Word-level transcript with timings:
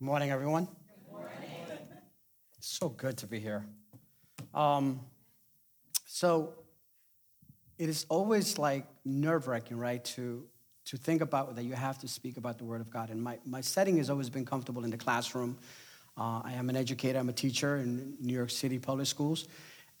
Good 0.00 0.06
morning, 0.06 0.30
everyone. 0.30 0.64
Good 0.64 1.12
morning. 1.12 1.30
It's 2.56 2.78
so 2.78 2.88
good 2.88 3.18
to 3.18 3.26
be 3.26 3.38
here. 3.38 3.66
Um, 4.54 5.00
so 6.06 6.54
it 7.76 7.90
is 7.90 8.06
always 8.08 8.56
like 8.56 8.86
nerve 9.04 9.46
wracking, 9.46 9.76
right, 9.76 10.02
to, 10.16 10.46
to 10.86 10.96
think 10.96 11.20
about 11.20 11.54
that 11.54 11.64
you 11.64 11.74
have 11.74 11.98
to 11.98 12.08
speak 12.08 12.38
about 12.38 12.56
the 12.56 12.64
Word 12.64 12.80
of 12.80 12.90
God. 12.90 13.10
And 13.10 13.22
my, 13.22 13.40
my 13.44 13.60
setting 13.60 13.98
has 13.98 14.08
always 14.08 14.30
been 14.30 14.46
comfortable 14.46 14.84
in 14.84 14.90
the 14.90 14.96
classroom. 14.96 15.58
Uh, 16.16 16.40
I 16.44 16.54
am 16.54 16.70
an 16.70 16.76
educator, 16.76 17.18
I'm 17.18 17.28
a 17.28 17.34
teacher 17.34 17.76
in 17.76 18.16
New 18.20 18.32
York 18.32 18.48
City 18.48 18.78
public 18.78 19.06
schools. 19.06 19.48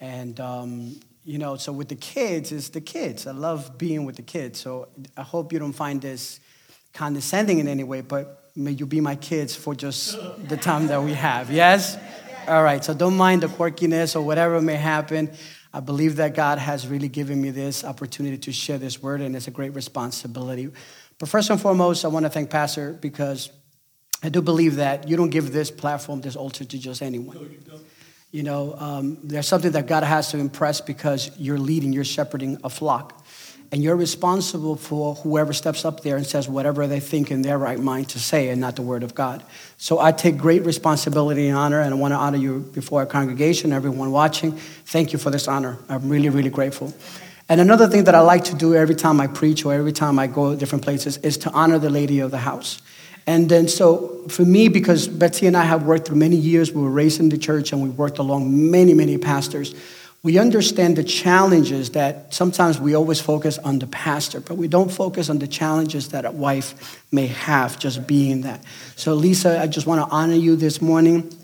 And, 0.00 0.40
um, 0.40 0.98
you 1.24 1.36
know, 1.36 1.56
so 1.56 1.72
with 1.72 1.90
the 1.90 1.96
kids, 1.96 2.52
it's 2.52 2.70
the 2.70 2.80
kids. 2.80 3.26
I 3.26 3.32
love 3.32 3.76
being 3.76 4.06
with 4.06 4.16
the 4.16 4.22
kids. 4.22 4.60
So 4.60 4.88
I 5.18 5.22
hope 5.22 5.52
you 5.52 5.58
don't 5.58 5.74
find 5.74 6.00
this 6.00 6.40
condescending 6.94 7.58
in 7.58 7.68
any 7.68 7.84
way, 7.84 8.00
but 8.00 8.39
may 8.64 8.72
you 8.72 8.86
be 8.86 9.00
my 9.00 9.16
kids 9.16 9.56
for 9.56 9.74
just 9.74 10.18
the 10.48 10.56
time 10.56 10.86
that 10.88 11.02
we 11.02 11.14
have. 11.14 11.50
Yes? 11.50 11.96
All 12.46 12.62
right, 12.62 12.84
so 12.84 12.94
don't 12.94 13.16
mind 13.16 13.42
the 13.42 13.46
quirkiness 13.46 14.16
or 14.16 14.22
whatever 14.22 14.60
may 14.60 14.76
happen. 14.76 15.30
I 15.72 15.80
believe 15.80 16.16
that 16.16 16.34
God 16.34 16.58
has 16.58 16.86
really 16.86 17.08
given 17.08 17.40
me 17.40 17.50
this 17.50 17.84
opportunity 17.84 18.38
to 18.38 18.52
share 18.52 18.78
this 18.78 19.02
word, 19.02 19.20
and 19.20 19.36
it's 19.36 19.46
a 19.46 19.52
great 19.52 19.74
responsibility. 19.74 20.70
But 21.18 21.28
first 21.28 21.50
and 21.50 21.60
foremost, 21.60 22.04
I 22.04 22.08
want 22.08 22.26
to 22.26 22.30
thank 22.30 22.50
Pastor 22.50 22.92
because 22.92 23.50
I 24.22 24.28
do 24.28 24.42
believe 24.42 24.76
that 24.76 25.08
you 25.08 25.16
don't 25.16 25.30
give 25.30 25.52
this 25.52 25.70
platform, 25.70 26.20
this 26.20 26.36
altar 26.36 26.64
to 26.64 26.78
just 26.78 27.02
anyone. 27.02 27.36
No, 27.36 27.42
you, 27.42 27.80
you 28.32 28.42
know, 28.42 28.74
um, 28.78 29.18
there's 29.22 29.48
something 29.48 29.72
that 29.72 29.86
God 29.86 30.02
has 30.02 30.30
to 30.32 30.38
impress 30.38 30.80
because 30.80 31.30
you're 31.38 31.58
leading, 31.58 31.92
you're 31.92 32.04
shepherding 32.04 32.58
a 32.64 32.70
flock 32.70 33.19
and 33.72 33.82
you're 33.82 33.96
responsible 33.96 34.74
for 34.74 35.14
whoever 35.16 35.52
steps 35.52 35.84
up 35.84 36.02
there 36.02 36.16
and 36.16 36.26
says 36.26 36.48
whatever 36.48 36.86
they 36.88 36.98
think 36.98 37.30
in 37.30 37.42
their 37.42 37.56
right 37.56 37.78
mind 37.78 38.08
to 38.08 38.18
say 38.18 38.48
and 38.48 38.60
not 38.60 38.74
the 38.74 38.82
word 38.82 39.04
of 39.04 39.14
God. 39.14 39.44
So 39.76 40.00
I 40.00 40.10
take 40.10 40.38
great 40.38 40.64
responsibility 40.64 41.46
and 41.46 41.56
honor, 41.56 41.80
and 41.80 41.94
I 41.94 41.96
want 41.96 42.12
to 42.12 42.16
honor 42.16 42.38
you 42.38 42.60
before 42.74 43.00
our 43.00 43.06
congregation, 43.06 43.72
everyone 43.72 44.10
watching. 44.10 44.52
Thank 44.52 45.12
you 45.12 45.18
for 45.18 45.30
this 45.30 45.46
honor. 45.46 45.78
I'm 45.88 46.08
really, 46.08 46.28
really 46.28 46.50
grateful. 46.50 46.92
And 47.48 47.60
another 47.60 47.88
thing 47.88 48.04
that 48.04 48.14
I 48.14 48.20
like 48.20 48.44
to 48.44 48.54
do 48.54 48.74
every 48.74 48.94
time 48.94 49.20
I 49.20 49.26
preach 49.26 49.64
or 49.64 49.72
every 49.72 49.92
time 49.92 50.18
I 50.18 50.26
go 50.26 50.52
to 50.52 50.56
different 50.56 50.84
places 50.84 51.16
is 51.18 51.36
to 51.38 51.50
honor 51.50 51.78
the 51.78 51.90
lady 51.90 52.20
of 52.20 52.30
the 52.30 52.38
house. 52.38 52.82
And 53.26 53.48
then, 53.48 53.68
so 53.68 54.24
for 54.28 54.44
me, 54.44 54.68
because 54.68 55.06
Betsy 55.06 55.46
and 55.46 55.56
I 55.56 55.64
have 55.64 55.84
worked 55.84 56.08
through 56.08 56.16
many 56.16 56.36
years, 56.36 56.72
we 56.72 56.82
were 56.82 56.90
raised 56.90 57.20
in 57.20 57.28
the 57.28 57.38
church 57.38 57.72
and 57.72 57.82
we 57.82 57.88
worked 57.88 58.18
along 58.18 58.70
many, 58.70 58.94
many 58.94 59.18
pastors 59.18 59.74
we 60.22 60.38
understand 60.38 60.96
the 60.96 61.04
challenges 61.04 61.90
that 61.90 62.34
sometimes 62.34 62.78
we 62.78 62.94
always 62.94 63.20
focus 63.20 63.56
on 63.58 63.78
the 63.78 63.86
pastor, 63.86 64.40
but 64.40 64.58
we 64.58 64.68
don't 64.68 64.90
focus 64.90 65.30
on 65.30 65.38
the 65.38 65.48
challenges 65.48 66.08
that 66.08 66.26
a 66.26 66.30
wife 66.30 67.02
may 67.10 67.28
have 67.28 67.78
just 67.78 68.06
being 68.06 68.42
that. 68.42 68.62
So, 68.96 69.14
Lisa, 69.14 69.58
I 69.60 69.66
just 69.66 69.86
want 69.86 70.06
to 70.06 70.14
honor 70.14 70.34
you 70.34 70.56
this 70.56 70.82
morning. 70.82 71.34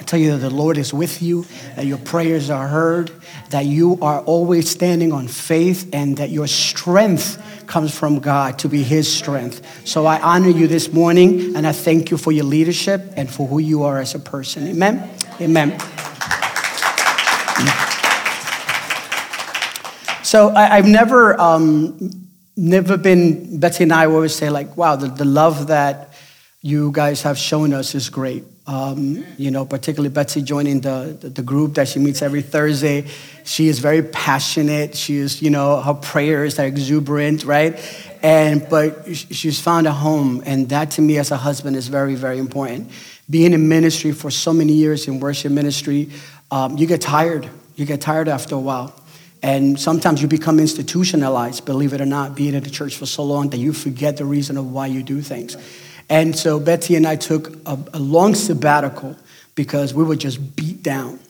I 0.00 0.02
tell 0.02 0.18
you 0.18 0.32
that 0.32 0.38
the 0.38 0.50
Lord 0.50 0.78
is 0.78 0.92
with 0.92 1.22
you, 1.22 1.46
that 1.76 1.86
your 1.86 1.98
prayers 1.98 2.50
are 2.50 2.66
heard, 2.66 3.12
that 3.50 3.66
you 3.66 3.98
are 4.02 4.20
always 4.22 4.68
standing 4.68 5.12
on 5.12 5.28
faith, 5.28 5.88
and 5.92 6.16
that 6.16 6.30
your 6.30 6.48
strength 6.48 7.40
comes 7.68 7.96
from 7.96 8.18
God 8.18 8.58
to 8.58 8.68
be 8.68 8.82
His 8.82 9.10
strength. 9.10 9.86
So 9.86 10.06
I 10.06 10.20
honor 10.20 10.50
you 10.50 10.66
this 10.66 10.92
morning, 10.92 11.54
and 11.54 11.68
I 11.68 11.72
thank 11.72 12.10
you 12.10 12.16
for 12.16 12.32
your 12.32 12.44
leadership 12.44 13.12
and 13.16 13.30
for 13.30 13.46
who 13.46 13.60
you 13.60 13.84
are 13.84 14.00
as 14.00 14.16
a 14.16 14.18
person. 14.18 14.66
Amen. 14.66 15.08
Amen. 15.40 15.78
So 20.34 20.50
I, 20.50 20.74
have 20.74 20.88
never, 20.88 21.40
um, 21.40 22.10
never 22.56 22.96
been, 22.96 23.60
Betsy 23.60 23.84
and 23.84 23.92
I 23.92 24.06
always 24.06 24.34
say, 24.34 24.50
like, 24.50 24.76
wow, 24.76 24.96
the, 24.96 25.06
the 25.06 25.24
love 25.24 25.68
that 25.68 26.12
you 26.60 26.90
guys 26.90 27.22
have 27.22 27.38
shown 27.38 27.72
us 27.72 27.94
is 27.94 28.08
great. 28.08 28.42
Um, 28.66 29.24
you 29.38 29.52
know, 29.52 29.64
particularly 29.64 30.12
Betsy 30.12 30.42
joining 30.42 30.80
the, 30.80 31.16
the, 31.20 31.28
the, 31.28 31.42
group 31.42 31.74
that 31.74 31.86
she 31.86 32.00
meets 32.00 32.20
every 32.20 32.42
Thursday. 32.42 33.06
She 33.44 33.68
is 33.68 33.78
very 33.78 34.02
passionate. 34.02 34.96
She 34.96 35.18
is, 35.18 35.40
you 35.40 35.50
know, 35.50 35.80
her 35.80 35.94
prayers 35.94 36.58
are 36.58 36.66
exuberant, 36.66 37.44
right? 37.44 37.78
And, 38.20 38.68
but 38.68 39.14
she's 39.14 39.60
found 39.60 39.86
a 39.86 39.92
home. 39.92 40.42
And 40.44 40.68
that 40.70 40.90
to 40.92 41.00
me 41.00 41.16
as 41.18 41.30
a 41.30 41.36
husband 41.36 41.76
is 41.76 41.86
very, 41.86 42.16
very 42.16 42.38
important. 42.38 42.90
Being 43.30 43.52
in 43.52 43.68
ministry 43.68 44.10
for 44.10 44.32
so 44.32 44.52
many 44.52 44.72
years 44.72 45.06
in 45.06 45.20
worship 45.20 45.52
ministry, 45.52 46.10
um, 46.50 46.76
you 46.76 46.88
get 46.88 47.02
tired. 47.02 47.48
You 47.76 47.86
get 47.86 48.00
tired 48.00 48.26
after 48.26 48.56
a 48.56 48.58
while. 48.58 49.00
And 49.44 49.78
sometimes 49.78 50.22
you 50.22 50.26
become 50.26 50.58
institutionalized, 50.58 51.66
believe 51.66 51.92
it 51.92 52.00
or 52.00 52.06
not, 52.06 52.34
being 52.34 52.54
at 52.54 52.64
the 52.64 52.70
church 52.70 52.96
for 52.96 53.04
so 53.04 53.22
long 53.22 53.50
that 53.50 53.58
you 53.58 53.74
forget 53.74 54.16
the 54.16 54.24
reason 54.24 54.56
of 54.56 54.72
why 54.72 54.86
you 54.86 55.02
do 55.02 55.20
things. 55.20 55.54
And 56.08 56.34
so 56.34 56.58
Betsy 56.58 56.96
and 56.96 57.06
I 57.06 57.16
took 57.16 57.54
a, 57.66 57.78
a 57.92 57.98
long 57.98 58.34
sabbatical 58.34 59.14
because 59.54 59.92
we 59.92 60.02
were 60.02 60.16
just 60.16 60.56
beat 60.56 60.82
down. 60.82 61.20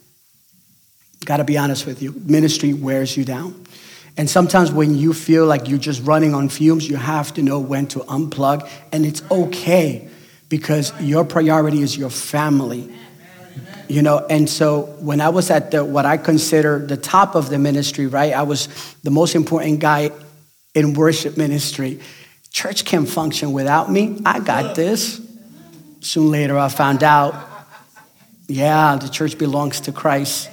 Got 1.25 1.39
to 1.39 1.45
be 1.45 1.59
honest 1.59 1.87
with 1.87 2.03
you, 2.03 2.13
ministry 2.25 2.73
wears 2.73 3.17
you 3.17 3.25
down. 3.25 3.67
And 4.17 4.31
sometimes 4.31 4.71
when 4.71 4.95
you 4.95 5.13
feel 5.13 5.45
like 5.47 5.69
you're 5.69 5.77
just 5.77 6.01
running 6.05 6.37
on 6.37 6.49
fumes, 6.49 6.89
you 6.89 6.95
have 6.95 7.35
to 7.35 7.43
know 7.43 7.59
when 7.59 7.89
to 7.89 7.99
unplug. 7.99 8.71
And 8.93 9.05
it's 9.05 9.29
okay 9.29 10.09
because 10.49 10.93
your 11.01 11.25
priority 11.25 11.83
is 11.83 11.99
your 11.99 12.11
family 12.11 12.95
you 13.95 14.03
know 14.03 14.19
and 14.29 14.49
so 14.49 14.83
when 15.09 15.21
i 15.21 15.29
was 15.29 15.51
at 15.51 15.71
the 15.71 15.85
what 15.85 16.05
i 16.05 16.17
consider 16.17 16.73
the 16.79 16.97
top 16.97 17.35
of 17.35 17.49
the 17.51 17.59
ministry 17.59 18.07
right 18.07 18.33
i 18.33 18.43
was 18.43 18.69
the 19.03 19.11
most 19.11 19.35
important 19.35 19.81
guy 19.81 20.11
in 20.75 20.95
worship 20.95 21.37
ministry. 21.37 22.01
Church 22.51 22.85
can't 22.85 23.09
function 23.09 23.53
without 23.53 23.91
me. 23.91 24.21
I 24.25 24.41
got 24.41 24.75
this. 24.75 25.21
Soon 26.01 26.31
later 26.31 26.59
i 26.59 26.69
found 26.69 27.03
out 27.03 27.35
yeah 28.47 28.97
the 28.97 29.09
church 29.09 29.39
belongs 29.39 29.81
to 29.81 29.93
christ. 29.93 30.51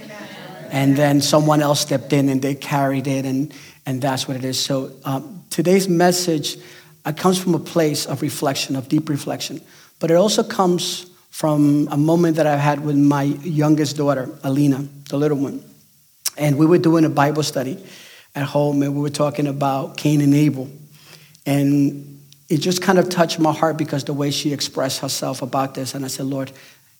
And 0.69 0.95
then 0.95 1.19
someone 1.19 1.61
else 1.61 1.81
stepped 1.81 2.13
in 2.13 2.29
and 2.29 2.41
they 2.41 2.55
carried 2.55 3.07
it 3.07 3.25
and 3.25 3.53
and 3.85 4.01
that's 4.01 4.27
what 4.27 4.37
it 4.37 4.45
is. 4.45 4.63
So 4.63 4.91
um, 5.03 5.43
today's 5.49 5.89
message 5.89 6.57
uh, 7.03 7.11
comes 7.11 7.41
from 7.41 7.55
a 7.55 7.59
place 7.59 8.05
of 8.05 8.21
reflection 8.21 8.75
of 8.75 8.87
deep 8.87 9.09
reflection. 9.09 9.59
But 9.99 10.11
it 10.11 10.15
also 10.15 10.43
comes 10.43 11.10
from 11.31 11.87
a 11.89 11.97
moment 11.97 12.35
that 12.35 12.45
I 12.45 12.57
had 12.57 12.85
with 12.85 12.95
my 12.95 13.23
youngest 13.23 13.97
daughter, 13.97 14.29
Alina, 14.43 14.85
the 15.09 15.17
little 15.17 15.37
one. 15.37 15.63
And 16.37 16.57
we 16.57 16.65
were 16.65 16.77
doing 16.77 17.05
a 17.05 17.09
Bible 17.09 17.41
study 17.41 17.83
at 18.35 18.43
home, 18.43 18.83
and 18.83 18.93
we 18.93 19.01
were 19.01 19.09
talking 19.09 19.47
about 19.47 19.97
Cain 19.97 20.21
and 20.21 20.35
Abel. 20.35 20.69
And 21.45 22.21
it 22.49 22.57
just 22.57 22.81
kind 22.81 22.99
of 22.99 23.09
touched 23.09 23.39
my 23.39 23.53
heart 23.53 23.77
because 23.77 24.03
the 24.03 24.13
way 24.13 24.29
she 24.29 24.53
expressed 24.53 24.99
herself 24.99 25.41
about 25.41 25.73
this. 25.73 25.95
And 25.95 26.03
I 26.03 26.09
said, 26.09 26.25
Lord, 26.25 26.51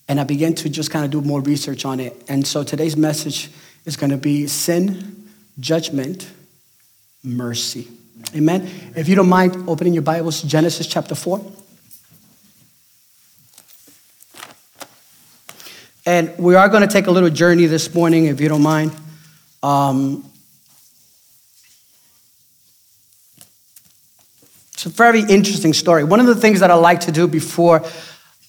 and 0.08 0.18
I 0.18 0.24
began 0.24 0.54
to 0.54 0.68
just 0.68 0.90
kind 0.90 1.04
of 1.04 1.10
do 1.10 1.20
more 1.20 1.42
research 1.42 1.84
on 1.84 2.00
it. 2.00 2.24
And 2.26 2.46
so 2.46 2.64
today's 2.64 2.96
message 2.96 3.50
is 3.84 3.96
going 3.96 4.10
to 4.10 4.16
be 4.16 4.46
sin, 4.46 5.28
judgment, 5.60 6.28
mercy. 7.22 7.86
Amen. 8.34 8.68
If 8.96 9.08
you 9.08 9.14
don't 9.14 9.28
mind 9.28 9.68
opening 9.68 9.92
your 9.92 10.02
Bibles, 10.02 10.42
Genesis 10.42 10.86
chapter 10.86 11.14
4. 11.14 11.61
And 16.04 16.36
we 16.36 16.56
are 16.56 16.68
going 16.68 16.82
to 16.82 16.92
take 16.92 17.06
a 17.06 17.12
little 17.12 17.30
journey 17.30 17.66
this 17.66 17.94
morning, 17.94 18.26
if 18.26 18.40
you 18.40 18.48
don't 18.48 18.62
mind. 18.62 18.90
Um, 19.62 20.28
it's 24.72 24.86
a 24.86 24.88
very 24.88 25.20
interesting 25.20 25.72
story. 25.72 26.02
One 26.02 26.18
of 26.18 26.26
the 26.26 26.34
things 26.34 26.58
that 26.58 26.72
I 26.72 26.74
like 26.74 27.00
to 27.02 27.12
do 27.12 27.28
before 27.28 27.84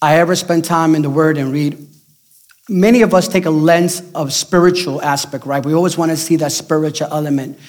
I 0.01 0.15
ever 0.15 0.35
spend 0.35 0.65
time 0.65 0.95
in 0.95 1.03
the 1.03 1.11
Word 1.11 1.37
and 1.37 1.53
read, 1.53 1.87
many 2.67 3.03
of 3.03 3.13
us 3.13 3.27
take 3.27 3.45
a 3.45 3.51
lens 3.51 4.01
of 4.15 4.33
spiritual 4.33 4.99
aspect, 5.03 5.45
right? 5.45 5.63
We 5.63 5.75
always 5.75 5.95
want 5.95 6.09
to 6.09 6.17
see 6.17 6.37
that 6.37 6.53
spiritual 6.53 7.09
element. 7.11 7.59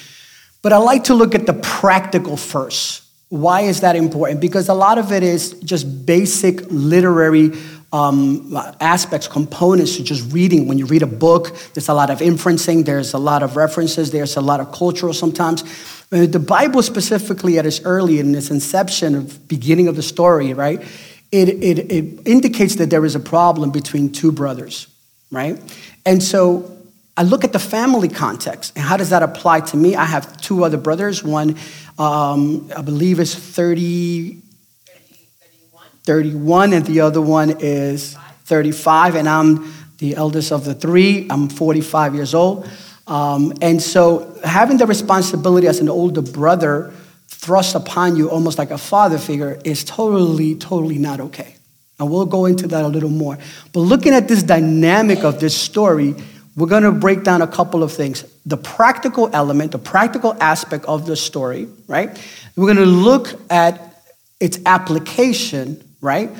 But 0.63 0.73
I 0.73 0.79
like 0.79 1.05
to 1.05 1.15
look 1.15 1.35
at 1.35 1.45
the 1.45 1.53
practical 1.53 2.39
first. 2.39 3.03
Why 3.29 3.63
is 3.63 3.83
that 3.83 3.97
important? 3.97 4.41
Because 4.41 4.71
a 4.71 4.75
lot 4.75 4.97
of 4.97 5.13
it 5.13 5.23
is 5.23 5.53
just 5.61 6.07
basic 6.07 6.63
literary 6.71 7.51
um, 7.95 8.57
aspects, 8.81 9.29
components 9.29 9.97
to 9.97 10.03
just 10.03 10.33
reading. 10.33 10.67
When 10.67 10.79
you 10.79 10.87
read 10.87 11.03
a 11.03 11.07
book, 11.07 11.57
there's 11.75 11.89
a 11.89 11.95
lot 11.95 12.11
of 12.11 12.19
inferencing, 12.19 12.85
there's 12.85 13.15
a 13.15 13.19
lot 13.19 13.45
of 13.45 13.57
references, 13.57 14.11
there's 14.11 14.37
a 14.37 14.41
lot 14.41 14.59
of 14.59 14.73
cultural 14.73 15.13
sometimes. 15.13 15.63
Uh, 16.11 16.27
the 16.27 16.41
Bible, 16.41 16.83
specifically 16.83 17.57
at 17.57 17.67
its 17.67 17.81
early, 17.85 18.19
in 18.19 18.35
its 18.35 18.51
inception, 18.51 19.15
of 19.15 19.47
beginning 19.47 19.87
of 19.87 19.95
the 19.95 20.03
story, 20.03 20.53
right, 20.55 20.81
it, 21.31 21.49
it, 21.49 21.93
it 21.93 22.27
indicates 22.27 22.75
that 22.77 22.91
there 22.91 23.05
is 23.05 23.15
a 23.15 23.21
problem 23.21 23.71
between 23.71 24.11
two 24.11 24.33
brothers, 24.33 24.89
right? 25.31 25.61
And 26.05 26.21
so 26.21 26.77
I 27.17 27.23
look 27.23 27.45
at 27.45 27.53
the 27.53 27.61
family 27.61 28.09
context 28.09 28.73
and 28.75 28.85
how 28.85 28.97
does 28.97 29.11
that 29.11 29.23
apply 29.23 29.61
to 29.61 29.77
me? 29.77 29.95
I 29.95 30.05
have 30.05 30.41
two 30.41 30.65
other 30.65 30.79
brothers. 30.79 31.23
One, 31.23 31.57
um, 31.97 32.73
I 32.77 32.83
believe, 32.83 33.21
is 33.21 33.37
30, 33.37 34.43
31, 36.05 36.73
and 36.73 36.85
the 36.87 37.01
other 37.01 37.21
one 37.21 37.57
is 37.61 38.17
35, 38.45 39.15
and 39.17 39.29
I'm 39.29 39.73
the 39.99 40.17
eldest 40.17 40.53
of 40.53 40.65
the 40.65 40.75
three. 40.75 41.27
I'm 41.31 41.49
45 41.49 42.15
years 42.15 42.35
old. 42.35 42.69
Um, 43.07 43.53
and 43.61 43.83
so 43.83 44.39
having 44.45 44.77
the 44.77 44.87
responsibility 44.87 45.67
as 45.67 45.81
an 45.81 45.89
older 45.89 46.23
brother 46.23 46.93
thrust 47.29 47.75
upon 47.75 48.17
you 48.17 48.31
almost 48.31 48.59
like 48.59 48.71
a 48.71 48.79
father 48.79 49.19
figure 49.19 49.59
is 49.65 49.85
totally, 49.85 50.55
totally 50.57 50.99
not 50.99 51.21
okay. 51.21 51.57
And 51.99 52.11
we'll 52.11 52.27
go 52.27 52.47
into 52.47 52.67
that 52.69 52.85
a 52.85 52.89
little 52.89 53.11
more. 53.11 53.39
But 53.73 53.81
looking 53.81 54.15
at 54.15 54.27
this 54.27 54.43
dynamic 54.43 55.25
of 55.25 55.41
this 55.41 55.57
story, 55.57 56.15
we're 56.57 56.67
going 56.67 56.83
to 56.83 56.93
break 56.93 57.23
down 57.23 57.43
a 57.43 57.47
couple 57.47 57.83
of 57.83 57.93
things. 57.93 58.25
The 58.47 58.57
practical 58.57 59.29
element, 59.33 59.73
the 59.73 59.79
practical 59.79 60.37
aspect 60.41 60.85
of 60.87 61.07
the 61.07 61.17
story, 61.17 61.69
right? 61.87 62.11
We're 62.57 62.73
going 62.73 62.85
to 62.85 62.87
look 62.87 63.41
at 63.51 64.03
its 64.41 64.59
application, 64.67 65.84
right? 66.05 66.31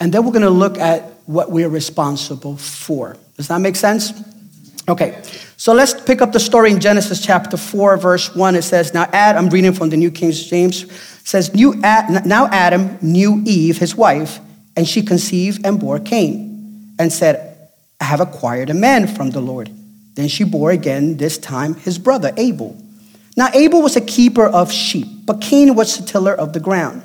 And 0.00 0.12
then 0.12 0.24
we're 0.24 0.32
going 0.32 0.42
to 0.42 0.50
look 0.50 0.76
at 0.78 1.04
what 1.26 1.50
we're 1.50 1.68
responsible 1.68 2.56
for. 2.56 3.16
Does 3.36 3.48
that 3.48 3.58
make 3.58 3.76
sense? 3.76 4.12
Okay, 4.88 5.22
so 5.56 5.72
let's 5.72 5.98
pick 5.98 6.20
up 6.20 6.32
the 6.32 6.40
story 6.40 6.72
in 6.72 6.80
Genesis 6.80 7.24
chapter 7.24 7.56
4, 7.56 7.96
verse 7.96 8.34
1. 8.34 8.56
It 8.56 8.62
says, 8.62 8.92
Now 8.92 9.08
Adam, 9.12 9.44
I'm 9.44 9.50
reading 9.50 9.72
from 9.72 9.90
the 9.90 9.96
New 9.96 10.10
King 10.10 10.32
James, 10.32 10.92
says, 11.22 11.54
new 11.54 11.74
Now 11.76 12.48
Adam 12.50 12.98
knew 13.00 13.40
Eve, 13.46 13.78
his 13.78 13.94
wife, 13.94 14.40
and 14.76 14.88
she 14.88 15.02
conceived 15.02 15.64
and 15.64 15.78
bore 15.78 16.00
Cain, 16.00 16.94
and 16.98 17.12
said, 17.12 17.70
I 18.00 18.04
have 18.04 18.20
acquired 18.20 18.70
a 18.70 18.74
man 18.74 19.06
from 19.06 19.30
the 19.30 19.40
Lord. 19.40 19.70
Then 20.14 20.26
she 20.26 20.42
bore 20.42 20.72
again, 20.72 21.16
this 21.16 21.38
time 21.38 21.74
his 21.76 21.96
brother 21.98 22.32
Abel. 22.36 22.76
Now 23.36 23.50
Abel 23.54 23.82
was 23.82 23.94
a 23.94 24.00
keeper 24.00 24.46
of 24.46 24.72
sheep, 24.72 25.06
but 25.24 25.40
Cain 25.40 25.76
was 25.76 25.98
a 26.00 26.04
tiller 26.04 26.34
of 26.34 26.52
the 26.52 26.60
ground. 26.60 27.02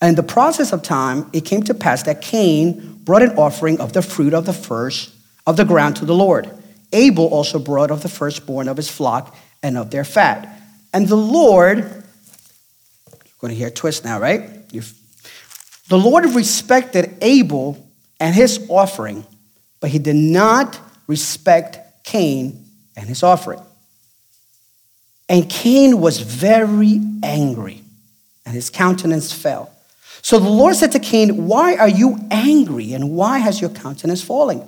And 0.00 0.10
in 0.10 0.14
the 0.14 0.22
process 0.22 0.72
of 0.72 0.82
time, 0.82 1.30
it 1.32 1.44
came 1.44 1.62
to 1.64 1.74
pass 1.74 2.02
that 2.02 2.20
Cain 2.20 3.00
brought 3.04 3.22
an 3.22 3.30
offering 3.38 3.80
of 3.80 3.92
the 3.92 4.02
fruit 4.02 4.34
of 4.34 4.44
the 4.44 4.52
first 4.52 5.14
of 5.46 5.56
the 5.56 5.64
ground 5.64 5.96
to 5.96 6.04
the 6.04 6.14
Lord. 6.14 6.50
Abel 6.92 7.26
also 7.26 7.58
brought 7.58 7.90
of 7.90 8.02
the 8.02 8.08
firstborn 8.08 8.68
of 8.68 8.76
his 8.76 8.90
flock 8.90 9.36
and 9.62 9.78
of 9.78 9.90
their 9.90 10.04
fat. 10.04 10.60
And 10.92 11.08
the 11.08 11.16
Lord, 11.16 11.78
you're 11.78 12.02
going 13.38 13.52
to 13.52 13.56
hear 13.56 13.68
a 13.68 13.70
twist 13.70 14.04
now, 14.04 14.20
right? 14.20 14.50
You've, 14.72 14.92
the 15.88 15.98
Lord 15.98 16.24
respected 16.26 17.16
Abel 17.20 17.88
and 18.18 18.34
his 18.34 18.66
offering, 18.68 19.26
but 19.80 19.90
he 19.90 19.98
did 19.98 20.16
not 20.16 20.78
respect 21.06 22.04
Cain 22.04 22.64
and 22.96 23.08
his 23.08 23.22
offering. 23.22 23.60
And 25.28 25.48
Cain 25.50 26.00
was 26.00 26.20
very 26.20 27.00
angry, 27.22 27.82
and 28.44 28.54
his 28.54 28.70
countenance 28.70 29.32
fell. 29.32 29.75
So 30.26 30.40
the 30.40 30.48
Lord 30.48 30.74
said 30.74 30.90
to 30.90 30.98
Cain, 30.98 31.46
Why 31.46 31.76
are 31.76 31.88
you 31.88 32.18
angry, 32.32 32.94
and 32.94 33.12
why 33.12 33.38
has 33.38 33.60
your 33.60 33.70
countenance 33.70 34.24
fallen? 34.24 34.66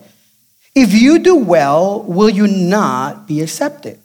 If 0.72 0.94
you 0.94 1.19
do 1.19 1.34
well, 1.34 2.05
will 2.05 2.31
you 2.31 2.46
not 2.46 3.26
be 3.26 3.40
accepted? 3.40 3.99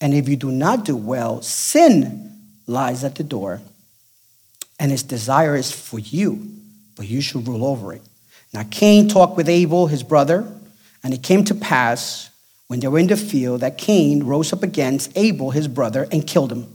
And 0.00 0.14
if 0.14 0.28
you 0.28 0.36
do 0.36 0.52
not 0.52 0.84
do 0.84 0.96
well, 0.96 1.42
sin 1.42 2.38
lies 2.68 3.02
at 3.02 3.16
the 3.16 3.24
door, 3.24 3.60
and 4.78 4.92
its 4.92 5.02
desire 5.02 5.56
is 5.56 5.72
for 5.72 5.98
you, 5.98 6.48
but 6.94 7.08
you 7.08 7.20
should 7.20 7.48
rule 7.48 7.64
over 7.64 7.92
it. 7.94 8.02
Now 8.54 8.62
Cain 8.70 9.08
talked 9.08 9.36
with 9.36 9.48
Abel, 9.48 9.88
his 9.88 10.04
brother, 10.04 10.46
and 11.02 11.12
it 11.12 11.24
came 11.24 11.42
to 11.46 11.56
pass 11.56 12.30
when 12.68 12.78
they 12.78 12.86
were 12.86 13.00
in 13.00 13.08
the 13.08 13.16
field 13.16 13.62
that 13.62 13.78
Cain 13.78 14.22
rose 14.22 14.52
up 14.52 14.62
against 14.62 15.10
Abel, 15.18 15.50
his 15.50 15.66
brother, 15.66 16.06
and 16.12 16.24
killed 16.24 16.52
him. 16.52 16.72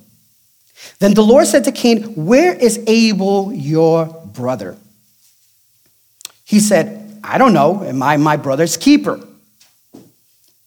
Then 0.99 1.13
the 1.13 1.23
Lord 1.23 1.47
said 1.47 1.63
to 1.65 1.71
Cain, 1.71 2.25
Where 2.25 2.53
is 2.53 2.83
Abel, 2.87 3.53
your 3.53 4.05
brother? 4.05 4.77
He 6.43 6.59
said, 6.59 7.19
I 7.23 7.37
don't 7.37 7.53
know. 7.53 7.83
Am 7.83 8.01
I 8.01 8.17
my 8.17 8.37
brother's 8.37 8.77
keeper? 8.77 9.19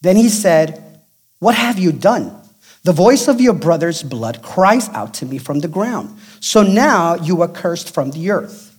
Then 0.03 0.17
he 0.17 0.29
said, 0.29 1.01
What 1.39 1.55
have 1.55 1.79
you 1.79 1.93
done? 1.93 2.37
The 2.83 2.93
voice 2.93 3.29
of 3.29 3.41
your 3.41 3.53
brother's 3.55 4.03
blood 4.03 4.43
cries 4.43 4.89
out 4.91 5.15
to 5.15 5.27
me 5.27 5.39
from 5.39 5.61
the 5.61 5.69
ground. 5.69 6.19
So 6.41 6.63
now 6.63 7.15
you 7.15 7.43
are 7.43 7.49
cursed 7.49 7.93
from 7.93 8.11
the 8.13 8.31
earth, 8.31 8.75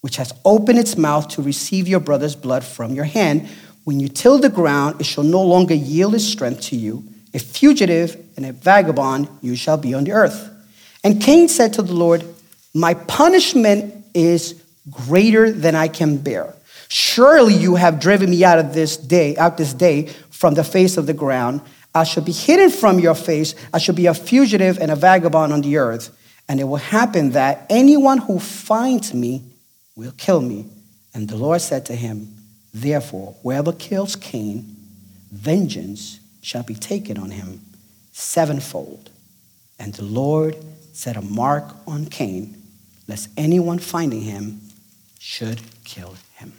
which 0.00 0.16
has 0.16 0.32
opened 0.44 0.78
its 0.78 0.96
mouth 0.96 1.28
to 1.28 1.42
receive 1.42 1.86
your 1.86 2.00
brother's 2.00 2.36
blood 2.36 2.64
from 2.64 2.94
your 2.94 3.04
hand. 3.04 3.48
When 3.84 4.00
you 4.00 4.08
till 4.08 4.38
the 4.38 4.48
ground, 4.48 5.00
it 5.00 5.04
shall 5.04 5.24
no 5.24 5.42
longer 5.42 5.74
yield 5.74 6.14
its 6.14 6.24
strength 6.24 6.62
to 6.62 6.76
you 6.76 7.04
a 7.34 7.38
fugitive 7.38 8.16
and 8.36 8.46
a 8.46 8.52
vagabond 8.52 9.28
you 9.42 9.56
shall 9.56 9.76
be 9.76 9.94
on 9.94 10.04
the 10.04 10.12
earth. 10.12 10.50
And 11.04 11.20
Cain 11.20 11.48
said 11.48 11.74
to 11.74 11.82
the 11.82 11.94
Lord, 11.94 12.24
My 12.74 12.94
punishment 12.94 14.04
is 14.14 14.62
greater 14.90 15.50
than 15.50 15.74
I 15.74 15.88
can 15.88 16.16
bear. 16.16 16.54
Surely 16.88 17.54
you 17.54 17.74
have 17.76 18.00
driven 18.00 18.30
me 18.30 18.44
out 18.44 18.58
of 18.58 18.74
this 18.74 18.96
day, 18.96 19.36
out 19.36 19.56
this 19.58 19.74
day 19.74 20.06
from 20.30 20.54
the 20.54 20.64
face 20.64 20.96
of 20.96 21.06
the 21.06 21.12
ground. 21.12 21.60
I 21.94 22.04
shall 22.04 22.24
be 22.24 22.32
hidden 22.32 22.70
from 22.70 22.98
your 22.98 23.14
face. 23.14 23.54
I 23.72 23.78
shall 23.78 23.94
be 23.94 24.06
a 24.06 24.14
fugitive 24.14 24.78
and 24.78 24.90
a 24.90 24.96
vagabond 24.96 25.52
on 25.52 25.60
the 25.60 25.76
earth. 25.76 26.16
And 26.48 26.60
it 26.60 26.64
will 26.64 26.76
happen 26.76 27.32
that 27.32 27.66
anyone 27.68 28.18
who 28.18 28.38
finds 28.38 29.12
me 29.12 29.42
will 29.96 30.12
kill 30.12 30.40
me. 30.40 30.66
And 31.12 31.28
the 31.28 31.36
Lord 31.36 31.60
said 31.60 31.84
to 31.86 31.94
him, 31.94 32.34
Therefore, 32.72 33.36
whoever 33.42 33.72
kills 33.72 34.16
Cain, 34.16 34.76
vengeance 35.30 36.20
shall 36.48 36.62
be 36.62 36.74
taken 36.74 37.18
on 37.18 37.30
him 37.30 37.60
sevenfold. 38.12 39.10
And 39.78 39.92
the 39.92 40.04
Lord 40.04 40.56
set 40.94 41.14
a 41.14 41.20
mark 41.20 41.64
on 41.86 42.06
Cain, 42.06 42.62
lest 43.06 43.28
anyone 43.36 43.78
finding 43.78 44.22
him 44.22 44.62
should 45.18 45.60
kill 45.84 46.14
him. 46.36 46.54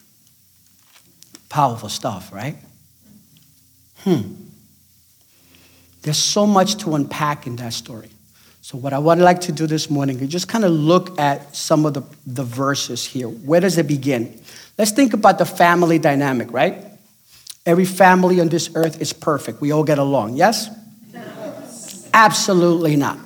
Powerful 1.50 1.89
stuff, 1.89 2.31
right? 2.31 2.56
Hmm. 4.03 4.36
There's 6.03 6.19
so 6.19 6.45
much 6.45 6.75
to 6.83 6.94
unpack 6.94 7.47
in 7.47 7.56
that 7.56 7.74
story. 7.74 8.09
So, 8.62 8.77
what 8.77 8.94
I 8.94 9.00
would 9.00 9.18
like 9.18 9.41
to 9.41 9.51
do 9.51 9.65
this 9.65 9.89
morning 9.89 10.19
is 10.19 10.30
just 10.30 10.47
kind 10.47 10.63
of 10.65 10.71
look 10.71 11.19
at 11.19 11.56
some 11.56 11.88
of 11.88 11.95
the, 11.95 12.03
the 12.27 12.44
verses 12.44 13.03
here. 13.03 13.27
Where 13.27 13.59
does 13.59 13.80
it 13.80 13.88
begin? 13.88 14.39
Let's 14.77 14.91
think 14.91 15.13
about 15.13 15.39
the 15.39 15.45
family 15.45 15.97
dynamic, 15.97 16.51
right? 16.51 16.88
Every 17.66 17.86
family 17.86 18.40
on 18.40 18.50
this 18.50 18.70
earth 18.76 19.02
is 19.02 19.14
perfect. 19.14 19.62
We 19.62 19.72
all 19.72 19.84
get 19.84 20.00
along, 20.00 20.36
yes? 20.36 20.70
Absolutely 22.14 22.96
not. 22.96 23.18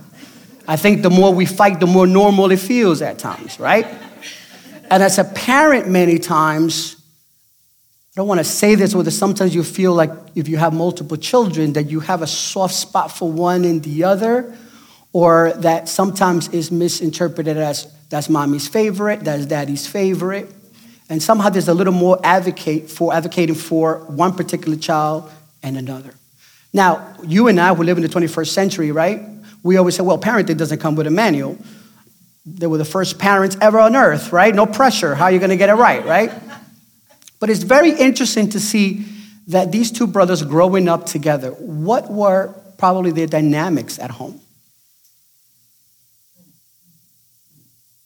I 0.68 0.76
think 0.76 1.02
the 1.02 1.10
more 1.10 1.34
we 1.34 1.46
fight, 1.46 1.80
the 1.80 1.88
more 1.88 2.08
normal 2.08 2.52
it 2.52 2.60
feels 2.60 3.02
at 3.02 3.20
times, 3.20 3.60
right? 3.60 3.86
And 4.90 5.02
as 5.04 5.18
a 5.18 5.24
parent, 5.24 5.90
many 5.90 6.20
times, 6.20 6.96
I 8.16 8.22
don't 8.22 8.28
want 8.28 8.40
to 8.40 8.44
say 8.44 8.76
this, 8.76 8.94
but 8.94 9.12
sometimes 9.12 9.56
you 9.56 9.64
feel 9.64 9.94
like 9.94 10.12
if 10.36 10.48
you 10.48 10.58
have 10.58 10.74
multiple 10.74 11.18
children, 11.18 11.74
that 11.74 11.90
you 11.90 12.00
have 12.02 12.22
a 12.22 12.28
soft 12.28 12.76
spot 12.76 13.12
for 13.12 13.32
one 13.32 13.66
and 13.66 13.84
the 13.84 14.04
other, 14.04 14.56
or 15.12 15.54
that 15.58 15.90
sometimes 15.90 16.48
is 16.50 16.72
misinterpreted 16.72 17.58
as 17.58 17.92
that's 18.10 18.30
mommy's 18.30 18.68
favorite, 18.68 19.22
that's 19.22 19.46
daddy's 19.46 19.88
favorite. 19.88 20.54
And 21.14 21.22
somehow 21.22 21.50
there's 21.50 21.68
a 21.68 21.76
little 21.76 21.94
more 21.94 22.20
advocate 22.24 22.90
for 22.90 23.14
advocating 23.14 23.54
for 23.54 24.00
one 24.08 24.34
particular 24.34 24.76
child 24.76 25.32
and 25.62 25.78
another. 25.78 26.16
Now, 26.74 27.16
you 27.22 27.50
and 27.50 27.60
I 27.60 27.72
who 27.76 27.84
live 27.84 27.98
in 27.98 28.02
the 28.02 28.10
21st 28.10 28.48
century, 28.48 28.92
right? 28.92 29.22
We 29.62 29.78
always 29.78 29.96
say, 29.96 30.02
well, 30.02 30.18
parenting 30.18 30.58
doesn't 30.58 30.80
come 30.80 30.96
with 30.96 31.06
a 31.06 31.12
manual. 31.12 31.60
They 32.48 32.66
were 32.66 32.80
the 32.80 32.84
first 32.84 33.20
parents 33.20 33.56
ever 33.62 33.80
on 33.80 33.96
earth, 33.96 34.34
right? 34.34 34.56
No 34.56 34.66
pressure. 34.66 35.14
How 35.14 35.26
are 35.26 35.32
you 35.32 35.38
going 35.38 35.52
to 35.52 35.56
get 35.56 35.70
it 35.70 35.76
right, 35.76 36.04
right? 36.04 36.32
But 37.40 37.52
it's 37.52 37.62
very 37.62 37.92
interesting 37.92 38.50
to 38.50 38.60
see 38.60 39.06
that 39.50 39.72
these 39.72 39.92
two 39.92 40.08
brothers 40.08 40.42
growing 40.42 40.90
up 40.90 41.06
together, 41.06 41.52
what 41.52 42.10
were 42.10 42.56
probably 42.80 43.12
their 43.12 43.28
dynamics 43.28 44.00
at 44.00 44.10
home? 44.10 44.42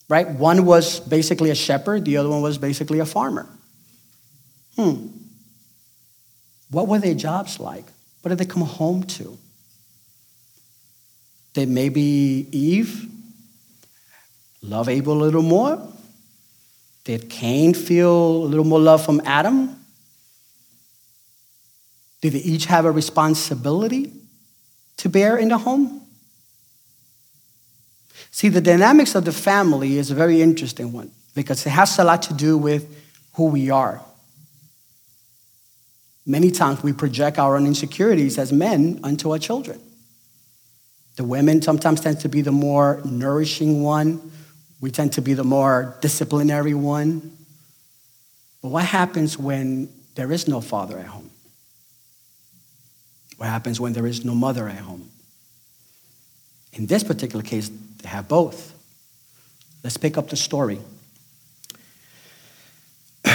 Right? 0.09 0.27
One 0.27 0.65
was 0.65 0.99
basically 0.99 1.49
a 1.49 1.55
shepherd, 1.55 2.05
the 2.05 2.17
other 2.17 2.29
one 2.29 2.41
was 2.41 2.57
basically 2.57 2.99
a 2.99 3.05
farmer. 3.05 3.47
Hmm. 4.75 5.07
What 6.69 6.87
were 6.87 6.99
their 6.99 7.13
jobs 7.13 7.59
like? 7.59 7.85
What 8.21 8.29
did 8.29 8.37
they 8.37 8.45
come 8.45 8.63
home 8.63 9.03
to? 9.03 9.37
Did 11.53 11.69
maybe 11.69 12.47
Eve 12.51 13.09
love 14.61 14.89
Abel 14.89 15.13
a 15.13 15.23
little 15.23 15.41
more? 15.41 15.81
Did 17.03 17.29
Cain 17.29 17.73
feel 17.73 18.43
a 18.43 18.47
little 18.47 18.65
more 18.65 18.79
love 18.79 19.03
from 19.03 19.21
Adam? 19.25 19.75
Did 22.21 22.33
they 22.33 22.39
each 22.39 22.65
have 22.65 22.85
a 22.85 22.91
responsibility 22.91 24.11
to 24.97 25.09
bear 25.09 25.37
in 25.37 25.49
the 25.49 25.57
home? 25.57 26.06
See, 28.37 28.49
the 28.49 28.61
dynamics 28.61 29.15
of 29.15 29.25
the 29.25 29.31
family 29.31 29.97
is 29.97 30.11
a 30.11 30.13
very 30.13 30.43
interesting 30.43 30.93
one 30.93 31.09
because 31.33 31.65
it 31.65 31.71
has 31.71 31.97
a 31.97 32.03
lot 32.03 32.21
to 32.21 32.35
do 32.35 32.55
with 32.55 32.85
who 33.33 33.47
we 33.47 33.71
are. 33.71 33.99
Many 36.23 36.51
times 36.51 36.83
we 36.83 36.93
project 36.93 37.39
our 37.39 37.55
own 37.55 37.65
insecurities 37.65 38.37
as 38.37 38.53
men 38.53 38.99
onto 39.03 39.31
our 39.31 39.39
children. 39.39 39.81
The 41.15 41.23
women 41.23 41.63
sometimes 41.63 41.99
tend 41.99 42.19
to 42.19 42.29
be 42.29 42.41
the 42.41 42.51
more 42.51 43.01
nourishing 43.03 43.81
one. 43.81 44.31
We 44.81 44.91
tend 44.91 45.13
to 45.13 45.21
be 45.23 45.33
the 45.33 45.43
more 45.43 45.97
disciplinary 46.01 46.75
one. 46.75 47.35
But 48.61 48.69
what 48.69 48.85
happens 48.85 49.35
when 49.39 49.89
there 50.13 50.31
is 50.31 50.47
no 50.47 50.61
father 50.61 50.99
at 50.99 51.07
home? 51.07 51.31
What 53.37 53.49
happens 53.49 53.79
when 53.79 53.93
there 53.93 54.05
is 54.05 54.23
no 54.23 54.35
mother 54.35 54.69
at 54.69 54.77
home? 54.77 55.09
In 56.77 56.85
this 56.85 57.03
particular 57.03 57.43
case, 57.43 57.69
they 58.03 58.09
have 58.09 58.27
both. 58.27 58.73
Let's 59.83 59.97
pick 59.97 60.17
up 60.17 60.29
the 60.29 60.37
story. 60.37 60.79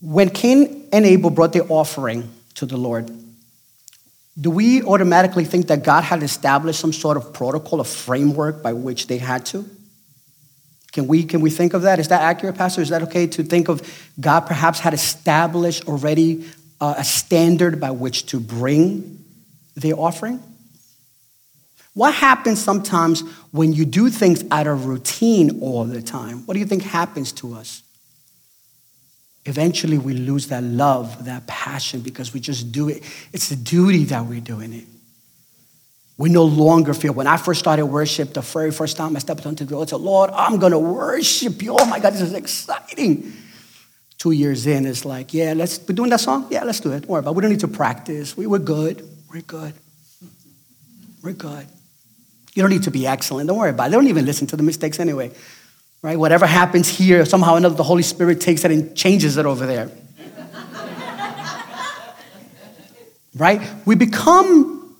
When 0.00 0.28
Cain 0.28 0.88
and 0.92 1.06
Abel 1.06 1.30
brought 1.30 1.54
their 1.54 1.64
offering 1.66 2.30
to 2.56 2.66
the 2.66 2.76
Lord, 2.76 3.10
do 4.38 4.50
we 4.50 4.82
automatically 4.82 5.44
think 5.44 5.68
that 5.68 5.82
God 5.82 6.04
had 6.04 6.22
established 6.22 6.80
some 6.80 6.92
sort 6.92 7.16
of 7.16 7.32
protocol, 7.32 7.80
a 7.80 7.84
framework 7.84 8.62
by 8.62 8.74
which 8.74 9.06
they 9.06 9.16
had 9.16 9.46
to? 9.46 9.64
Can 10.92 11.06
we, 11.06 11.24
can 11.24 11.40
we 11.40 11.50
think 11.50 11.72
of 11.72 11.82
that? 11.82 11.98
Is 11.98 12.08
that 12.08 12.20
accurate, 12.20 12.56
Pastor? 12.56 12.82
Is 12.82 12.90
that 12.90 13.02
okay 13.04 13.26
to 13.28 13.42
think 13.42 13.68
of 13.68 13.82
God 14.20 14.40
perhaps 14.40 14.78
had 14.78 14.92
established 14.92 15.88
already 15.88 16.44
uh, 16.80 16.94
a 16.98 17.04
standard 17.04 17.80
by 17.80 17.90
which 17.90 18.26
to 18.26 18.40
bring 18.40 19.24
the 19.74 19.94
offering? 19.94 20.42
What 21.94 22.12
happens 22.12 22.62
sometimes 22.62 23.20
when 23.52 23.72
you 23.72 23.84
do 23.84 24.10
things 24.10 24.44
out 24.50 24.66
of 24.66 24.86
routine 24.86 25.60
all 25.62 25.84
the 25.84 26.02
time? 26.02 26.44
What 26.44 26.54
do 26.54 26.60
you 26.60 26.66
think 26.66 26.82
happens 26.82 27.30
to 27.32 27.54
us? 27.54 27.82
Eventually, 29.46 29.98
we 29.98 30.14
lose 30.14 30.48
that 30.48 30.64
love, 30.64 31.26
that 31.26 31.46
passion, 31.46 32.00
because 32.00 32.34
we 32.34 32.40
just 32.40 32.72
do 32.72 32.88
it. 32.88 33.02
It's 33.32 33.50
the 33.50 33.56
duty 33.56 34.04
that 34.04 34.24
we're 34.24 34.40
doing 34.40 34.72
it. 34.72 34.84
We 36.16 36.30
no 36.30 36.44
longer 36.44 36.94
feel. 36.94 37.12
When 37.12 37.26
I 37.26 37.36
first 37.36 37.60
started 37.60 37.86
worship, 37.86 38.34
the 38.34 38.40
very 38.40 38.70
first 38.70 38.96
time 38.96 39.14
I 39.14 39.18
stepped 39.18 39.46
onto 39.46 39.64
the 39.64 39.76
altar, 39.76 39.96
Lord, 39.96 40.30
I'm 40.32 40.58
going 40.58 40.72
to 40.72 40.78
worship 40.78 41.60
you. 41.62 41.76
Oh 41.78 41.84
my 41.84 42.00
God, 42.00 42.14
this 42.14 42.22
is 42.22 42.32
exciting. 42.32 43.32
Two 44.16 44.30
years 44.30 44.66
in, 44.66 44.86
it's 44.86 45.04
like, 45.04 45.34
yeah, 45.34 45.52
let's, 45.52 45.78
we're 45.86 45.94
doing 45.94 46.10
that 46.10 46.20
song? 46.20 46.46
Yeah, 46.50 46.64
let's 46.64 46.80
do 46.80 46.92
it. 46.92 47.00
Don't 47.00 47.10
worry 47.10 47.18
about 47.18 47.32
it. 47.32 47.36
We 47.36 47.42
don't 47.42 47.50
need 47.50 47.60
to 47.60 47.68
practice. 47.68 48.36
We 48.36 48.46
were 48.46 48.60
good. 48.60 49.06
We're 49.30 49.42
good. 49.42 49.74
We're 51.22 51.32
good. 51.32 51.66
You 52.54 52.62
don't 52.62 52.70
need 52.70 52.84
to 52.84 52.90
be 52.90 53.06
excellent. 53.06 53.48
Don't 53.48 53.58
worry 53.58 53.70
about 53.70 53.88
it. 53.88 53.90
They 53.90 53.96
don't 53.96 54.06
even 54.06 54.24
listen 54.24 54.46
to 54.48 54.56
the 54.56 54.62
mistakes 54.62 55.00
anyway. 55.00 55.32
Right? 56.02 56.18
Whatever 56.18 56.46
happens 56.46 56.88
here, 56.88 57.24
somehow 57.24 57.56
another, 57.56 57.74
the 57.74 57.82
Holy 57.82 58.02
Spirit 58.02 58.40
takes 58.40 58.64
it 58.64 58.70
and 58.70 58.96
changes 58.96 59.36
it 59.36 59.46
over 59.46 59.66
there. 59.66 59.90
right? 63.34 63.60
We 63.84 63.96
become, 63.96 64.96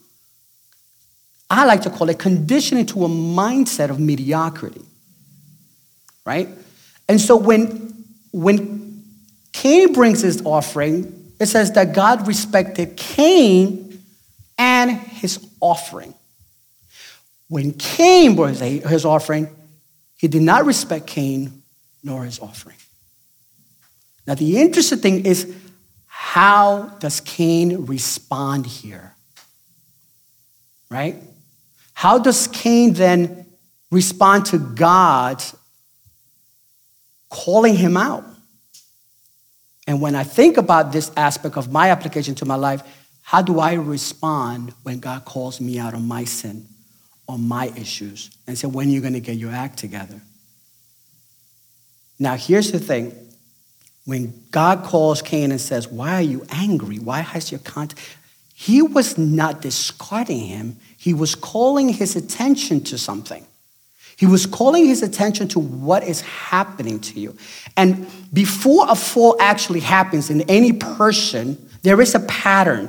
I 1.48 1.66
like 1.66 1.82
to 1.82 1.90
call 1.90 2.08
it 2.08 2.18
conditioning 2.18 2.86
to 2.86 3.04
a 3.04 3.08
mindset 3.08 3.90
of 3.90 4.00
mediocrity. 4.00 4.82
Right? 6.26 6.48
And 7.08 7.20
so 7.20 7.36
when, 7.36 8.04
when 8.32 9.04
Cain 9.52 9.92
brings 9.92 10.22
his 10.22 10.42
offering, 10.44 11.32
it 11.38 11.46
says 11.46 11.70
that 11.72 11.94
God 11.94 12.26
respected 12.26 12.96
Cain 12.96 14.02
and 14.58 14.90
his 14.90 15.46
offering. 15.60 16.14
When 17.48 17.72
Cain 17.72 18.36
brought 18.36 18.56
his 18.56 19.04
offering, 19.04 19.48
he 20.16 20.28
did 20.28 20.42
not 20.42 20.64
respect 20.64 21.06
Cain 21.06 21.62
nor 22.02 22.24
his 22.24 22.38
offering. 22.38 22.76
Now, 24.26 24.34
the 24.34 24.60
interesting 24.60 24.98
thing 24.98 25.26
is 25.26 25.54
how 26.06 26.94
does 27.00 27.20
Cain 27.20 27.86
respond 27.86 28.66
here? 28.66 29.14
Right? 30.90 31.16
How 31.92 32.18
does 32.18 32.46
Cain 32.48 32.94
then 32.94 33.46
respond 33.90 34.46
to 34.46 34.58
God 34.58 35.42
calling 37.28 37.76
him 37.76 37.96
out? 37.96 38.24
And 39.86 40.00
when 40.00 40.14
I 40.14 40.24
think 40.24 40.56
about 40.56 40.92
this 40.92 41.10
aspect 41.16 41.56
of 41.56 41.70
my 41.70 41.90
application 41.90 42.34
to 42.36 42.46
my 42.46 42.54
life, 42.54 42.82
how 43.20 43.42
do 43.42 43.60
I 43.60 43.74
respond 43.74 44.72
when 44.82 45.00
God 45.00 45.24
calls 45.24 45.60
me 45.60 45.78
out 45.78 45.94
on 45.94 46.06
my 46.08 46.24
sin? 46.24 46.66
On 47.28 47.46
my 47.46 47.72
issues 47.76 48.30
and 48.46 48.56
say, 48.58 48.66
when 48.66 48.88
are 48.88 48.90
you 48.90 49.00
going 49.00 49.14
to 49.14 49.20
get 49.20 49.36
your 49.36 49.52
act 49.52 49.78
together? 49.78 50.20
Now, 52.18 52.36
here's 52.36 52.70
the 52.72 52.78
thing. 52.78 53.12
When 54.04 54.44
God 54.50 54.84
calls 54.84 55.22
Cain 55.22 55.50
and 55.50 55.60
says, 55.60 55.88
Why 55.88 56.14
are 56.14 56.22
you 56.22 56.44
angry? 56.50 56.98
Why 56.98 57.20
has 57.20 57.50
your 57.50 57.60
contact? 57.60 58.00
He 58.54 58.82
was 58.82 59.18
not 59.18 59.62
discarding 59.62 60.40
him, 60.40 60.78
he 60.96 61.14
was 61.14 61.34
calling 61.34 61.88
his 61.88 62.16
attention 62.16 62.82
to 62.84 62.98
something. 62.98 63.46
He 64.16 64.26
was 64.26 64.46
calling 64.46 64.86
his 64.86 65.02
attention 65.02 65.48
to 65.48 65.58
what 65.58 66.04
is 66.04 66.20
happening 66.20 67.00
to 67.00 67.18
you. 67.18 67.36
And 67.76 68.06
before 68.32 68.86
a 68.88 68.94
fall 68.94 69.36
actually 69.40 69.80
happens 69.80 70.30
in 70.30 70.42
any 70.42 70.72
person, 70.72 71.68
there 71.82 72.00
is 72.00 72.14
a 72.14 72.20
pattern. 72.20 72.88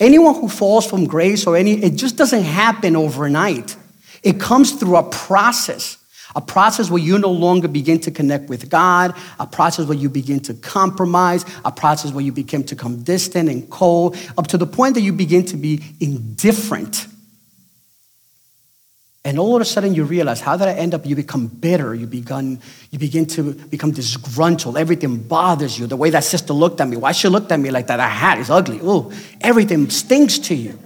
Anyone 0.00 0.36
who 0.36 0.48
falls 0.48 0.86
from 0.86 1.06
grace 1.06 1.46
or 1.46 1.56
any, 1.56 1.82
it 1.82 1.96
just 1.96 2.16
doesn't 2.16 2.44
happen 2.44 2.94
overnight. 2.94 3.76
It 4.22 4.40
comes 4.40 4.72
through 4.72 4.96
a 4.96 5.02
process, 5.02 5.96
a 6.36 6.40
process 6.40 6.90
where 6.90 7.02
you 7.02 7.18
no 7.18 7.30
longer 7.30 7.66
begin 7.66 7.98
to 8.00 8.10
connect 8.10 8.48
with 8.48 8.70
God, 8.70 9.16
a 9.40 9.46
process 9.46 9.86
where 9.86 9.98
you 9.98 10.08
begin 10.08 10.40
to 10.40 10.54
compromise, 10.54 11.44
a 11.64 11.72
process 11.72 12.12
where 12.12 12.24
you 12.24 12.32
begin 12.32 12.62
to 12.64 12.76
come 12.76 13.02
distant 13.02 13.48
and 13.48 13.68
cold, 13.70 14.16
up 14.36 14.46
to 14.48 14.58
the 14.58 14.66
point 14.66 14.94
that 14.94 15.00
you 15.00 15.12
begin 15.12 15.44
to 15.46 15.56
be 15.56 15.82
indifferent 16.00 17.06
and 19.24 19.38
all 19.38 19.56
of 19.56 19.62
a 19.62 19.64
sudden 19.64 19.94
you 19.94 20.04
realize, 20.04 20.40
how 20.40 20.56
did 20.56 20.68
I 20.68 20.74
end 20.74 20.94
up? 20.94 21.04
You 21.04 21.16
become 21.16 21.48
bitter. 21.48 21.94
You, 21.94 22.06
begun, 22.06 22.60
you 22.90 22.98
begin 22.98 23.26
to 23.26 23.52
become 23.52 23.90
disgruntled. 23.90 24.76
Everything 24.76 25.18
bothers 25.18 25.78
you. 25.78 25.86
The 25.86 25.96
way 25.96 26.10
that 26.10 26.24
sister 26.24 26.52
looked 26.52 26.80
at 26.80 26.88
me. 26.88 26.96
Why 26.96 27.12
she 27.12 27.28
looked 27.28 27.50
at 27.50 27.58
me 27.58 27.70
like 27.70 27.88
that? 27.88 27.96
That 27.96 28.10
hat 28.10 28.38
is 28.38 28.48
ugly. 28.48 28.80
Oh, 28.82 29.12
everything 29.40 29.90
stinks 29.90 30.38
to 30.40 30.54
you. 30.54 30.78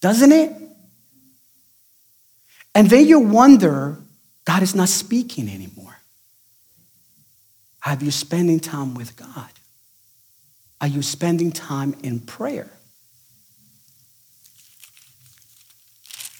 Doesn't 0.00 0.32
it? 0.32 0.52
And 2.74 2.88
then 2.88 3.06
you 3.06 3.20
wonder, 3.20 3.98
God 4.44 4.62
is 4.62 4.74
not 4.74 4.88
speaking 4.88 5.48
anymore. 5.48 5.96
Have 7.80 8.02
you 8.02 8.10
spending 8.10 8.60
time 8.60 8.94
with 8.94 9.16
God? 9.16 9.50
Are 10.80 10.86
you 10.86 11.02
spending 11.02 11.52
time 11.52 11.94
in 12.02 12.20
prayer? 12.20 12.70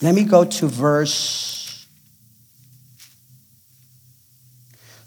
Let 0.03 0.17
me 0.17 0.25
go 0.25 0.45
to 0.45 0.67
verse. 0.67 1.87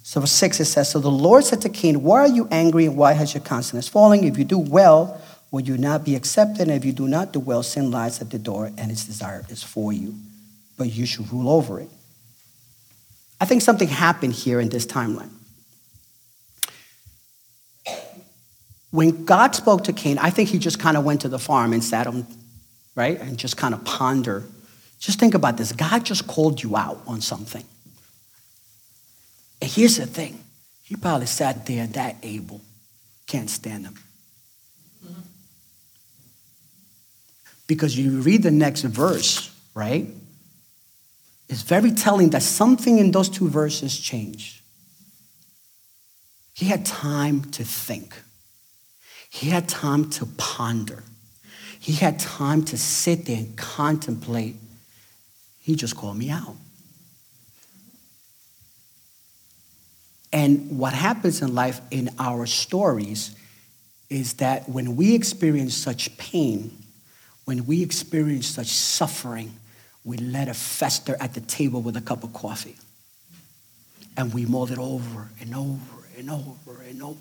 So, 0.03 0.21
verse 0.21 0.31
6 0.31 0.61
it 0.61 0.65
says, 0.65 0.89
So 0.89 0.99
the 0.99 1.11
Lord 1.11 1.43
said 1.43 1.61
to 1.63 1.69
Cain, 1.69 2.01
Why 2.01 2.21
are 2.21 2.27
you 2.27 2.47
angry 2.49 2.85
and 2.85 2.95
why 2.95 3.11
has 3.11 3.33
your 3.33 3.43
countenance 3.43 3.89
falling? 3.89 4.23
If 4.23 4.37
you 4.37 4.45
do 4.45 4.57
well, 4.57 5.21
will 5.51 5.61
you 5.61 5.77
not 5.77 6.05
be 6.05 6.15
accepted? 6.15 6.69
And 6.69 6.71
if 6.71 6.85
you 6.85 6.93
do 6.93 7.09
not 7.09 7.33
do 7.33 7.41
well, 7.41 7.61
sin 7.61 7.91
lies 7.91 8.21
at 8.21 8.29
the 8.29 8.39
door 8.39 8.71
and 8.77 8.89
its 8.89 9.03
desire 9.03 9.45
is 9.49 9.61
for 9.61 9.91
you, 9.91 10.15
but 10.77 10.89
you 10.93 11.05
should 11.05 11.29
rule 11.31 11.49
over 11.49 11.81
it. 11.81 11.89
I 13.41 13.45
think 13.45 13.63
something 13.63 13.89
happened 13.89 14.31
here 14.31 14.61
in 14.61 14.69
this 14.69 14.85
timeline. 14.85 15.29
When 18.91 19.25
God 19.25 19.53
spoke 19.55 19.83
to 19.83 19.93
Cain, 19.93 20.17
I 20.19 20.29
think 20.29 20.47
he 20.47 20.57
just 20.57 20.79
kind 20.79 20.95
of 20.95 21.03
went 21.03 21.19
to 21.21 21.27
the 21.27 21.37
farm 21.37 21.73
and 21.73 21.83
sat 21.83 22.07
him, 22.07 22.25
right, 22.95 23.19
and 23.19 23.37
just 23.37 23.57
kind 23.57 23.73
of 23.73 23.83
pondered 23.83 24.49
just 25.05 25.19
think 25.19 25.35
about 25.35 25.55
this 25.55 25.71
God 25.71 26.03
just 26.03 26.25
called 26.25 26.63
you 26.63 26.75
out 26.75 26.99
on 27.05 27.21
something. 27.21 27.63
And 29.61 29.69
here's 29.69 29.97
the 29.97 30.07
thing 30.07 30.43
he 30.83 30.95
probably 30.95 31.27
sat 31.27 31.67
there 31.67 31.85
that 31.85 32.15
Abel, 32.23 32.59
can't 33.27 33.49
stand 33.49 33.85
him. 33.85 33.95
Because 37.67 37.95
you 37.97 38.21
read 38.21 38.41
the 38.41 38.51
next 38.51 38.81
verse, 38.81 39.55
right? 39.75 40.07
It's 41.49 41.61
very 41.61 41.91
telling 41.91 42.31
that 42.31 42.41
something 42.41 42.97
in 42.97 43.11
those 43.11 43.29
two 43.29 43.47
verses 43.47 43.99
changed. 43.99 44.61
He 46.55 46.65
had 46.65 46.83
time 46.83 47.43
to 47.51 47.63
think. 47.63 48.15
He 49.29 49.49
had 49.49 49.69
time 49.69 50.09
to 50.11 50.25
ponder. 50.37 51.03
He 51.79 51.93
had 51.93 52.17
time 52.17 52.63
to 52.65 52.77
sit 52.77 53.25
there 53.25 53.37
and 53.37 53.55
contemplate 53.55 54.55
he 55.65 55.75
just 55.75 55.97
called 55.97 56.15
me 56.15 56.29
out. 56.29 56.55
And 60.31 60.77
what 60.77 60.93
happens 60.93 61.41
in 61.41 61.55
life 61.55 61.81
in 61.89 62.11
our 62.19 62.45
stories 62.45 63.35
is 64.07 64.33
that 64.33 64.69
when 64.69 64.95
we 64.95 65.15
experience 65.15 65.73
such 65.75 66.15
pain, 66.19 66.77
when 67.45 67.65
we 67.65 67.81
experience 67.81 68.45
such 68.45 68.67
suffering, 68.67 69.53
we 70.03 70.17
let 70.17 70.49
it 70.49 70.55
fester 70.55 71.17
at 71.19 71.33
the 71.33 71.41
table 71.41 71.81
with 71.81 71.97
a 71.97 72.01
cup 72.01 72.23
of 72.23 72.31
coffee. 72.31 72.75
And 74.15 74.35
we 74.35 74.45
mull 74.45 74.71
it 74.71 74.77
over 74.77 75.31
and 75.41 75.55
over 75.55 76.03
and 76.15 76.29
over 76.29 76.83
and 76.87 77.01
over. 77.01 77.19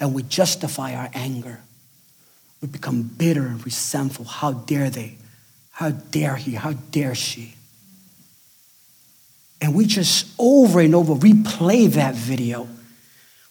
And 0.00 0.12
we 0.12 0.24
justify 0.24 0.96
our 0.96 1.08
anger. 1.14 1.60
We 2.60 2.66
become 2.66 3.02
bitter 3.02 3.46
and 3.46 3.64
resentful. 3.64 4.24
How 4.24 4.54
dare 4.54 4.90
they? 4.90 5.18
How 5.74 5.90
dare 5.90 6.36
he? 6.36 6.52
How 6.52 6.72
dare 6.72 7.16
she? 7.16 7.54
And 9.60 9.74
we 9.74 9.86
just 9.86 10.32
over 10.38 10.78
and 10.78 10.94
over 10.94 11.14
replay 11.14 11.88
that 11.94 12.14
video. 12.14 12.68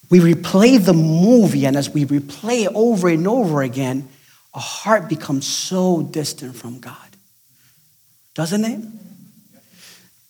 We 0.10 0.20
replay 0.20 0.84
the 0.84 0.94
movie, 0.94 1.66
and 1.66 1.76
as 1.76 1.90
we 1.90 2.06
replay 2.06 2.64
it 2.64 2.72
over 2.74 3.10
and 3.10 3.28
over 3.28 3.62
again, 3.62 4.08
our 4.54 4.62
heart 4.62 5.10
becomes 5.10 5.46
so 5.46 6.02
distant 6.02 6.56
from 6.56 6.80
God. 6.80 6.96
Doesn't 8.36 8.64
it? 8.64 8.80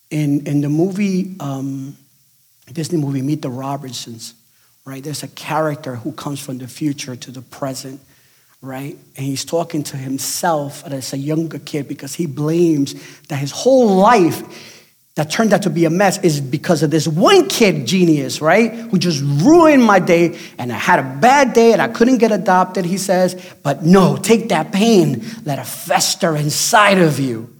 In, 0.09 0.47
in 0.47 0.61
the 0.61 0.69
movie, 0.69 1.35
um, 1.39 1.95
Disney 2.71 2.97
movie, 2.97 3.21
Meet 3.21 3.43
the 3.43 3.49
Robinsons, 3.49 4.33
right? 4.83 5.03
There's 5.03 5.21
a 5.21 5.27
character 5.27 5.97
who 5.97 6.11
comes 6.13 6.39
from 6.39 6.57
the 6.57 6.67
future 6.67 7.15
to 7.15 7.29
the 7.29 7.41
present, 7.41 8.01
right? 8.63 8.97
And 9.17 9.25
he's 9.25 9.43
talking 9.43 9.83
to 9.83 9.97
himself 9.97 10.85
as 10.85 11.11
a 11.11 11.17
younger 11.17 11.59
kid 11.59 11.85
because 11.85 12.15
he 12.15 12.25
blames 12.25 12.95
that 13.27 13.35
his 13.35 13.51
whole 13.51 13.97
life 13.97 14.41
that 15.15 15.29
turned 15.29 15.53
out 15.53 15.63
to 15.63 15.69
be 15.69 15.83
a 15.83 15.89
mess 15.89 16.17
is 16.23 16.39
because 16.39 16.81
of 16.81 16.89
this 16.89 17.05
one 17.05 17.49
kid 17.49 17.85
genius, 17.85 18.41
right? 18.41 18.73
Who 18.73 18.97
just 18.97 19.21
ruined 19.21 19.83
my 19.83 19.99
day 19.99 20.39
and 20.57 20.71
I 20.71 20.77
had 20.77 20.99
a 20.99 21.19
bad 21.19 21.53
day 21.53 21.73
and 21.73 21.81
I 21.81 21.89
couldn't 21.89 22.17
get 22.19 22.31
adopted, 22.31 22.85
he 22.85 22.97
says. 22.97 23.35
But 23.63 23.83
no, 23.83 24.15
take 24.15 24.47
that 24.49 24.71
pain, 24.71 25.23
let 25.43 25.59
it 25.59 25.67
fester 25.67 26.35
inside 26.37 26.99
of 26.99 27.19
you. 27.19 27.53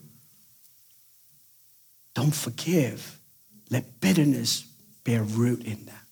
Don't 2.16 2.34
forgive. 2.34 3.20
Let 3.70 4.00
bitterness 4.00 4.66
bear 5.04 5.24
root 5.24 5.66
in 5.66 5.86
that. 5.86 6.06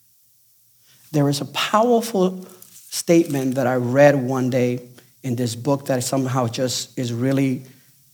There 1.14 1.30
is 1.30 1.40
a 1.40 1.46
powerful 1.46 2.46
statement 2.92 3.56
that 3.56 3.68
I 3.68 3.76
read 3.76 4.16
one 4.16 4.50
day 4.50 4.82
in 5.24 5.36
this 5.38 5.56
book 5.56 5.86
that 5.86 6.04
somehow 6.04 6.48
just 6.48 6.98
is 7.00 7.14
really 7.14 7.64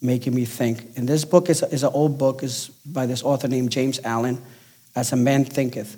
making 0.02 0.36
me 0.36 0.46
think. 0.46 0.96
And 0.96 1.10
this 1.10 1.26
book 1.26 1.50
is, 1.50 1.64
is 1.64 1.84
an 1.84 1.90
old 1.94 2.20
book, 2.20 2.44
is 2.44 2.70
by 2.86 3.08
this 3.08 3.24
author 3.24 3.48
named 3.48 3.72
James 3.72 4.00
Allen, 4.04 4.40
As 4.96 5.12
a 5.12 5.16
Man 5.16 5.46
Thinketh. 5.46 5.98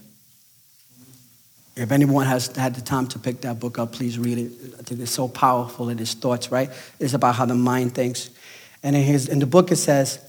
If 1.76 1.92
anyone 1.92 2.26
has 2.26 2.48
had 2.56 2.74
the 2.74 2.82
time 2.82 3.08
to 3.08 3.20
pick 3.20 3.42
that 3.42 3.60
book 3.60 3.78
up, 3.78 3.92
please 3.92 4.18
read 4.18 4.38
it. 4.38 4.52
I 4.80 4.84
think 4.84 5.02
it's 5.02 5.12
so 5.12 5.28
powerful 5.28 5.90
in 5.90 5.98
his 5.98 6.14
thoughts, 6.14 6.50
right? 6.50 6.70
It's 7.00 7.14
about 7.14 7.36
how 7.36 7.46
the 7.46 7.56
mind 7.56 7.94
thinks. 7.94 8.30
And 8.82 8.96
in, 8.96 9.04
his, 9.04 9.28
in 9.28 9.40
the 9.40 9.46
book, 9.46 9.72
it 9.72 9.76
says, 9.78 10.20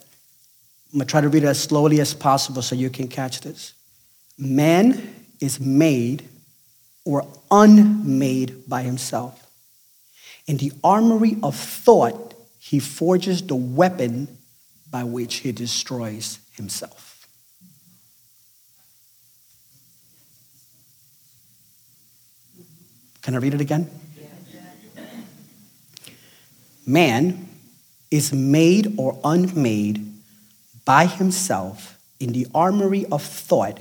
I'm 0.92 0.98
going 0.98 1.06
to 1.06 1.10
try 1.10 1.20
to 1.20 1.28
read 1.28 1.44
it 1.44 1.46
as 1.46 1.60
slowly 1.60 2.00
as 2.00 2.14
possible 2.14 2.62
so 2.62 2.74
you 2.74 2.90
can 2.90 3.06
catch 3.06 3.42
this. 3.42 3.74
Man 4.36 5.14
is 5.40 5.60
made 5.60 6.28
or 7.04 7.26
unmade 7.50 8.68
by 8.68 8.82
himself. 8.82 9.46
In 10.46 10.56
the 10.56 10.72
armory 10.82 11.36
of 11.42 11.56
thought, 11.56 12.34
he 12.58 12.78
forges 12.78 13.42
the 13.42 13.54
weapon 13.54 14.38
by 14.90 15.04
which 15.04 15.36
he 15.36 15.52
destroys 15.52 16.38
himself. 16.52 17.26
Can 23.22 23.34
I 23.34 23.38
read 23.38 23.54
it 23.54 23.60
again? 23.60 23.88
Man 26.86 27.48
is 28.10 28.32
made 28.32 28.94
or 28.98 29.18
unmade 29.22 30.04
by 30.84 31.06
himself 31.06 31.98
in 32.18 32.32
the 32.32 32.46
armory 32.54 33.06
of 33.06 33.22
thought. 33.22 33.78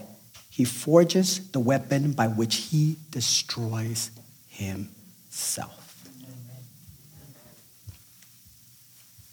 He 0.59 0.65
forges 0.65 1.51
the 1.51 1.59
weapon 1.59 2.11
by 2.11 2.27
which 2.27 2.55
he 2.55 2.97
destroys 3.11 4.11
himself. 4.49 5.79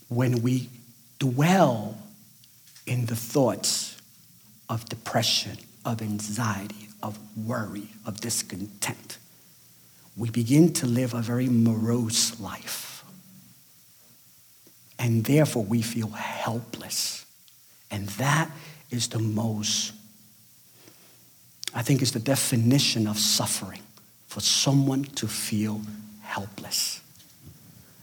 when 0.09 0.41
we 0.41 0.69
dwell 1.19 1.97
in 2.85 3.05
the 3.07 3.15
thoughts 3.15 3.97
of 4.69 4.85
depression, 4.85 5.57
of 5.85 6.01
anxiety, 6.01 6.87
of 7.03 7.19
worry, 7.45 7.89
of 8.05 8.19
discontent, 8.19 9.17
we 10.15 10.29
begin 10.29 10.73
to 10.73 10.85
live 10.85 11.13
a 11.13 11.21
very 11.21 11.47
morose 11.47 12.39
life. 12.39 13.03
And 14.97 15.25
therefore, 15.25 15.63
we 15.63 15.81
feel 15.81 16.09
helpless. 16.09 17.25
And 17.91 18.07
that 18.09 18.49
is 18.89 19.09
the 19.09 19.19
most, 19.19 19.93
I 21.73 21.81
think, 21.81 22.01
is 22.01 22.11
the 22.11 22.19
definition 22.19 23.07
of 23.07 23.17
suffering 23.17 23.81
for 24.27 24.39
someone 24.39 25.03
to 25.03 25.27
feel 25.27 25.81
helpless. 26.21 27.01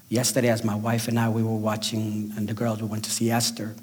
Yesterday, 0.09 0.49
as 0.49 0.65
my 0.65 0.75
wife 0.75 1.09
and 1.09 1.19
I, 1.19 1.29
we 1.29 1.43
were 1.43 1.57
watching, 1.57 2.33
and 2.37 2.49
the 2.49 2.55
girls, 2.55 2.81
we 2.83 2.89
went 2.89 3.05
to 3.05 3.11
see 3.11 3.31
Esther. 3.31 3.75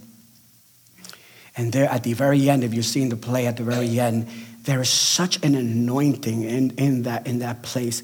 And 1.57 1.73
there, 1.73 1.89
at 1.89 2.03
the 2.03 2.13
very 2.13 2.49
end, 2.49 2.63
if 2.63 2.73
you've 2.73 2.85
seen 2.85 3.09
the 3.09 3.15
play 3.15 3.47
at 3.47 3.57
the 3.57 3.63
very 3.63 3.99
end, 3.99 4.27
there 4.63 4.79
is 4.81 4.89
such 4.89 5.43
an 5.43 5.55
anointing 5.55 6.43
in, 6.43 6.71
in, 6.71 7.03
that, 7.03 7.27
in 7.27 7.39
that 7.39 7.63
place 7.63 8.03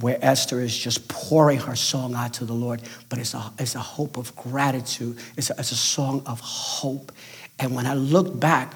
where 0.00 0.18
Esther 0.22 0.60
is 0.60 0.76
just 0.76 1.08
pouring 1.08 1.58
her 1.58 1.74
song 1.74 2.14
out 2.14 2.34
to 2.34 2.44
the 2.44 2.52
Lord. 2.52 2.82
But 3.08 3.18
it's 3.18 3.34
a, 3.34 3.52
it's 3.58 3.74
a 3.74 3.80
hope 3.80 4.16
of 4.16 4.34
gratitude, 4.36 5.18
it's 5.36 5.50
a, 5.50 5.54
it's 5.58 5.72
a 5.72 5.76
song 5.76 6.22
of 6.26 6.40
hope. 6.40 7.12
And 7.58 7.74
when 7.74 7.86
I 7.86 7.94
look 7.94 8.38
back, 8.38 8.74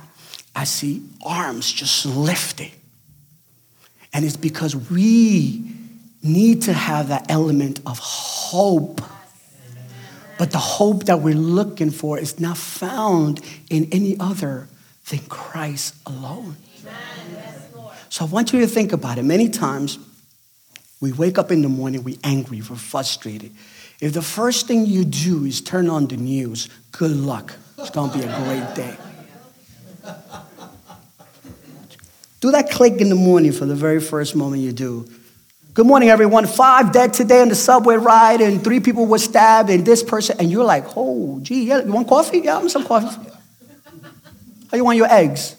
I 0.54 0.64
see 0.64 1.02
arms 1.24 1.70
just 1.70 2.06
lifted. 2.06 2.72
And 4.12 4.24
it's 4.24 4.36
because 4.36 4.74
we 4.74 5.72
need 6.22 6.62
to 6.62 6.72
have 6.72 7.08
that 7.08 7.30
element 7.30 7.80
of 7.86 7.98
hope. 7.98 9.00
But 10.38 10.50
the 10.50 10.58
hope 10.58 11.04
that 11.04 11.20
we're 11.20 11.34
looking 11.34 11.90
for 11.90 12.18
is 12.18 12.40
not 12.40 12.56
found 12.56 13.40
in 13.68 13.88
any 13.92 14.16
other 14.18 14.68
than 15.08 15.20
Christ 15.28 15.94
alone. 16.06 16.56
So 18.08 18.24
I 18.24 18.28
want 18.28 18.52
you 18.52 18.60
to 18.60 18.66
think 18.66 18.92
about 18.92 19.18
it. 19.18 19.22
Many 19.22 19.48
times 19.48 19.98
we 21.00 21.12
wake 21.12 21.38
up 21.38 21.52
in 21.52 21.62
the 21.62 21.68
morning, 21.68 22.02
we're 22.02 22.18
angry, 22.24 22.58
we're 22.58 22.76
frustrated. 22.76 23.52
If 24.00 24.14
the 24.14 24.22
first 24.22 24.66
thing 24.66 24.86
you 24.86 25.04
do 25.04 25.44
is 25.44 25.60
turn 25.60 25.88
on 25.88 26.06
the 26.06 26.16
news, 26.16 26.68
good 26.90 27.12
luck. 27.12 27.54
It's 27.78 27.90
going 27.90 28.10
to 28.10 28.18
be 28.18 28.24
a 28.24 28.44
great 28.44 28.74
day. 28.74 28.96
Do 32.40 32.50
that 32.52 32.70
click 32.70 33.00
in 33.00 33.10
the 33.10 33.14
morning 33.14 33.52
for 33.52 33.66
the 33.66 33.74
very 33.74 34.00
first 34.00 34.34
moment 34.34 34.62
you 34.62 34.72
do. 34.72 35.06
Good 35.74 35.86
morning, 35.86 36.08
everyone. 36.08 36.46
Five 36.46 36.90
dead 36.90 37.12
today 37.12 37.42
on 37.42 37.48
the 37.48 37.54
subway 37.54 37.96
ride, 37.96 38.40
and 38.40 38.64
three 38.64 38.80
people 38.80 39.06
were 39.06 39.18
stabbed, 39.18 39.68
and 39.70 39.84
this 39.84 40.02
person, 40.02 40.36
and 40.40 40.50
you're 40.50 40.64
like, 40.64 40.84
oh, 40.96 41.38
gee, 41.42 41.64
yeah, 41.64 41.84
you 41.84 41.92
want 41.92 42.08
coffee? 42.08 42.38
Yeah, 42.38 42.56
I'm 42.56 42.68
some 42.68 42.84
coffee. 42.84 43.30
How 44.70 44.76
you 44.76 44.84
want 44.84 44.96
your 44.96 45.12
eggs? 45.12 45.54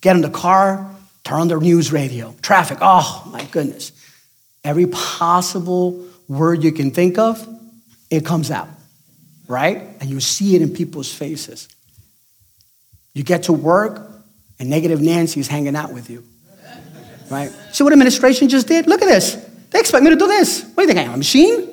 Get 0.00 0.16
in 0.16 0.22
the 0.22 0.30
car, 0.30 0.90
turn 1.22 1.40
on 1.40 1.48
the 1.48 1.60
news 1.60 1.92
radio. 1.92 2.34
Traffic, 2.42 2.78
oh 2.80 3.28
my 3.30 3.44
goodness. 3.44 3.92
Every 4.64 4.86
possible 4.86 6.04
word 6.28 6.64
you 6.64 6.72
can 6.72 6.90
think 6.90 7.18
of, 7.18 7.46
it 8.10 8.24
comes 8.24 8.50
out, 8.50 8.68
right? 9.48 9.82
And 10.00 10.08
you 10.08 10.20
see 10.20 10.56
it 10.56 10.62
in 10.62 10.72
people's 10.72 11.12
faces. 11.12 11.68
You 13.12 13.22
get 13.22 13.44
to 13.44 13.52
work, 13.52 14.10
and 14.58 14.70
negative 14.70 15.00
Nancy 15.00 15.40
is 15.40 15.48
hanging 15.48 15.76
out 15.76 15.92
with 15.92 16.10
you 16.10 16.24
right? 17.30 17.50
See 17.72 17.84
what 17.84 17.92
administration 17.92 18.48
just 18.48 18.68
did? 18.68 18.86
Look 18.86 19.02
at 19.02 19.08
this. 19.08 19.34
They 19.70 19.80
expect 19.80 20.04
me 20.04 20.10
to 20.10 20.16
do 20.16 20.26
this. 20.26 20.62
What 20.62 20.76
do 20.76 20.82
you 20.82 20.86
think 20.88 20.98
I 20.98 21.02
am, 21.02 21.14
a 21.14 21.16
machine? 21.16 21.68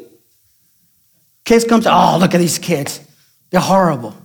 Kids 1.45 1.65
come 1.65 1.81
to, 1.81 1.89
oh, 1.91 2.17
look 2.19 2.33
at 2.33 2.39
these 2.39 2.57
kids. 2.57 2.99
They're 3.49 3.59
horrible. 3.59 4.15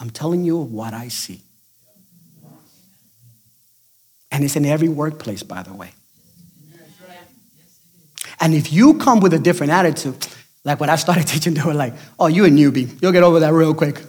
I'm 0.00 0.10
telling 0.10 0.44
you 0.44 0.58
what 0.58 0.92
I 0.92 1.08
see. 1.08 1.40
And 4.30 4.44
it's 4.44 4.56
in 4.56 4.64
every 4.64 4.88
workplace, 4.88 5.42
by 5.42 5.62
the 5.62 5.74
way. 5.74 5.92
And 8.40 8.54
if 8.54 8.72
you 8.72 8.94
come 8.94 9.20
with 9.20 9.34
a 9.34 9.38
different 9.38 9.72
attitude, 9.72 10.26
like 10.64 10.80
when 10.80 10.90
I 10.90 10.96
started 10.96 11.26
teaching, 11.28 11.54
they 11.54 11.62
were 11.62 11.74
like, 11.74 11.94
oh, 12.18 12.26
you're 12.26 12.46
a 12.46 12.50
newbie. 12.50 13.00
You'll 13.00 13.12
get 13.12 13.22
over 13.22 13.40
that 13.40 13.52
real 13.52 13.74
quick. 13.74 14.02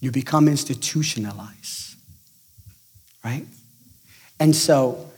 You 0.00 0.10
become 0.10 0.48
institutionalized 0.48 1.80
right? 3.24 3.44
And 4.38 4.54
so 4.54 5.10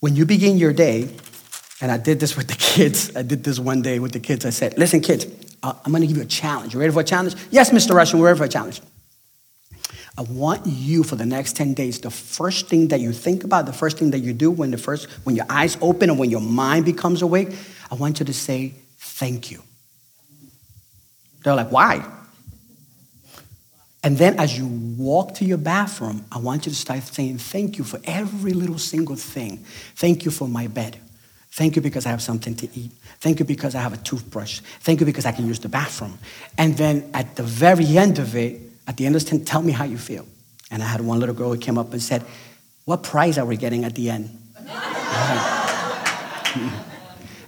when 0.00 0.16
you 0.16 0.24
begin 0.24 0.58
your 0.58 0.72
day, 0.72 1.08
and 1.80 1.90
I 1.90 1.96
did 1.96 2.20
this 2.20 2.36
with 2.36 2.48
the 2.48 2.54
kids, 2.54 3.14
I 3.16 3.22
did 3.22 3.42
this 3.44 3.58
one 3.58 3.82
day 3.82 3.98
with 3.98 4.12
the 4.12 4.20
kids. 4.20 4.44
I 4.44 4.50
said, 4.50 4.78
listen, 4.78 5.00
kids, 5.00 5.26
I'm 5.62 5.92
gonna 5.92 6.06
give 6.06 6.16
you 6.16 6.22
a 6.22 6.26
challenge. 6.26 6.74
You 6.74 6.80
ready 6.80 6.92
for 6.92 7.00
a 7.00 7.04
challenge? 7.04 7.34
Yes, 7.50 7.70
Mr. 7.70 7.94
Russian, 7.94 8.18
we're 8.18 8.26
ready 8.26 8.38
for 8.38 8.44
a 8.44 8.48
challenge. 8.48 8.80
I 10.18 10.22
want 10.22 10.66
you 10.66 11.02
for 11.02 11.16
the 11.16 11.24
next 11.24 11.56
10 11.56 11.72
days, 11.72 12.00
the 12.00 12.10
first 12.10 12.68
thing 12.68 12.88
that 12.88 13.00
you 13.00 13.12
think 13.12 13.44
about, 13.44 13.64
the 13.64 13.72
first 13.72 13.98
thing 13.98 14.10
that 14.10 14.18
you 14.18 14.32
do 14.34 14.50
when 14.50 14.70
the 14.70 14.76
first, 14.76 15.08
when 15.24 15.34
your 15.34 15.46
eyes 15.48 15.78
open 15.80 16.10
and 16.10 16.18
when 16.18 16.30
your 16.30 16.40
mind 16.40 16.84
becomes 16.84 17.22
awake, 17.22 17.56
I 17.90 17.94
want 17.94 18.20
you 18.20 18.26
to 18.26 18.34
say, 18.34 18.74
thank 18.98 19.50
you. 19.50 19.62
They're 21.42 21.54
like, 21.54 21.72
why? 21.72 22.04
And 24.02 24.16
then 24.16 24.38
as 24.38 24.56
you 24.56 24.66
walk 24.66 25.34
to 25.34 25.44
your 25.44 25.58
bathroom, 25.58 26.24
I 26.32 26.38
want 26.38 26.64
you 26.64 26.72
to 26.72 26.76
start 26.76 27.02
saying 27.02 27.38
thank 27.38 27.76
you 27.76 27.84
for 27.84 28.00
every 28.04 28.52
little 28.52 28.78
single 28.78 29.16
thing. 29.16 29.58
Thank 29.96 30.24
you 30.24 30.30
for 30.30 30.48
my 30.48 30.68
bed. 30.68 30.98
Thank 31.52 31.76
you 31.76 31.82
because 31.82 32.06
I 32.06 32.10
have 32.10 32.22
something 32.22 32.54
to 32.56 32.68
eat. 32.78 32.92
Thank 33.18 33.40
you 33.40 33.44
because 33.44 33.74
I 33.74 33.80
have 33.80 33.92
a 33.92 33.98
toothbrush. 33.98 34.60
Thank 34.80 35.00
you 35.00 35.06
because 35.06 35.26
I 35.26 35.32
can 35.32 35.46
use 35.46 35.58
the 35.58 35.68
bathroom. 35.68 36.18
And 36.56 36.76
then 36.76 37.10
at 37.12 37.36
the 37.36 37.42
very 37.42 37.98
end 37.98 38.18
of 38.18 38.36
it, 38.36 38.60
at 38.86 38.96
the 38.96 39.04
end 39.04 39.16
of 39.16 39.24
the 39.24 39.30
10, 39.30 39.44
tell 39.44 39.60
me 39.60 39.72
how 39.72 39.84
you 39.84 39.98
feel. 39.98 40.26
And 40.70 40.82
I 40.82 40.86
had 40.86 41.00
one 41.00 41.18
little 41.20 41.34
girl 41.34 41.52
who 41.52 41.58
came 41.58 41.76
up 41.76 41.92
and 41.92 42.00
said, 42.00 42.24
What 42.84 43.02
prize 43.02 43.36
are 43.36 43.44
we 43.44 43.56
getting 43.56 43.84
at 43.84 43.94
the 43.96 44.10
end? 44.10 44.30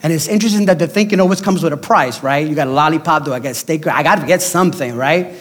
and 0.02 0.12
it's 0.12 0.26
interesting 0.26 0.66
that 0.66 0.78
the 0.78 0.88
thinking 0.88 1.20
always 1.20 1.40
comes 1.40 1.62
with 1.62 1.72
a 1.72 1.76
price, 1.76 2.22
right? 2.22 2.46
You 2.46 2.54
got 2.54 2.66
a 2.66 2.72
lollipop, 2.72 3.24
do 3.24 3.32
I 3.32 3.38
get 3.38 3.56
steak? 3.56 3.86
I 3.86 4.02
got 4.02 4.16
to 4.16 4.26
get 4.26 4.42
something, 4.42 4.96
right? 4.96 5.34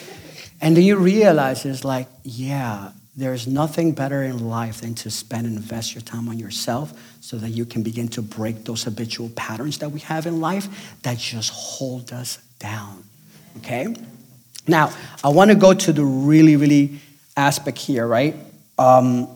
And 0.62 0.78
then 0.78 0.84
you 0.84 0.95
realize 0.97 1.65
it's 1.65 1.84
like, 1.84 2.08
yeah, 2.24 2.91
There's 3.15 3.45
nothing 3.45 3.91
better 3.91 4.24
in 4.24 4.47
life 4.47 4.82
than 4.82 4.95
to 4.95 5.12
spend 5.12 5.45
and 5.45 5.58
invest 5.58 5.93
your 5.93 6.02
time 6.02 6.30
on 6.30 6.39
yourself 6.39 6.93
so 7.19 7.38
that 7.38 7.50
you 7.50 7.65
can 7.65 7.84
begin 7.84 8.08
to 8.10 8.21
break 8.21 8.63
those 8.63 8.84
habitual 8.84 9.30
patterns 9.36 9.80
that 9.80 9.91
we 9.91 10.00
have 10.02 10.26
in 10.26 10.39
life 10.39 10.95
that 11.04 11.17
just 11.17 11.52
hold 11.52 12.13
us 12.13 12.38
down. 12.60 13.04
Okay? 13.58 13.93
Now, 14.65 14.93
I 15.24 15.30
want 15.30 15.52
to 15.52 15.56
go 15.56 15.74
to 15.74 15.91
the 15.91 16.06
really, 16.06 16.56
really 16.56 17.02
aspect 17.36 17.78
here, 17.80 18.08
right? 18.08 18.36
Um, 18.80 19.28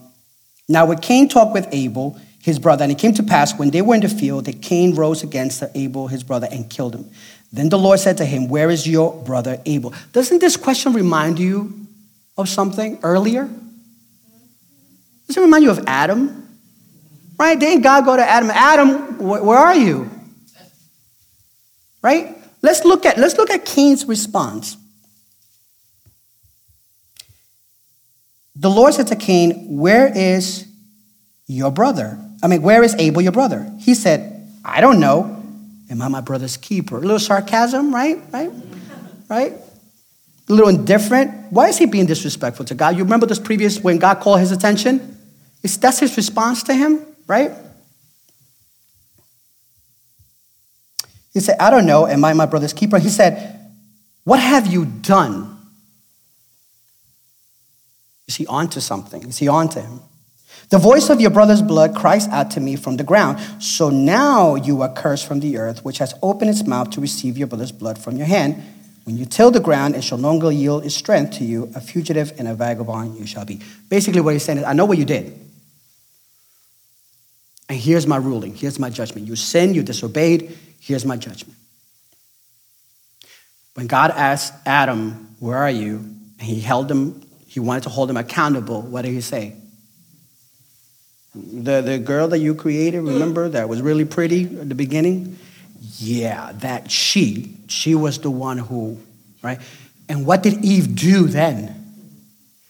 now, 0.70 0.86
when 0.86 1.00
Cain 1.00 1.28
talked 1.28 1.54
with 1.54 1.68
Abel, 1.74 2.18
his 2.42 2.60
brother, 2.60 2.84
and 2.84 2.92
it 2.92 2.98
came 2.98 3.14
to 3.16 3.24
pass 3.24 3.58
when 3.58 3.72
they 3.72 3.82
were 3.82 3.96
in 3.96 4.02
the 4.02 4.10
field 4.10 4.46
that 4.46 4.62
Cain 4.62 4.96
rose 4.96 5.22
against 5.22 5.64
Abel, 5.76 6.08
his 6.08 6.24
brother, 6.24 6.48
and 6.50 6.70
killed 6.70 6.96
him. 6.96 7.10
Then 7.52 7.70
the 7.70 7.78
Lord 7.78 8.00
said 8.00 8.18
to 8.18 8.26
him, 8.26 8.48
Where 8.48 8.70
is 8.70 8.88
your 8.88 9.14
brother 9.24 9.62
Abel? 9.66 9.94
Doesn't 10.12 10.40
this 10.40 10.58
question 10.58 10.94
remind 10.94 11.40
you 11.40 11.88
of 12.38 12.50
something 12.50 13.00
earlier? 13.04 13.50
Does 15.28 15.38
it 15.38 15.42
remind 15.42 15.64
you 15.64 15.72
of 15.72 15.84
Adam? 15.88 16.42
Right? 17.38 17.60
Didn't 17.60 17.82
God 17.82 18.06
go 18.06 18.16
to 18.16 18.24
Adam? 18.24 18.50
Adam, 18.52 19.18
where 19.20 19.58
are 19.58 19.76
you? 19.76 20.10
Right? 22.02 22.36
Let's 22.62 22.86
look 22.86 23.06
at 23.06 23.18
let's 23.18 23.38
look 23.38 23.50
at 23.50 23.66
Cain's 23.66 24.06
response. 24.06 24.78
The 28.56 28.70
Lord 28.70 28.94
said 28.94 29.08
to 29.08 29.16
Cain, 29.16 29.78
Where 29.78 30.12
is 30.16 30.68
your 31.48 31.72
brother? 31.72 32.18
I 32.42 32.48
mean, 32.48 32.62
where 32.62 32.84
is 32.84 32.96
Abel, 32.96 33.22
your 33.22 33.32
brother? 33.32 33.70
He 33.80 33.94
said, 33.94 34.48
I 34.64 34.82
don't 34.82 35.00
know. 35.00 35.35
Am 35.90 36.02
I 36.02 36.08
my 36.08 36.22
brother's 36.22 36.58
keeper? 36.58 36.98
A 36.98 37.02
little 37.02 37.20
sarcasm, 37.20 37.94
right? 37.94 38.20
Right? 38.32 38.52
Right? 39.30 39.54
A 40.48 40.54
little 40.54 40.70
indifferent. 40.70 41.52
Why 41.52 41.68
is 41.68 41.78
he 41.78 41.86
being 41.86 42.06
disrespectful 42.06 42.66
to 42.66 42.76
God? 42.76 42.98
You 42.98 43.04
remember 43.04 43.26
this 43.26 43.40
previous 43.40 43.80
when 43.80 43.98
God 43.98 44.20
called 44.20 44.40
his 44.40 44.52
attention? 44.52 45.18
It's, 45.64 45.78
that's 45.78 46.00
his 46.00 46.16
response 46.18 46.64
to 46.64 46.74
him, 46.74 47.06
right? 47.28 47.52
He 51.34 51.40
said, 51.40 51.58
I 51.60 51.70
don't 51.70 51.86
know. 51.86 52.08
Am 52.08 52.24
I 52.24 52.34
my 52.34 52.46
brother's 52.46 52.74
keeper? 52.74 52.98
He 52.98 53.10
said, 53.10 53.60
What 54.24 54.40
have 54.40 54.68
you 54.68 54.86
done? 54.86 55.52
Is 58.28 58.36
he 58.36 58.48
onto 58.48 58.80
something? 58.80 59.24
Is 59.24 59.38
he 59.38 59.48
onto 59.48 59.82
him? 59.82 60.00
The 60.70 60.78
voice 60.78 61.10
of 61.10 61.22
your 61.22 61.30
brother's 61.30 61.62
blood 61.62 61.96
cries 61.96 62.28
out 62.28 62.52
to 62.52 62.60
me 62.60 62.76
from 62.76 62.98
the 62.98 63.04
ground. 63.04 63.40
So 63.62 63.90
now 63.90 64.56
you 64.56 64.82
are 64.82 64.92
cursed 64.92 65.28
from 65.28 65.40
the 65.40 65.58
earth, 65.58 65.86
which 65.86 66.00
has 66.00 66.14
opened 66.24 66.50
its 66.50 66.66
mouth 66.66 66.90
to 66.92 67.02
receive 67.02 67.38
your 67.38 67.48
brother's 67.48 67.72
blood 67.72 67.98
from 68.00 68.18
your 68.18 68.26
hand. 68.26 68.62
When 69.04 69.18
you 69.18 69.26
till 69.26 69.52
the 69.52 69.60
ground, 69.60 69.96
it 69.96 70.04
shall 70.04 70.18
no 70.18 70.30
longer 70.30 70.52
yield 70.52 70.84
its 70.84 70.96
strength 70.96 71.38
to 71.38 71.44
you. 71.44 71.72
A 71.76 71.82
fugitive 71.82 72.34
and 72.40 72.48
a 72.48 72.56
vagabond 72.56 73.18
you 73.18 73.28
shall 73.28 73.46
be. 73.46 73.62
Basically, 73.88 74.22
what 74.22 74.34
he's 74.34 74.44
saying 74.44 74.58
is, 74.58 74.64
I 74.64 74.74
know 74.74 74.86
what 74.86 74.98
you 74.98 75.06
did. 75.06 75.40
And 77.70 77.80
here's 77.80 78.08
my 78.08 78.18
ruling. 78.18 78.56
Here's 78.56 78.80
my 78.80 78.90
judgment. 78.90 79.28
You 79.28 79.36
sinned, 79.36 79.76
you 79.76 79.84
disobeyed. 79.84 80.58
Here's 80.80 81.06
my 81.06 81.18
judgment. 81.18 81.58
When 83.76 83.88
God 83.88 84.12
asked 84.12 84.54
Adam, 84.66 85.36
Where 85.40 85.58
are 85.58 85.70
you? 85.70 85.98
And 85.98 86.42
he 86.42 86.60
held 86.60 86.90
him, 86.90 87.22
he 87.48 87.60
wanted 87.60 87.84
to 87.84 87.90
hold 87.90 88.10
him 88.10 88.18
accountable. 88.18 88.82
What 88.82 89.04
did 89.04 89.12
he 89.12 89.22
say? 89.22 89.56
The, 91.36 91.82
the 91.82 92.00
girl 92.00 92.30
that 92.30 92.40
you 92.40 92.56
created, 92.56 93.02
remember, 93.02 93.50
that 93.58 93.68
was 93.68 93.82
really 93.82 94.06
pretty 94.06 94.46
at 94.46 94.70
the 94.70 94.76
beginning? 94.76 95.38
Yeah, 95.98 96.54
that 96.60 96.90
she, 96.90 97.58
she 97.68 97.94
was 97.94 98.20
the 98.20 98.32
one 98.32 98.58
who, 98.58 98.98
right? 99.42 99.60
And 100.08 100.26
what 100.26 100.44
did 100.44 100.64
Eve 100.64 100.96
do 100.96 101.28
then? 101.28 101.82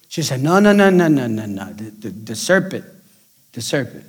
She 0.07 0.23
said, 0.23 0.41
No, 0.41 0.59
no, 0.59 0.71
no, 0.71 0.89
no, 0.89 1.07
no, 1.07 1.27
no, 1.27 1.45
no. 1.45 1.73
The, 1.73 1.83
the, 1.91 2.09
the 2.09 2.35
serpent, 2.35 2.85
the 3.53 3.61
serpent. 3.61 4.05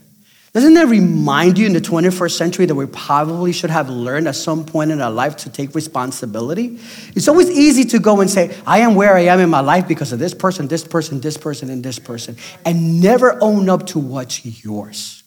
Doesn't 0.57 0.73
that 0.73 0.89
remind 0.89 1.59
you 1.59 1.67
in 1.67 1.75
the 1.75 1.83
21st 1.83 2.31
century 2.31 2.65
that 2.65 2.75
we 2.75 2.87
probably 2.87 3.53
should 3.53 3.69
have 3.69 3.91
learned 3.91 4.27
at 4.27 4.37
some 4.37 4.65
point 4.65 4.91
in 4.91 5.03
our 5.03 5.11
life 5.11 5.37
to 5.37 5.51
take 5.51 5.75
responsibility? 5.75 6.79
It's 7.15 7.29
always 7.29 7.51
easy 7.51 7.85
to 7.85 7.99
go 7.99 8.23
and 8.23 8.31
say, 8.31 8.57
I 8.67 8.79
am 8.79 8.95
where 8.95 9.15
I 9.15 9.25
am 9.25 9.39
in 9.41 9.51
my 9.51 9.61
life 9.61 9.87
because 9.87 10.15
of 10.15 10.19
this 10.19 10.33
person, 10.33 10.67
this 10.67 10.83
person, 10.83 11.21
this 11.21 11.37
person, 11.37 11.69
and 11.69 11.85
this 11.85 11.99
person, 11.99 12.39
and 12.65 13.03
never 13.03 13.37
own 13.43 13.69
up 13.69 13.85
to 13.89 13.99
what's 13.99 14.65
yours. 14.65 15.25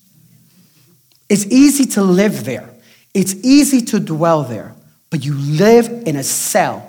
It's 1.30 1.46
easy 1.46 1.86
to 1.92 2.02
live 2.02 2.44
there, 2.44 2.68
it's 3.14 3.36
easy 3.46 3.82
to 3.86 4.00
dwell 4.00 4.42
there, 4.42 4.74
but 5.12 5.24
you 5.24 5.36
live 5.36 6.08
in 6.08 6.16
a 6.16 6.24
cell 6.24 6.89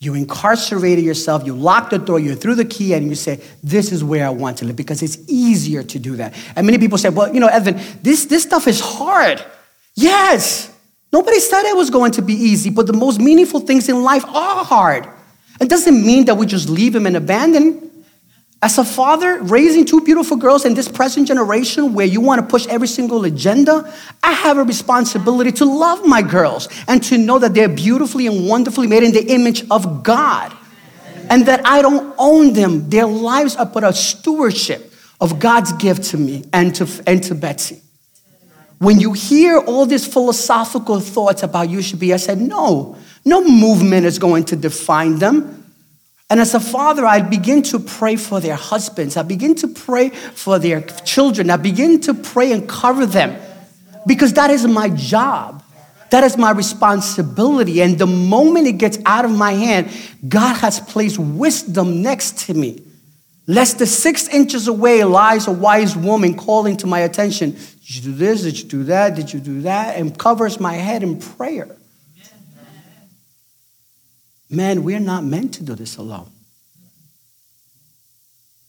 you 0.00 0.14
incarcerated 0.14 1.04
yourself, 1.04 1.44
you 1.44 1.54
lock 1.54 1.90
the 1.90 1.98
door, 1.98 2.18
you 2.18 2.34
threw 2.34 2.54
the 2.54 2.64
key, 2.64 2.94
and 2.94 3.06
you 3.06 3.14
say, 3.14 3.38
This 3.62 3.92
is 3.92 4.02
where 4.02 4.26
I 4.26 4.30
want 4.30 4.56
to 4.58 4.64
live 4.64 4.76
because 4.76 5.02
it's 5.02 5.18
easier 5.28 5.82
to 5.82 5.98
do 5.98 6.16
that. 6.16 6.34
And 6.56 6.66
many 6.66 6.78
people 6.78 6.96
say, 6.96 7.10
Well, 7.10 7.32
you 7.32 7.38
know, 7.38 7.48
Evan, 7.48 7.78
this, 8.02 8.24
this 8.24 8.42
stuff 8.42 8.66
is 8.66 8.80
hard. 8.80 9.44
Yes, 9.94 10.74
nobody 11.12 11.38
said 11.38 11.64
it 11.64 11.76
was 11.76 11.90
going 11.90 12.12
to 12.12 12.22
be 12.22 12.32
easy, 12.32 12.70
but 12.70 12.86
the 12.86 12.94
most 12.94 13.20
meaningful 13.20 13.60
things 13.60 13.90
in 13.90 14.02
life 14.02 14.24
are 14.24 14.64
hard. 14.64 15.06
It 15.60 15.68
doesn't 15.68 16.06
mean 16.06 16.24
that 16.24 16.36
we 16.36 16.46
just 16.46 16.70
leave 16.70 16.94
them 16.94 17.04
and 17.04 17.16
abandon. 17.16 17.89
As 18.62 18.76
a 18.76 18.84
father 18.84 19.40
raising 19.40 19.86
two 19.86 20.02
beautiful 20.02 20.36
girls 20.36 20.66
in 20.66 20.74
this 20.74 20.86
present 20.86 21.26
generation 21.26 21.94
where 21.94 22.04
you 22.04 22.20
want 22.20 22.42
to 22.42 22.46
push 22.46 22.66
every 22.66 22.88
single 22.88 23.24
agenda, 23.24 23.90
I 24.22 24.32
have 24.32 24.58
a 24.58 24.64
responsibility 24.64 25.50
to 25.52 25.64
love 25.64 26.04
my 26.04 26.20
girls 26.20 26.68
and 26.86 27.02
to 27.04 27.16
know 27.16 27.38
that 27.38 27.54
they're 27.54 27.70
beautifully 27.70 28.26
and 28.26 28.46
wonderfully 28.46 28.86
made 28.86 29.02
in 29.02 29.12
the 29.12 29.26
image 29.32 29.64
of 29.70 30.02
God. 30.02 30.54
And 31.30 31.46
that 31.46 31.62
I 31.64 31.80
don't 31.80 32.14
own 32.18 32.52
them. 32.52 32.90
Their 32.90 33.06
lives 33.06 33.56
are 33.56 33.64
but 33.64 33.84
a 33.84 33.94
stewardship 33.94 34.92
of 35.20 35.38
God's 35.38 35.72
gift 35.74 36.04
to 36.10 36.18
me 36.18 36.44
and 36.52 36.74
to, 36.74 36.86
and 37.06 37.22
to 37.22 37.34
Betsy. 37.34 37.80
When 38.78 38.98
you 38.98 39.12
hear 39.12 39.58
all 39.58 39.86
these 39.86 40.06
philosophical 40.06 41.00
thoughts 41.00 41.42
about 41.42 41.70
you 41.70 41.80
should 41.80 42.00
be, 42.00 42.12
I 42.12 42.16
said, 42.16 42.38
no, 42.38 42.96
no 43.24 43.42
movement 43.42 44.06
is 44.06 44.18
going 44.18 44.44
to 44.46 44.56
define 44.56 45.18
them. 45.18 45.59
And 46.30 46.38
as 46.38 46.54
a 46.54 46.60
father, 46.60 47.04
I 47.04 47.22
begin 47.22 47.62
to 47.64 47.80
pray 47.80 48.14
for 48.14 48.38
their 48.38 48.54
husbands. 48.54 49.16
I 49.16 49.22
begin 49.22 49.56
to 49.56 49.68
pray 49.68 50.10
for 50.10 50.60
their 50.60 50.80
children. 50.80 51.50
I 51.50 51.56
begin 51.56 52.00
to 52.02 52.14
pray 52.14 52.52
and 52.52 52.68
cover 52.68 53.04
them 53.04 53.36
because 54.06 54.32
that 54.34 54.48
is 54.50 54.64
my 54.64 54.90
job. 54.90 55.64
That 56.10 56.22
is 56.22 56.36
my 56.36 56.52
responsibility. 56.52 57.82
And 57.82 57.98
the 57.98 58.06
moment 58.06 58.68
it 58.68 58.78
gets 58.78 58.98
out 59.06 59.24
of 59.24 59.32
my 59.32 59.52
hand, 59.52 59.90
God 60.28 60.54
has 60.58 60.78
placed 60.78 61.18
wisdom 61.18 62.00
next 62.00 62.46
to 62.46 62.54
me. 62.54 62.80
Less 63.48 63.74
than 63.74 63.88
six 63.88 64.28
inches 64.28 64.68
away 64.68 65.02
lies 65.02 65.48
a 65.48 65.52
wise 65.52 65.96
woman 65.96 66.36
calling 66.36 66.76
to 66.78 66.86
my 66.86 67.00
attention. 67.00 67.52
Did 67.52 67.96
you 67.96 68.02
do 68.02 68.12
this? 68.12 68.42
Did 68.42 68.58
you 68.60 68.68
do 68.68 68.84
that? 68.84 69.16
Did 69.16 69.32
you 69.32 69.40
do 69.40 69.62
that? 69.62 69.96
And 69.96 70.16
covers 70.16 70.60
my 70.60 70.74
head 70.74 71.02
in 71.02 71.18
prayer. 71.18 71.76
Man, 74.50 74.82
we're 74.82 75.00
not 75.00 75.22
meant 75.22 75.54
to 75.54 75.62
do 75.62 75.74
this 75.74 75.96
alone. 75.96 76.28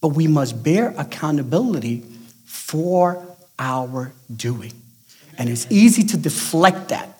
But 0.00 0.08
we 0.08 0.28
must 0.28 0.62
bear 0.62 0.94
accountability 0.96 2.04
for 2.44 3.24
our 3.58 4.12
doing. 4.34 4.72
And 5.38 5.48
it's 5.48 5.66
easy 5.70 6.04
to 6.04 6.16
deflect 6.16 6.88
that. 6.88 7.18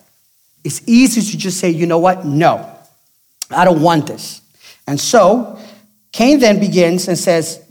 It's 0.63 0.81
easy 0.87 1.21
to 1.21 1.37
just 1.37 1.59
say, 1.59 1.69
you 1.69 1.85
know 1.85 1.99
what? 1.99 2.25
No, 2.25 2.73
I 3.49 3.65
don't 3.65 3.81
want 3.81 4.07
this. 4.07 4.41
And 4.87 4.99
so 4.99 5.59
Cain 6.11 6.39
then 6.39 6.59
begins 6.59 7.07
and 7.07 7.17
says, 7.17 7.61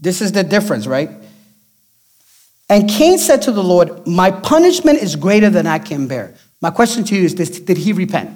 This 0.00 0.20
is 0.20 0.32
the 0.32 0.42
difference, 0.42 0.86
right? 0.86 1.10
And 2.68 2.88
Cain 2.88 3.18
said 3.18 3.42
to 3.42 3.52
the 3.52 3.62
Lord, 3.62 4.06
My 4.06 4.30
punishment 4.30 4.98
is 4.98 5.14
greater 5.14 5.50
than 5.50 5.66
I 5.66 5.78
can 5.78 6.08
bear. 6.08 6.34
My 6.60 6.70
question 6.70 7.04
to 7.04 7.16
you 7.16 7.24
is 7.24 7.34
this 7.34 7.60
Did 7.60 7.76
he 7.76 7.92
repent? 7.92 8.30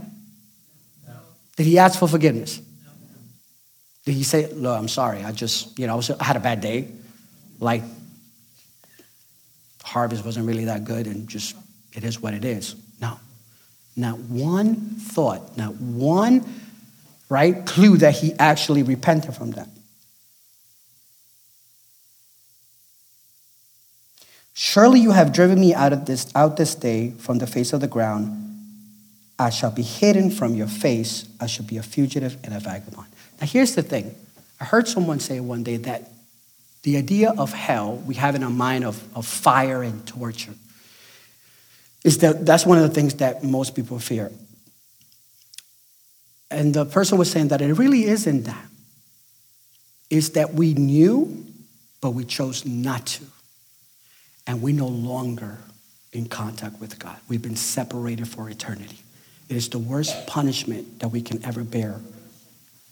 Did 1.57 1.67
he 1.67 1.79
ask 1.79 1.99
for 1.99 2.09
forgiveness? 2.09 2.61
Did 4.05 4.15
he 4.15 4.23
say, 4.23 4.53
Look, 4.53 4.77
I'm 4.77 4.89
sorry, 4.89 5.23
I 5.23 5.33
just, 5.33 5.79
you 5.79 5.87
know, 5.87 6.01
I 6.21 6.25
had 6.25 6.37
a 6.37 6.41
bad 6.41 6.61
day. 6.61 6.89
Like, 7.61 7.83
harvest 9.83 10.25
wasn't 10.25 10.47
really 10.47 10.65
that 10.65 10.85
good 10.85 11.07
and 11.07 11.29
just, 11.29 11.57
it 11.93 12.05
is 12.05 12.21
what 12.21 12.35
it 12.35 12.45
is. 12.45 12.75
No. 13.01 13.19
Not 13.97 14.19
one 14.19 14.75
thought, 14.75 15.57
not 15.57 15.77
one, 15.77 16.45
right, 17.29 17.65
clue 17.65 17.97
that 17.99 18.15
he 18.15 18.33
actually 18.39 18.83
repented 18.83 19.35
from 19.35 19.53
that. 19.53 19.69
Surely 24.53 25.01
you 25.01 25.13
have 25.13 25.33
driven 25.33 25.61
me 25.61 25.75
out 25.75 25.93
of 25.93 26.07
this 26.07 26.31
out 26.35 26.57
this 26.57 26.75
day 26.75 27.11
from 27.19 27.39
the 27.39 27.47
face 27.47 27.73
of 27.73 27.81
the 27.81 27.89
ground 27.89 28.45
I 29.39 29.51
shall 29.51 29.71
be 29.71 29.83
hidden 29.83 30.31
from 30.31 30.55
your 30.55 30.69
face. 30.69 31.27
I 31.41 31.47
shall 31.47 31.67
be 31.67 31.77
a 31.77 31.83
fugitive 31.83 32.37
and 32.45 32.55
a 32.55 32.61
vagabond. 32.61 33.09
Now, 33.41 33.47
here's 33.47 33.75
the 33.75 33.83
thing. 33.83 34.15
I 34.61 34.65
heard 34.65 34.87
someone 34.87 35.21
say 35.21 35.41
one 35.41 35.63
day 35.65 35.77
that 35.79 36.11
the 36.83 36.97
idea 36.97 37.33
of 37.37 37.53
hell 37.53 37.97
we 38.07 38.15
have 38.15 38.35
in 38.35 38.45
our 38.45 38.51
mind 38.51 38.85
of, 38.85 39.03
of 39.17 39.27
fire 39.27 39.83
and 39.83 40.07
torture 40.07 40.55
is 42.05 42.19
that 42.19 42.45
that's 42.47 42.67
one 42.67 42.79
of 42.79 42.85
the 42.89 42.95
things 42.95 43.15
that 43.15 43.43
most 43.43 43.75
people 43.75 43.99
fear. 43.99 44.31
And 46.51 46.75
the 46.75 46.85
person 46.85 47.19
was 47.19 47.31
saying 47.31 47.49
that 47.49 47.61
it 47.61 47.73
really 47.75 48.05
isn't 48.05 48.45
that. 48.45 48.67
is 50.11 50.31
that 50.31 50.55
we 50.55 50.75
knew, 50.75 51.45
but 52.01 52.11
we 52.11 52.25
chose 52.25 52.65
not 52.65 53.07
to. 53.07 53.25
And 54.47 54.63
we 54.63 54.73
no 54.73 54.87
longer 54.87 55.59
in 56.13 56.27
contact 56.27 56.79
with 56.81 56.99
God. 56.99 57.17
We've 57.29 57.43
been 57.43 57.57
separated 57.57 58.29
for 58.29 58.49
eternity. 58.49 58.99
It 59.49 59.57
is 59.57 59.69
the 59.69 59.79
worst 59.79 60.27
punishment 60.27 61.01
that 61.01 61.09
we 61.09 61.21
can 61.21 61.45
ever 61.45 61.65
bear. 61.65 62.01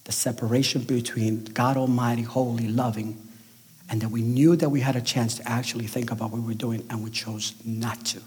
The 0.04 0.12
separation 0.12 0.82
between 0.82 1.44
God 1.44 1.76
Almighty, 1.76 2.22
holy, 2.22 2.68
loving, 2.68 3.16
and 3.88 4.00
that 4.00 4.10
we 4.10 4.22
knew 4.22 4.56
that 4.56 4.68
we 4.68 4.80
had 4.80 4.96
a 4.96 5.00
chance 5.00 5.36
to 5.36 5.48
actually 5.48 5.86
think 5.86 6.10
about 6.10 6.30
what 6.30 6.40
we 6.40 6.46
were 6.46 6.54
doing 6.54 6.86
and 6.90 7.02
we 7.02 7.10
chose 7.10 7.54
not 7.64 8.04
to. 8.06 8.20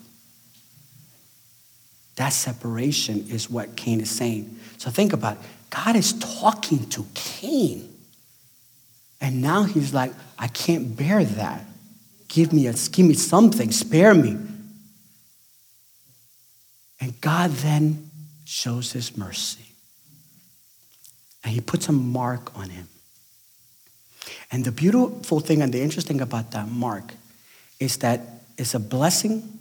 That 2.16 2.30
separation 2.30 3.28
is 3.30 3.50
what 3.50 3.76
Cain 3.76 4.00
is 4.00 4.10
saying. 4.10 4.58
So 4.78 4.90
think 4.90 5.12
about 5.12 5.38
it. 5.38 5.44
God 5.70 5.96
is 5.96 6.14
talking 6.14 6.88
to 6.90 7.06
Cain. 7.14 7.92
And 9.20 9.42
now 9.42 9.64
he's 9.64 9.94
like, 9.94 10.14
I 10.38 10.48
can't 10.48 10.96
bear 10.96 11.24
that. 11.24 11.66
Give 12.28 12.54
me, 12.54 12.68
a, 12.68 12.74
give 12.74 13.06
me 13.06 13.14
something, 13.14 13.72
spare 13.72 14.14
me. 14.14 14.38
And 17.02 17.20
God 17.22 17.52
then 17.52 18.10
shows 18.46 18.94
his 18.94 19.18
mercy. 19.18 19.66
And 21.44 21.54
he 21.54 21.62
puts 21.62 21.90
a 21.90 21.92
mark 21.92 22.58
on 22.58 22.70
him. 22.70 22.88
And 24.52 24.64
the 24.64 24.72
beautiful 24.72 25.40
thing 25.40 25.62
and 25.62 25.74
the 25.74 25.82
interesting 25.82 26.22
about 26.22 26.52
that 26.52 26.70
mark 26.70 27.14
is 27.80 27.98
that 27.98 28.22
it's 28.58 28.74
a 28.74 28.80
blessing 28.80 29.60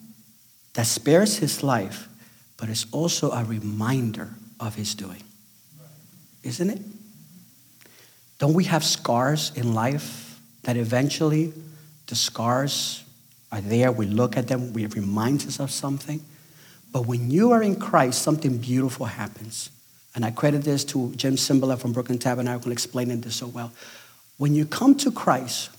that 0.74 0.86
spares 0.86 1.38
his 1.38 1.62
life, 1.62 2.08
but 2.56 2.68
it's 2.68 2.86
also 2.92 3.30
a 3.32 3.44
reminder 3.44 4.30
of 4.60 4.74
his 4.74 4.94
doing. 4.94 5.22
Isn't 6.42 6.70
it? 6.70 6.80
Don't 8.38 8.54
we 8.54 8.64
have 8.64 8.84
scars 8.84 9.52
in 9.54 9.74
life 9.74 10.40
that 10.62 10.76
eventually 10.76 11.52
the 12.06 12.14
scars 12.14 13.04
are 13.50 13.60
there? 13.60 13.92
We 13.92 14.06
look 14.06 14.36
at 14.36 14.48
them, 14.48 14.72
we 14.72 14.86
reminds 14.86 15.46
us 15.46 15.60
of 15.60 15.70
something. 15.70 16.20
But 16.94 17.06
when 17.06 17.28
you 17.28 17.50
are 17.50 17.60
in 17.60 17.74
Christ, 17.74 18.22
something 18.22 18.58
beautiful 18.58 19.06
happens. 19.06 19.68
And 20.14 20.24
I 20.24 20.30
credit 20.30 20.62
this 20.62 20.84
to 20.84 21.12
Jim 21.16 21.34
Cymbala 21.34 21.76
from 21.76 21.92
Brooklyn 21.92 22.18
Tabernacle 22.18 22.70
explaining 22.70 23.20
this 23.20 23.34
so 23.34 23.48
well. 23.48 23.72
When 24.36 24.54
you 24.54 24.64
come 24.64 24.94
to 24.98 25.10
Christ, 25.10 25.70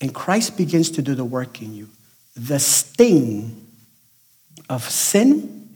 and 0.00 0.14
Christ 0.14 0.56
begins 0.56 0.90
to 0.92 1.02
do 1.02 1.14
the 1.14 1.26
work 1.26 1.60
in 1.60 1.74
you, 1.74 1.90
the 2.34 2.58
sting 2.58 3.66
of 4.70 4.88
sin, 4.88 5.68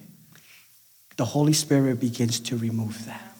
the 1.18 1.26
Holy 1.26 1.52
Spirit 1.52 2.00
begins 2.00 2.40
to 2.40 2.56
remove 2.56 3.04
that. 3.04 3.36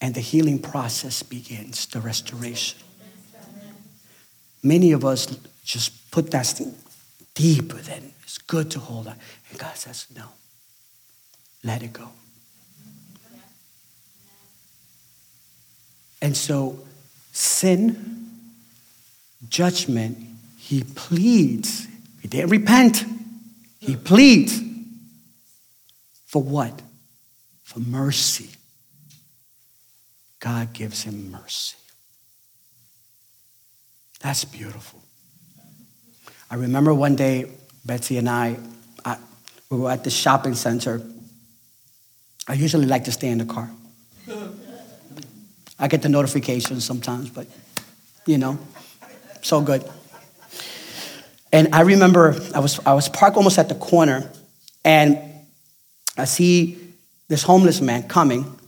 And 0.00 0.14
the 0.14 0.20
healing 0.20 0.58
process 0.58 1.22
begins, 1.22 1.84
the 1.84 2.00
restoration. 2.00 2.78
Many 4.62 4.92
of 4.92 5.04
us 5.04 5.26
just 5.64 6.10
put 6.10 6.30
that 6.30 6.46
sting 6.46 6.74
deeper 7.34 7.76
than 7.76 8.12
it's 8.22 8.38
good 8.38 8.70
to 8.72 8.78
hold 8.78 9.06
on. 9.06 9.16
And 9.50 9.58
God 9.58 9.76
says, 9.76 10.06
no, 10.14 10.24
let 11.64 11.82
it 11.82 11.92
go. 11.92 12.08
And 16.20 16.36
so, 16.36 16.78
sin, 17.32 18.30
judgment, 19.48 20.18
he 20.56 20.84
pleads. 20.84 21.88
He 22.20 22.28
didn't 22.28 22.50
repent. 22.50 23.04
He 23.80 23.96
pleads 23.96 24.60
for 26.26 26.40
what? 26.40 26.80
For 27.64 27.80
mercy. 27.80 28.50
God 30.38 30.72
gives 30.72 31.02
him 31.02 31.32
mercy. 31.32 31.76
That's 34.20 34.44
beautiful. 34.44 35.02
I 36.52 36.56
remember 36.56 36.92
one 36.92 37.16
day, 37.16 37.50
Betsy 37.86 38.18
and 38.18 38.28
I, 38.28 38.58
I, 39.06 39.16
we 39.70 39.78
were 39.78 39.90
at 39.90 40.04
the 40.04 40.10
shopping 40.10 40.54
center. 40.54 41.00
I 42.46 42.52
usually 42.52 42.84
like 42.84 43.04
to 43.04 43.12
stay 43.12 43.28
in 43.28 43.38
the 43.38 43.46
car. 43.46 43.70
I 45.78 45.88
get 45.88 46.02
the 46.02 46.10
notifications 46.10 46.84
sometimes, 46.84 47.30
but 47.30 47.46
you 48.26 48.36
know, 48.36 48.58
so 49.40 49.62
good. 49.62 49.82
And 51.54 51.74
I 51.74 51.80
remember 51.80 52.38
I 52.54 52.58
was, 52.58 52.78
I 52.84 52.92
was 52.92 53.08
parked 53.08 53.38
almost 53.38 53.58
at 53.58 53.70
the 53.70 53.74
corner, 53.74 54.30
and 54.84 55.18
I 56.18 56.26
see 56.26 56.78
this 57.28 57.42
homeless 57.42 57.80
man 57.80 58.08
coming, 58.08 58.58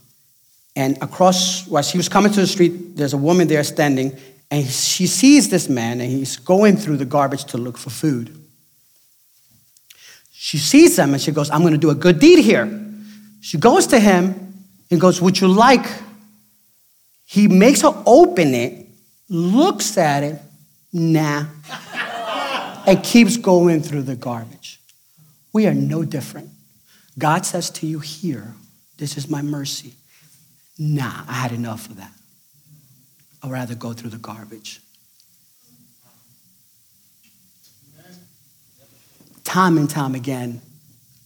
and 0.75 0.97
across, 1.03 1.69
while 1.69 1.83
he 1.83 1.99
was 1.99 2.09
coming 2.09 2.33
to 2.33 2.41
the 2.41 2.47
street, 2.47 2.97
there's 2.97 3.13
a 3.13 3.19
woman 3.19 3.47
there 3.47 3.63
standing, 3.63 4.19
and 4.51 4.67
she 4.67 5.07
sees 5.07 5.49
this 5.49 5.69
man 5.69 6.01
and 6.01 6.11
he's 6.11 6.37
going 6.37 6.77
through 6.77 6.99
the 6.99 7.05
garbage 7.05 7.45
to 7.47 7.59
look 7.59 7.77
for 7.77 7.91
food. 7.91 8.37
She 10.33 10.59
sees 10.59 10.99
him 10.99 11.13
and 11.13 11.23
she 11.23 11.33
goes, 11.33 11.51
I'm 11.51 11.61
going 11.61 11.73
to 11.73 11.79
do 11.79 11.91
a 11.91 11.95
good 11.95 12.21
deed 12.21 12.45
here. 12.45 12.69
She 13.41 13.59
goes 13.59 13.87
to 13.89 13.99
him 13.99 14.55
and 14.91 15.01
goes, 15.01 15.21
Would 15.21 15.41
you 15.41 15.49
like? 15.49 15.87
He 17.25 17.49
makes 17.49 17.83
her 17.83 18.03
open 18.07 18.55
it, 18.55 18.87
looks 19.29 19.97
at 19.97 20.23
it, 20.23 20.41
nah, 20.93 21.47
and 22.87 23.03
keeps 23.03 23.37
going 23.37 23.81
through 23.83 24.03
the 24.03 24.17
garbage. 24.17 24.81
We 25.53 25.67
are 25.67 25.75
no 25.75 26.05
different. 26.05 26.51
God 27.19 27.47
says 27.47 27.71
to 27.71 27.87
you 27.87 28.01
here, 28.01 28.55
This 28.99 29.17
is 29.17 29.29
my 29.29 29.43
mercy. 29.43 29.95
Nah, 30.79 31.25
I 31.27 31.33
had 31.33 31.53
enough 31.53 31.89
of 31.89 31.97
that. 31.97 32.13
I'd 33.45 33.51
rather 33.51 33.75
go 33.75 33.93
through 33.93 34.09
the 34.11 34.17
garbage. 34.17 34.81
Time 39.45 39.77
and 39.77 39.89
time 39.89 40.15
again, 40.15 40.63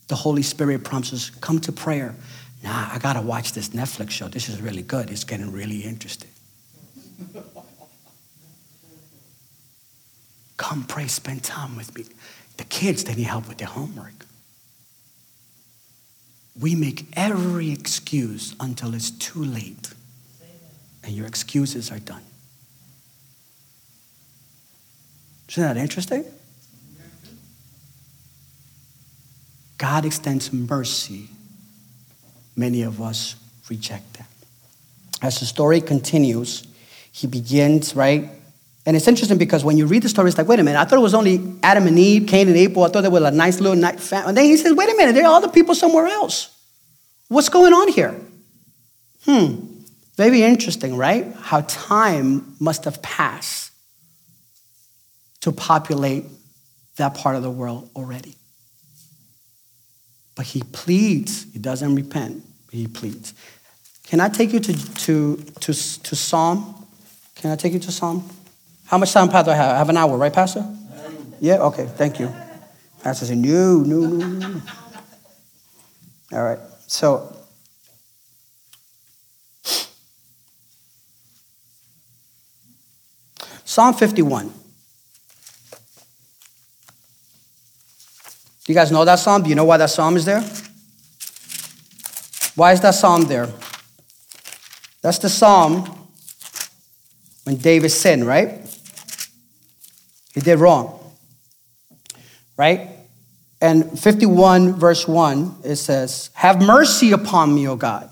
the 0.09 0.16
Holy 0.16 0.42
Spirit 0.42 0.83
prompts 0.83 1.12
us 1.12 1.31
come 1.31 1.61
to 1.61 1.70
prayer. 1.70 2.16
Nah, 2.64 2.88
I 2.92 2.98
gotta 2.98 3.22
watch 3.22 3.52
this 3.52 3.68
Netflix 3.68 4.11
show. 4.11 4.26
This 4.26 4.48
is 4.48 4.61
really 4.61 4.83
good. 4.83 5.11
It's 5.11 5.22
getting 5.22 5.52
really 5.52 5.85
interesting. 5.85 6.31
Come 10.57 10.85
pray, 10.85 11.07
spend 11.07 11.44
time 11.44 11.76
with 11.76 11.96
me. 11.96 12.04
The 12.57 12.64
kids, 12.64 13.04
they 13.04 13.14
need 13.14 13.28
help 13.28 13.46
with 13.46 13.59
their 13.59 13.68
homework. 13.68 14.26
We 16.61 16.74
make 16.74 17.07
every 17.12 17.70
excuse 17.70 18.57
until 18.59 18.94
it's 18.94 19.12
too 19.12 19.44
late 19.44 19.94
and 21.09 21.16
your 21.16 21.27
excuses 21.27 21.90
are 21.90 21.99
done. 21.99 22.23
Isn't 25.49 25.62
that 25.62 25.79
interesting? 25.79 26.23
God 29.79 30.05
extends 30.05 30.53
mercy. 30.53 31.31
Many 32.55 32.83
of 32.83 33.01
us 33.01 33.37
reject 33.71 34.18
that. 34.18 34.27
As 35.23 35.40
the 35.40 35.47
story 35.47 35.81
continues, 35.81 36.66
he 37.11 37.27
begins, 37.27 37.97
right? 37.97 38.29
And 38.85 38.94
it's 38.94 39.09
interesting 39.09 39.38
because 39.38 39.64
when 39.64 39.79
you 39.79 39.87
read 39.87 40.03
the 40.03 40.11
story, 40.11 40.29
it's 40.29 40.37
like, 40.37 40.47
wait 40.47 40.61
a 40.61 40.62
minute, 40.62 40.79
I 40.79 40.85
thought 40.85 40.99
it 40.99 41.03
was 41.03 41.14
only 41.14 41.55
Adam 41.62 41.87
and 41.87 41.99
Eve, 41.99 42.29
Cain 42.29 42.49
and 42.49 42.57
Abel. 42.57 42.85
I 42.85 42.90
thought 42.90 43.01
they 43.01 43.09
were 43.09 43.27
a 43.27 43.31
nice 43.31 43.61
little 43.61 43.79
night 43.79 43.99
family. 43.99 44.29
And 44.29 44.37
then 44.37 44.44
he 44.44 44.59
says, 44.59 44.75
wait 44.75 44.90
a 44.90 44.94
minute, 44.94 45.14
there 45.14 45.25
are 45.25 45.37
other 45.37 45.49
people 45.49 45.75
somewhere 45.75 46.07
else. 46.07 46.55
What's 47.29 47.49
going 47.49 47.73
on 47.73 47.88
here? 47.92 48.14
Hmm. 49.25 49.67
Very 50.18 50.42
interesting, 50.42 50.96
right? 50.96 51.33
How 51.37 51.61
time 51.61 52.57
must 52.59 52.87
have 52.87 53.00
passed 53.02 53.70
to 55.42 55.52
populate 55.52 56.24
that 56.96 57.14
part 57.14 57.37
of 57.37 57.44
the 57.44 57.50
world 57.50 57.88
already. 57.94 58.35
But 60.35 60.46
he 60.46 60.64
pleads, 60.72 61.46
he 61.52 61.61
doesn't 61.61 61.94
repent, 61.94 62.42
he 62.72 62.88
pleads. 62.88 63.33
Can 64.09 64.18
I 64.18 64.28
take 64.28 64.52
you 64.52 64.59
to, 64.59 64.94
to, 64.94 65.37
to, 65.37 65.72
to 65.72 66.16
Psalm? 66.16 66.74
Can 67.37 67.52
I 67.52 67.57
take 67.57 67.72
you 67.72 67.78
to 67.78 67.92
Psalm? 67.92 68.28
How 68.87 68.98
much 68.98 69.12
time, 69.12 69.28
Pastor, 69.28 69.52
I 69.52 69.54
have? 69.54 69.74
I 69.76 69.78
have 69.78 69.88
an 69.88 69.96
hour, 69.96 70.16
right, 70.16 70.33
Pastor? 70.33 70.66
Yeah, 71.40 71.59
okay, 71.59 71.87
thank 71.87 72.18
you. 72.18 72.35
Pastor 73.04 73.24
said, 73.24 73.38
no, 73.38 73.78
no, 73.78 74.00
no, 74.00 74.26
no. 74.26 74.62
All 76.33 76.42
right, 76.42 76.59
so 76.88 77.38
Psalm 83.79 83.95
51. 83.95 84.49
Do 84.49 84.53
you 88.67 88.75
guys 88.75 88.91
know 88.91 89.05
that 89.05 89.21
psalm? 89.21 89.45
Do 89.45 89.49
you 89.51 89.55
know 89.55 89.67
why 89.67 89.77
that 89.77 89.91
psalm 89.91 90.17
is 90.17 90.25
there? 90.25 90.41
Why 92.57 92.73
is 92.73 92.81
that 92.81 92.97
psalm 92.97 93.27
there? 93.27 93.49
That's 95.01 95.19
the 95.19 95.29
psalm 95.29 96.09
when 97.45 97.55
David 97.55 97.91
sinned, 97.91 98.27
right? 98.27 98.69
He 100.35 100.41
did 100.41 100.59
wrong, 100.59 100.99
right? 102.57 102.88
And 103.61 103.97
51, 103.97 104.73
verse 104.73 105.07
1, 105.07 105.55
it 105.62 105.77
says, 105.77 106.31
Have 106.35 106.61
mercy 106.61 107.12
upon 107.12 107.55
me, 107.55 107.69
O 107.69 107.77
God, 107.77 108.11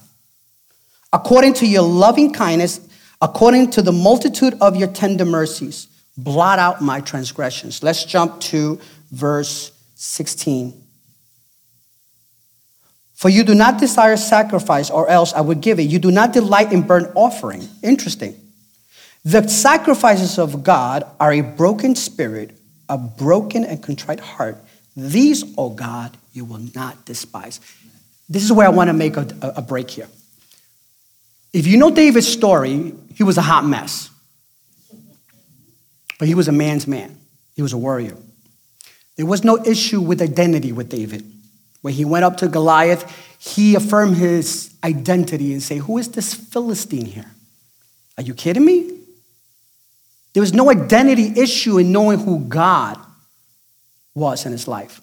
according 1.12 1.54
to 1.54 1.66
your 1.66 1.82
loving 1.82 2.32
kindness, 2.32 2.85
according 3.20 3.70
to 3.72 3.82
the 3.82 3.92
multitude 3.92 4.54
of 4.60 4.76
your 4.76 4.88
tender 4.88 5.24
mercies, 5.24 5.88
blot 6.16 6.58
out 6.58 6.80
my 6.80 7.00
transgressions. 7.00 7.82
Let's 7.82 8.04
jump 8.04 8.40
to 8.42 8.80
verse 9.10 9.72
16. 9.94 10.82
For 13.14 13.30
you 13.30 13.44
do 13.44 13.54
not 13.54 13.78
desire 13.78 14.16
sacrifice, 14.16 14.90
or 14.90 15.08
else 15.08 15.32
I 15.32 15.40
would 15.40 15.62
give 15.62 15.80
it. 15.80 15.84
You 15.84 15.98
do 15.98 16.10
not 16.10 16.34
delight 16.34 16.72
in 16.72 16.82
burnt 16.82 17.10
offering. 17.14 17.66
Interesting. 17.82 18.38
The 19.24 19.48
sacrifices 19.48 20.38
of 20.38 20.62
God 20.62 21.04
are 21.18 21.32
a 21.32 21.40
broken 21.40 21.94
spirit, 21.96 22.50
a 22.88 22.98
broken 22.98 23.64
and 23.64 23.82
contrite 23.82 24.20
heart. 24.20 24.58
These, 24.94 25.42
O 25.42 25.64
oh 25.64 25.70
God, 25.70 26.16
you 26.32 26.44
will 26.44 26.60
not 26.74 27.06
despise. 27.06 27.60
This 28.28 28.44
is 28.44 28.52
where 28.52 28.66
I 28.66 28.70
want 28.70 28.88
to 28.88 28.94
make 28.94 29.16
a, 29.16 29.26
a 29.56 29.62
break 29.62 29.90
here. 29.90 30.08
If 31.52 31.66
you 31.66 31.78
know 31.78 31.90
David's 31.90 32.28
story, 32.28 32.92
he 33.16 33.24
was 33.24 33.38
a 33.38 33.42
hot 33.42 33.64
mess. 33.64 34.10
But 36.18 36.28
he 36.28 36.34
was 36.34 36.48
a 36.48 36.52
man's 36.52 36.86
man, 36.86 37.18
he 37.54 37.62
was 37.62 37.72
a 37.72 37.78
warrior. 37.78 38.16
There 39.16 39.26
was 39.26 39.42
no 39.42 39.56
issue 39.64 40.00
with 40.00 40.20
identity 40.20 40.72
with 40.72 40.90
David. 40.90 41.24
When 41.80 41.94
he 41.94 42.04
went 42.04 42.24
up 42.24 42.36
to 42.38 42.48
Goliath, 42.48 43.04
he 43.38 43.74
affirmed 43.74 44.16
his 44.16 44.70
identity 44.84 45.52
and 45.52 45.62
say, 45.62 45.78
"Who 45.78 45.98
is 45.98 46.08
this 46.08 46.34
Philistine 46.34 47.06
here? 47.06 47.32
Are 48.18 48.22
you 48.22 48.34
kidding 48.34 48.64
me?" 48.64 48.92
There 50.34 50.42
was 50.42 50.52
no 50.52 50.70
identity 50.70 51.32
issue 51.40 51.78
in 51.78 51.92
knowing 51.92 52.18
who 52.18 52.40
God 52.40 52.98
was 54.14 54.44
in 54.44 54.52
his 54.52 54.68
life. 54.68 55.00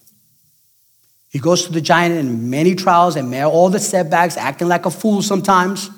He 1.30 1.40
goes 1.40 1.66
to 1.66 1.72
the 1.72 1.82
giant 1.82 2.16
in 2.16 2.52
many 2.52 2.76
trials 2.76 3.16
and 3.16 3.34
all 3.34 3.70
the 3.72 3.80
setbacks, 3.80 4.38
acting 4.38 4.68
like 4.68 4.86
a 4.86 4.92
fool 4.92 5.24
sometimes. 5.24 5.90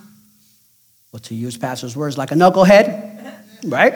To 1.23 1.33
use 1.33 1.57
Pastor's 1.57 1.95
words, 1.95 2.17
like 2.17 2.31
a 2.31 2.35
knucklehead, 2.35 3.33
right? 3.65 3.93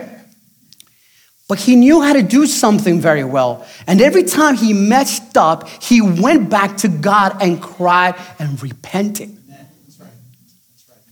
But 1.50 1.60
he 1.60 1.76
knew 1.76 2.02
how 2.02 2.14
to 2.14 2.22
do 2.22 2.46
something 2.46 3.02
very 3.02 3.24
well. 3.24 3.66
And 3.88 4.02
every 4.02 4.24
time 4.24 4.56
he 4.56 4.72
messed 4.72 5.36
up, 5.36 5.68
he 5.68 6.00
went 6.00 6.50
back 6.50 6.78
to 6.78 6.88
God 6.88 7.42
and 7.42 7.62
cried 7.62 8.16
and 8.38 8.62
repented. 8.62 9.36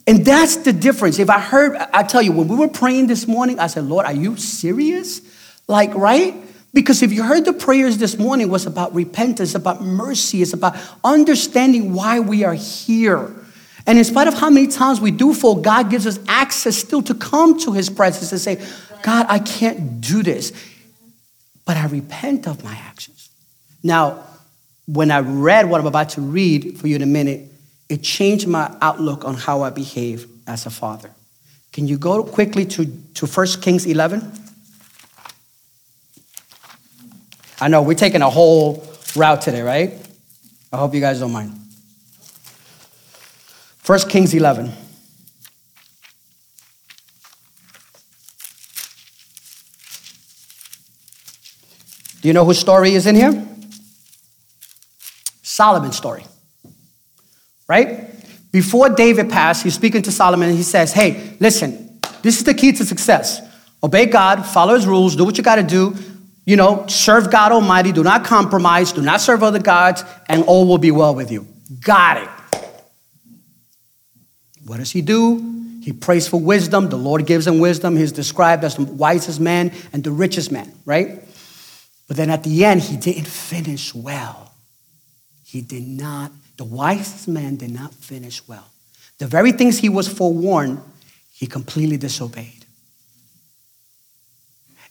And 0.06 0.24
that's 0.24 0.58
the 0.58 0.72
difference. 0.72 1.20
If 1.20 1.30
I 1.30 1.40
heard, 1.40 1.76
I 1.76 2.04
tell 2.04 2.22
you, 2.22 2.32
when 2.32 2.48
we 2.48 2.56
were 2.56 2.70
praying 2.70 3.08
this 3.08 3.28
morning, 3.28 3.60
I 3.60 3.68
said, 3.68 3.84
Lord, 3.84 4.06
are 4.06 4.14
you 4.14 4.38
serious? 4.38 5.22
Like, 5.68 5.94
right? 5.94 6.34
Because 6.74 7.02
if 7.02 7.12
you 7.12 7.24
heard 7.24 7.44
the 7.44 7.54
prayers 7.54 7.98
this 7.98 8.18
morning 8.18 8.50
was 8.50 8.66
about 8.66 8.94
repentance, 8.94 9.56
about 9.56 9.82
mercy, 9.82 10.42
it's 10.42 10.54
about 10.54 10.78
understanding 11.04 11.94
why 11.94 12.20
we 12.20 12.46
are 12.46 12.54
here. 12.54 13.34
And 13.88 13.98
in 13.98 14.04
spite 14.04 14.28
of 14.28 14.34
how 14.34 14.50
many 14.50 14.68
times 14.68 15.00
we 15.00 15.12
do 15.12 15.34
fall, 15.34 15.56
God 15.56 15.90
gives 15.90 16.06
us 16.06 16.20
access 16.28 16.76
still 16.76 17.02
to 17.04 17.16
come 17.16 17.58
to 17.62 17.72
his 17.72 17.90
presence 17.90 18.34
and 18.34 18.42
say, 18.42 18.64
God, 19.02 19.26
I 19.30 19.40
can't 19.40 20.02
do 20.02 20.22
this. 20.22 20.52
But 21.66 21.78
I 21.78 21.88
repent 21.88 22.48
of 22.48 22.64
my 22.66 22.74
actions. 22.74 23.30
Now, 23.82 24.24
when 24.88 25.10
I 25.10 25.20
read 25.20 25.70
what 25.70 25.80
I'm 25.80 25.88
about 25.88 26.10
to 26.10 26.22
read 26.22 26.78
for 26.78 26.88
you 26.88 26.98
in 26.98 27.02
a 27.02 27.08
minute, 27.08 27.50
it 27.88 28.04
changed 28.04 28.46
my 28.46 28.76
outlook 28.82 29.24
on 29.24 29.36
how 29.36 29.62
I 29.62 29.70
behave 29.70 30.28
as 30.46 30.66
a 30.66 30.70
father. 30.70 31.12
Can 31.72 31.88
you 31.88 31.98
go 31.98 32.24
quickly 32.24 32.66
to, 32.66 32.86
to 33.14 33.26
1 33.26 33.48
Kings 33.62 33.86
11? 33.86 34.30
I 37.62 37.70
know 37.70 37.82
we're 37.82 37.94
taking 37.94 38.22
a 38.22 38.30
whole 38.30 38.86
route 39.16 39.42
today, 39.42 39.62
right? 39.62 39.94
I 40.74 40.78
hope 40.78 40.94
you 40.94 41.00
guys 41.00 41.20
don't 41.20 41.32
mind. 41.32 41.67
1 43.88 44.00
Kings 44.10 44.34
11. 44.34 44.72
Do 52.22 52.28
you 52.28 52.34
know 52.34 52.46
whose 52.46 52.60
story 52.60 52.94
is 52.94 53.08
in 53.08 53.16
here? 53.16 53.48
Solomon's 55.42 55.96
story 55.96 56.24
right? 57.68 58.10
Before 58.52 58.90
David 58.90 59.30
passed, 59.30 59.64
he's 59.64 59.76
speaking 59.76 60.02
to 60.04 60.12
Solomon 60.12 60.50
and 60.50 60.58
he 60.58 60.64
says, 60.64 60.94
Hey, 60.94 61.36
listen, 61.40 62.00
this 62.22 62.38
is 62.38 62.44
the 62.44 62.54
key 62.54 62.72
to 62.74 62.86
success. 62.86 63.42
Obey 63.84 64.06
God, 64.06 64.46
follow 64.46 64.74
his 64.74 64.88
rules, 64.88 65.16
do 65.16 65.26
what 65.26 65.38
you 65.38 65.44
got 65.44 65.58
to 65.58 65.64
do. 65.64 65.96
You 66.46 66.56
know, 66.56 66.86
serve 66.88 67.30
God 67.30 67.52
Almighty, 67.52 67.92
do 67.92 68.04
not 68.04 68.24
compromise, 68.24 68.94
do 68.94 69.02
not 69.02 69.20
serve 69.20 69.44
other 69.44 69.60
gods, 69.60 70.04
and 70.30 70.44
all 70.46 70.66
will 70.66 70.78
be 70.78 70.92
well 70.92 71.14
with 71.14 71.30
you. 71.30 71.46
Got 71.82 72.24
it. 72.24 72.30
What 74.68 74.78
does 74.78 74.92
he 74.92 75.02
do? 75.02 75.80
He 75.82 75.94
prays 75.94 76.28
for 76.28 76.40
wisdom. 76.40 76.90
The 76.90 76.98
Lord 76.98 77.26
gives 77.26 77.48
him 77.48 77.60
wisdom. 77.60 77.96
He's 77.96 78.12
described 78.12 78.64
as 78.64 78.76
the 78.76 78.84
wisest 78.84 79.40
man 79.40 79.72
and 79.94 80.04
the 80.04 80.12
richest 80.12 80.52
man, 80.52 80.72
right? 80.86 81.24
But 82.08 82.18
then 82.18 82.30
at 82.30 82.44
the 82.44 82.66
end, 82.66 82.82
he 82.82 82.98
didn't 82.98 83.28
finish 83.28 83.96
well. 83.96 84.54
He 85.46 85.62
did 85.62 85.88
not 85.88 86.32
the 86.58 86.64
wisest 86.64 87.28
man 87.28 87.56
did 87.56 87.72
not 87.72 87.94
finish 87.94 88.46
well. 88.48 88.66
The 89.20 89.28
very 89.28 89.52
things 89.52 89.78
he 89.78 89.90
was 89.90 90.08
forewarned, 90.08 90.82
he 91.32 91.46
completely 91.46 91.98
disobeyed. 91.98 92.66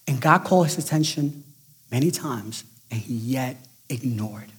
And 0.09 0.21
God 0.21 0.45
called 0.45 0.67
his 0.67 0.79
attention 0.79 1.43
many 1.91 2.13
times, 2.13 2.65
and 2.91 3.01
he 3.01 3.15
yet 3.15 3.57
ignored. 3.89 4.53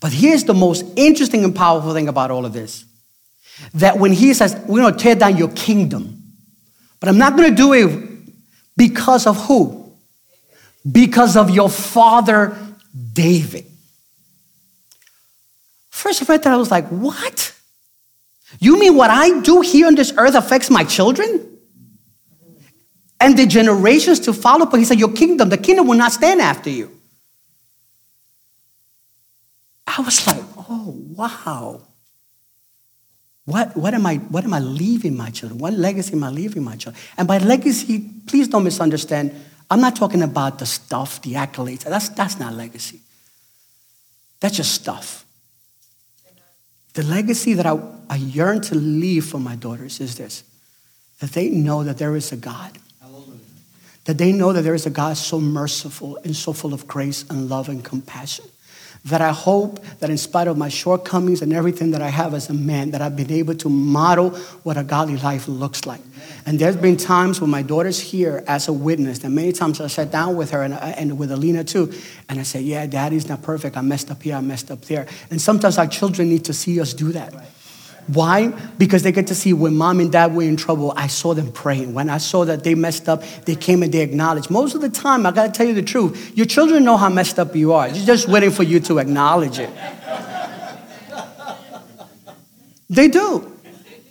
But 0.00 0.12
here's 0.12 0.44
the 0.44 0.54
most 0.54 0.84
interesting 0.96 1.44
and 1.44 1.54
powerful 1.54 1.94
thing 1.94 2.08
about 2.08 2.32
all 2.32 2.44
of 2.44 2.52
this 2.52 2.84
that 3.74 3.98
when 3.98 4.12
he 4.12 4.34
says, 4.34 4.54
We're 4.66 4.82
going 4.82 4.94
to 4.94 4.98
tear 4.98 5.14
down 5.14 5.36
your 5.36 5.50
kingdom, 5.50 6.22
but 6.98 7.08
I'm 7.08 7.18
not 7.18 7.36
going 7.36 7.50
to 7.50 7.56
do 7.56 7.72
it 7.72 8.08
because 8.76 9.26
of 9.26 9.36
who? 9.46 9.94
Because 10.90 11.36
of 11.36 11.50
your 11.50 11.68
father 11.68 12.56
David. 13.12 13.66
First 15.90 16.22
I 16.22 16.32
read 16.32 16.42
that, 16.44 16.52
I 16.52 16.56
was 16.56 16.70
like, 16.70 16.88
what? 16.88 17.54
You 18.58 18.78
mean 18.78 18.96
what 18.96 19.10
I 19.10 19.40
do 19.40 19.60
here 19.60 19.86
on 19.86 19.94
this 19.94 20.12
earth 20.16 20.34
affects 20.34 20.70
my 20.70 20.84
children? 20.84 21.46
And 23.20 23.38
the 23.38 23.46
generations 23.46 24.18
to 24.20 24.32
follow, 24.32 24.64
but 24.64 24.78
he 24.78 24.86
said, 24.86 24.98
Your 24.98 25.12
kingdom, 25.12 25.50
the 25.50 25.58
kingdom 25.58 25.86
will 25.86 25.98
not 25.98 26.12
stand 26.12 26.40
after 26.40 26.70
you. 26.70 26.90
I 29.86 30.00
was 30.00 30.26
like, 30.26 30.42
oh 30.56 30.94
wow. 31.10 31.82
What, 33.46 33.76
what, 33.76 33.94
am 33.94 34.06
I, 34.06 34.16
what 34.16 34.44
am 34.44 34.54
I 34.54 34.60
leaving 34.60 35.16
my 35.16 35.30
children? 35.30 35.58
What 35.58 35.72
legacy 35.72 36.12
am 36.12 36.24
I 36.24 36.30
leaving 36.30 36.62
my 36.62 36.76
children? 36.76 37.02
And 37.16 37.26
by 37.26 37.38
legacy, 37.38 38.04
please 38.26 38.48
don't 38.48 38.64
misunderstand. 38.64 39.34
I'm 39.70 39.80
not 39.80 39.96
talking 39.96 40.22
about 40.22 40.58
the 40.58 40.66
stuff, 40.66 41.22
the 41.22 41.34
accolades. 41.34 41.84
That's, 41.84 42.08
that's 42.10 42.38
not 42.38 42.54
legacy. 42.54 43.00
That's 44.40 44.56
just 44.56 44.72
stuff. 44.72 45.24
The 46.94 47.02
legacy 47.04 47.54
that 47.54 47.66
I, 47.66 47.78
I 48.08 48.16
yearn 48.16 48.60
to 48.62 48.74
leave 48.74 49.26
for 49.26 49.38
my 49.38 49.56
daughters 49.56 50.00
is 50.00 50.16
this 50.16 50.44
that 51.20 51.32
they 51.32 51.50
know 51.50 51.84
that 51.84 51.98
there 51.98 52.16
is 52.16 52.32
a 52.32 52.36
God. 52.36 52.78
That 54.06 54.16
they 54.16 54.32
know 54.32 54.54
that 54.54 54.62
there 54.62 54.74
is 54.74 54.86
a 54.86 54.90
God 54.90 55.18
so 55.18 55.38
merciful 55.38 56.18
and 56.24 56.34
so 56.34 56.54
full 56.54 56.72
of 56.72 56.86
grace 56.86 57.28
and 57.28 57.50
love 57.50 57.68
and 57.68 57.84
compassion 57.84 58.46
that 59.06 59.22
I 59.22 59.30
hope 59.30 59.82
that 60.00 60.10
in 60.10 60.18
spite 60.18 60.46
of 60.46 60.58
my 60.58 60.68
shortcomings 60.68 61.40
and 61.40 61.52
everything 61.52 61.92
that 61.92 62.02
I 62.02 62.08
have 62.08 62.34
as 62.34 62.50
a 62.50 62.54
man, 62.54 62.90
that 62.90 63.00
I've 63.00 63.16
been 63.16 63.32
able 63.32 63.54
to 63.54 63.68
model 63.68 64.30
what 64.62 64.76
a 64.76 64.84
godly 64.84 65.16
life 65.16 65.48
looks 65.48 65.86
like. 65.86 66.00
And 66.44 66.58
there's 66.58 66.76
been 66.76 66.96
times 66.96 67.40
when 67.40 67.50
my 67.50 67.62
daughter's 67.62 67.98
here 67.98 68.44
as 68.46 68.68
a 68.68 68.72
witness, 68.72 69.24
and 69.24 69.34
many 69.34 69.52
times 69.52 69.80
I 69.80 69.86
sat 69.86 70.10
down 70.10 70.36
with 70.36 70.50
her 70.50 70.62
and, 70.62 70.74
and 70.74 71.18
with 71.18 71.32
Alina 71.32 71.64
too, 71.64 71.92
and 72.28 72.38
I 72.38 72.42
say, 72.42 72.60
yeah, 72.60 72.86
daddy's 72.86 73.28
not 73.28 73.42
perfect. 73.42 73.76
I 73.76 73.80
messed 73.80 74.10
up 74.10 74.22
here, 74.22 74.36
I 74.36 74.40
messed 74.40 74.70
up 74.70 74.82
there. 74.82 75.06
And 75.30 75.40
sometimes 75.40 75.78
our 75.78 75.86
children 75.86 76.28
need 76.28 76.44
to 76.46 76.52
see 76.52 76.80
us 76.80 76.92
do 76.92 77.12
that. 77.12 77.32
Why? 78.12 78.48
Because 78.76 79.02
they 79.02 79.12
get 79.12 79.28
to 79.28 79.34
see 79.34 79.52
when 79.52 79.76
mom 79.76 80.00
and 80.00 80.10
dad 80.10 80.34
were 80.34 80.42
in 80.42 80.56
trouble, 80.56 80.92
I 80.96 81.06
saw 81.06 81.32
them 81.32 81.52
praying. 81.52 81.94
When 81.94 82.10
I 82.10 82.18
saw 82.18 82.44
that 82.44 82.64
they 82.64 82.74
messed 82.74 83.08
up, 83.08 83.22
they 83.44 83.54
came 83.54 83.82
and 83.82 83.92
they 83.92 84.00
acknowledged. 84.00 84.50
Most 84.50 84.74
of 84.74 84.80
the 84.80 84.88
time, 84.88 85.26
I 85.26 85.30
gotta 85.30 85.52
tell 85.52 85.66
you 85.66 85.74
the 85.74 85.82
truth, 85.82 86.36
your 86.36 86.46
children 86.46 86.82
know 86.82 86.96
how 86.96 87.08
messed 87.08 87.38
up 87.38 87.54
you 87.54 87.72
are. 87.72 87.88
They're 87.88 88.06
just 88.06 88.28
waiting 88.28 88.50
for 88.50 88.64
you 88.64 88.80
to 88.80 88.98
acknowledge 88.98 89.60
it. 89.60 89.70
they 92.88 93.06
do. 93.06 93.56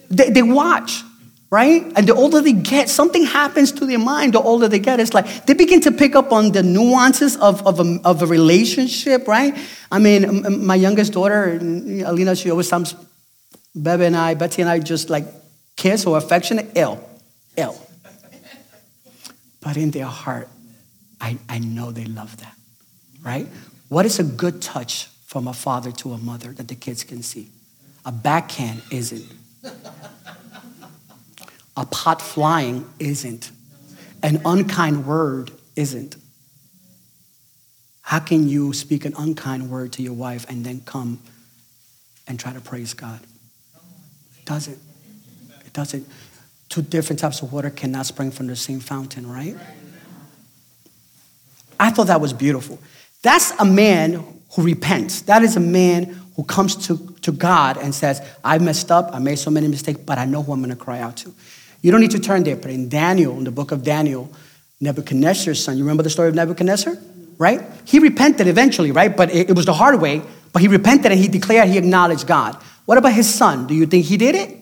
They, 0.09 0.29
they 0.29 0.43
watch, 0.43 1.01
right? 1.49 1.83
And 1.97 2.07
the 2.07 2.15
older 2.15 2.39
they 2.39 2.53
get, 2.53 2.87
something 2.89 3.25
happens 3.25 3.73
to 3.73 3.85
their 3.85 3.99
mind. 3.99 4.33
The 4.33 4.41
older 4.41 4.69
they 4.69 4.79
get, 4.79 5.01
it's 5.01 5.13
like 5.13 5.45
they 5.45 5.53
begin 5.53 5.81
to 5.81 5.91
pick 5.91 6.15
up 6.15 6.31
on 6.31 6.53
the 6.53 6.63
nuances 6.63 7.35
of, 7.35 7.67
of, 7.67 7.81
a, 7.81 7.99
of 8.05 8.21
a 8.21 8.25
relationship, 8.25 9.27
right? 9.27 9.57
I 9.91 9.99
mean, 9.99 10.65
my 10.65 10.75
youngest 10.75 11.11
daughter, 11.11 11.57
Alina, 11.57 12.35
she 12.37 12.49
always 12.49 12.69
comes 12.69 12.95
Bebe 13.76 14.05
and 14.05 14.15
I, 14.15 14.34
Betty 14.34 14.61
and 14.61 14.70
I 14.70 14.80
just 14.80 15.09
like 15.09 15.26
kiss 15.76 16.05
or 16.05 16.17
affectionate, 16.17 16.72
ill, 16.76 17.03
ill. 17.55 17.80
But 19.61 19.78
in 19.78 19.91
their 19.91 20.05
heart, 20.05 20.49
I, 21.22 21.38
I 21.47 21.59
know 21.59 21.91
they 21.91 22.05
love 22.05 22.38
that, 22.38 22.55
right? 23.22 23.47
What 23.89 24.05
is 24.05 24.20
a 24.20 24.24
good 24.24 24.61
touch 24.61 25.07
from 25.26 25.47
a 25.47 25.53
father 25.53 25.91
to 25.91 26.13
a 26.13 26.17
mother 26.17 26.51
that 26.53 26.67
the 26.67 26.76
kids 26.76 27.03
can 27.03 27.22
see? 27.22 27.49
A 28.05 28.11
backhand 28.11 28.82
isn't. 28.91 29.26
A 31.76 31.86
pot 31.86 32.22
flying 32.22 32.89
isn't. 32.99 33.51
An 34.24 34.41
unkind 34.45 35.05
word 35.05 35.51
isn't. 35.76 36.15
How 38.01 38.20
can 38.20 38.47
you 38.47 38.74
speak 38.74 39.05
an 39.05 39.13
unkind 39.17 39.70
word 39.70 39.93
to 39.93 40.01
your 40.01 40.13
wife 40.13 40.45
and 40.49 40.65
then 40.65 40.82
come 40.82 41.20
and 42.28 42.39
try 42.39 42.51
to 42.51 42.59
praise 42.59 42.93
God? 42.93 43.20
Doesn't. 44.49 44.79
It 45.63 45.73
doesn't. 45.73 46.07
Two 46.69 46.81
different 46.81 47.19
types 47.19 47.43
of 47.43 47.53
water 47.53 47.69
cannot 47.69 48.07
spring 48.07 48.31
from 48.31 48.47
the 48.47 48.55
same 48.55 48.79
fountain, 48.79 49.29
right? 49.29 49.55
I 51.79 51.91
thought 51.91 52.07
that 52.07 52.19
was 52.19 52.33
beautiful. 52.33 52.79
That's 53.21 53.51
a 53.59 53.65
man 53.65 54.25
who 54.53 54.63
repents. 54.63 55.21
That 55.21 55.43
is 55.43 55.55
a 55.55 55.59
man 55.59 56.19
who 56.35 56.43
comes 56.43 56.87
to, 56.87 56.97
to 57.21 57.31
God 57.31 57.77
and 57.77 57.93
says, 57.93 58.27
I 58.43 58.57
messed 58.57 58.91
up, 58.91 59.11
I 59.13 59.19
made 59.19 59.37
so 59.37 59.51
many 59.51 59.67
mistakes, 59.67 59.99
but 60.03 60.17
I 60.17 60.25
know 60.25 60.41
who 60.41 60.51
I'm 60.51 60.61
going 60.61 60.71
to 60.71 60.75
cry 60.75 60.99
out 60.99 61.17
to. 61.17 61.33
You 61.83 61.91
don't 61.91 62.01
need 62.01 62.11
to 62.11 62.19
turn 62.19 62.43
there, 62.43 62.55
but 62.55 62.71
in 62.71 62.89
Daniel, 62.89 63.37
in 63.37 63.43
the 63.43 63.51
book 63.51 63.71
of 63.71 63.83
Daniel, 63.83 64.33
Nebuchadnezzar's 64.81 65.63
son, 65.63 65.77
you 65.77 65.83
remember 65.83 66.01
the 66.01 66.09
story 66.09 66.27
of 66.27 66.33
Nebuchadnezzar? 66.33 66.97
Right? 67.37 67.61
He 67.85 67.99
repented 67.99 68.47
eventually, 68.47 68.91
right? 68.91 69.15
But 69.15 69.31
it, 69.31 69.51
it 69.51 69.55
was 69.55 69.67
the 69.67 69.73
hard 69.73 70.01
way, 70.01 70.23
but 70.53 70.63
he 70.63 70.67
repented 70.67 71.11
and 71.11 71.21
he 71.21 71.27
declared 71.27 71.69
he 71.69 71.77
acknowledged 71.77 72.25
God. 72.25 72.57
What 72.89 72.97
about 72.97 73.13
his 73.13 73.31
son? 73.31 73.67
Do 73.67 73.75
you 73.75 73.85
think 73.85 74.07
he 74.07 74.17
did 74.17 74.33
it? 74.33 74.57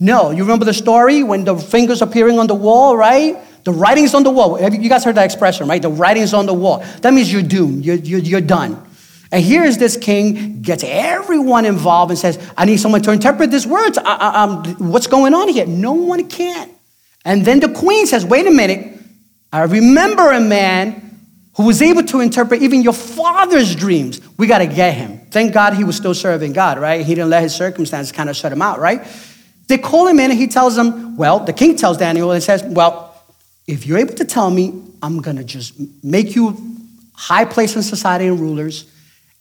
No. 0.00 0.30
You 0.30 0.42
remember 0.42 0.64
the 0.64 0.72
story 0.72 1.22
when 1.22 1.44
the 1.44 1.54
fingers 1.54 2.00
appearing 2.00 2.38
on 2.38 2.46
the 2.46 2.54
wall, 2.54 2.96
right? 2.96 3.36
The 3.62 3.72
writing's 3.72 4.14
on 4.14 4.22
the 4.22 4.30
wall. 4.30 4.58
You 4.58 4.88
guys 4.88 5.04
heard 5.04 5.16
that 5.16 5.26
expression, 5.26 5.68
right? 5.68 5.82
The 5.82 5.90
writing's 5.90 6.32
on 6.32 6.46
the 6.46 6.54
wall. 6.54 6.82
That 7.02 7.12
means 7.12 7.30
you're 7.30 7.42
doomed. 7.42 7.84
You're, 7.84 7.96
you're, 7.96 8.20
you're 8.20 8.40
done. 8.40 8.82
And 9.30 9.44
here's 9.44 9.76
this 9.76 9.98
king 9.98 10.62
gets 10.62 10.82
everyone 10.82 11.66
involved 11.66 12.10
and 12.10 12.18
says, 12.18 12.38
I 12.56 12.64
need 12.64 12.78
someone 12.78 13.02
to 13.02 13.12
interpret 13.12 13.50
these 13.50 13.66
words. 13.66 13.98
I, 13.98 14.02
I, 14.02 14.42
um, 14.44 14.64
what's 14.90 15.06
going 15.06 15.34
on 15.34 15.50
here? 15.50 15.66
No 15.66 15.92
one 15.92 16.30
can. 16.30 16.70
And 17.26 17.44
then 17.44 17.60
the 17.60 17.68
queen 17.68 18.06
says, 18.06 18.24
wait 18.24 18.46
a 18.46 18.50
minute. 18.50 18.98
I 19.52 19.64
remember 19.64 20.32
a 20.32 20.40
man 20.40 21.05
who 21.56 21.64
was 21.64 21.80
able 21.80 22.02
to 22.02 22.20
interpret 22.20 22.62
even 22.62 22.82
your 22.82 22.92
father's 22.92 23.74
dreams. 23.74 24.20
We 24.36 24.46
got 24.46 24.58
to 24.58 24.66
get 24.66 24.94
him. 24.94 25.20
Thank 25.30 25.54
God 25.54 25.72
he 25.72 25.84
was 25.84 25.96
still 25.96 26.14
serving 26.14 26.52
God, 26.52 26.78
right? 26.78 27.04
He 27.04 27.14
didn't 27.14 27.30
let 27.30 27.42
his 27.42 27.54
circumstances 27.54 28.12
kind 28.12 28.28
of 28.28 28.36
shut 28.36 28.52
him 28.52 28.60
out, 28.60 28.78
right? 28.78 29.06
They 29.68 29.78
call 29.78 30.06
him 30.06 30.20
in 30.20 30.30
and 30.30 30.38
he 30.38 30.48
tells 30.48 30.76
them, 30.76 31.16
well, 31.16 31.40
the 31.40 31.52
king 31.52 31.76
tells 31.76 31.96
Daniel 31.96 32.30
and 32.30 32.42
says, 32.42 32.62
well, 32.62 33.20
if 33.66 33.86
you're 33.86 33.98
able 33.98 34.14
to 34.14 34.24
tell 34.24 34.50
me, 34.50 34.82
I'm 35.02 35.20
going 35.20 35.38
to 35.38 35.44
just 35.44 35.74
make 36.04 36.36
you 36.36 36.56
high 37.14 37.46
place 37.46 37.74
in 37.74 37.82
society 37.82 38.26
and 38.26 38.38
rulers, 38.38 38.90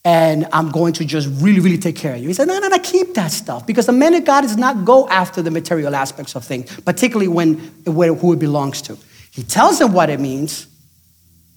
and 0.05 0.47
I'm 0.53 0.71
going 0.71 0.93
to 0.93 1.05
just 1.05 1.27
really, 1.41 1.59
really 1.59 1.77
take 1.77 1.95
care 1.95 2.13
of 2.13 2.21
you. 2.21 2.27
He 2.27 2.33
said, 2.33 2.47
no, 2.47 2.59
no, 2.59 2.67
no, 2.67 2.79
keep 2.79 3.15
that 3.15 3.31
stuff. 3.31 3.67
Because 3.67 3.87
the 3.87 3.91
man 3.91 4.13
of 4.13 4.23
God 4.23 4.41
does 4.41 4.55
not 4.55 4.85
go 4.85 5.07
after 5.09 5.41
the 5.41 5.51
material 5.51 5.95
aspects 5.95 6.35
of 6.35 6.45
things, 6.45 6.73
particularly 6.81 7.27
when, 7.27 7.55
where, 7.85 8.13
who 8.13 8.33
it 8.33 8.39
belongs 8.39 8.81
to. 8.83 8.97
He 9.31 9.43
tells 9.43 9.79
them 9.79 9.93
what 9.93 10.09
it 10.09 10.19
means, 10.19 10.67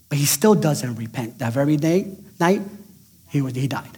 but 0.09 0.17
he 0.17 0.25
still 0.25 0.55
doesn't 0.55 0.95
repent. 0.95 1.37
That 1.39 1.53
very 1.53 1.77
day, 1.77 2.17
night, 2.39 2.61
he, 3.29 3.39
he 3.51 3.67
died. 3.67 3.97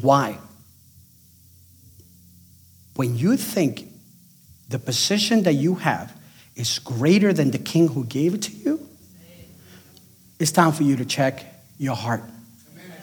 Why? 0.00 0.38
When 2.94 3.16
you 3.16 3.36
think 3.36 3.88
the 4.68 4.78
position 4.78 5.42
that 5.42 5.54
you 5.54 5.76
have 5.76 6.16
is 6.54 6.78
greater 6.78 7.32
than 7.32 7.50
the 7.50 7.58
king 7.58 7.88
who 7.88 8.04
gave 8.04 8.34
it 8.34 8.42
to 8.42 8.52
you, 8.52 8.88
it's 10.38 10.52
time 10.52 10.72
for 10.72 10.84
you 10.84 10.96
to 10.96 11.04
check 11.04 11.44
your 11.78 11.96
heart 11.96 12.22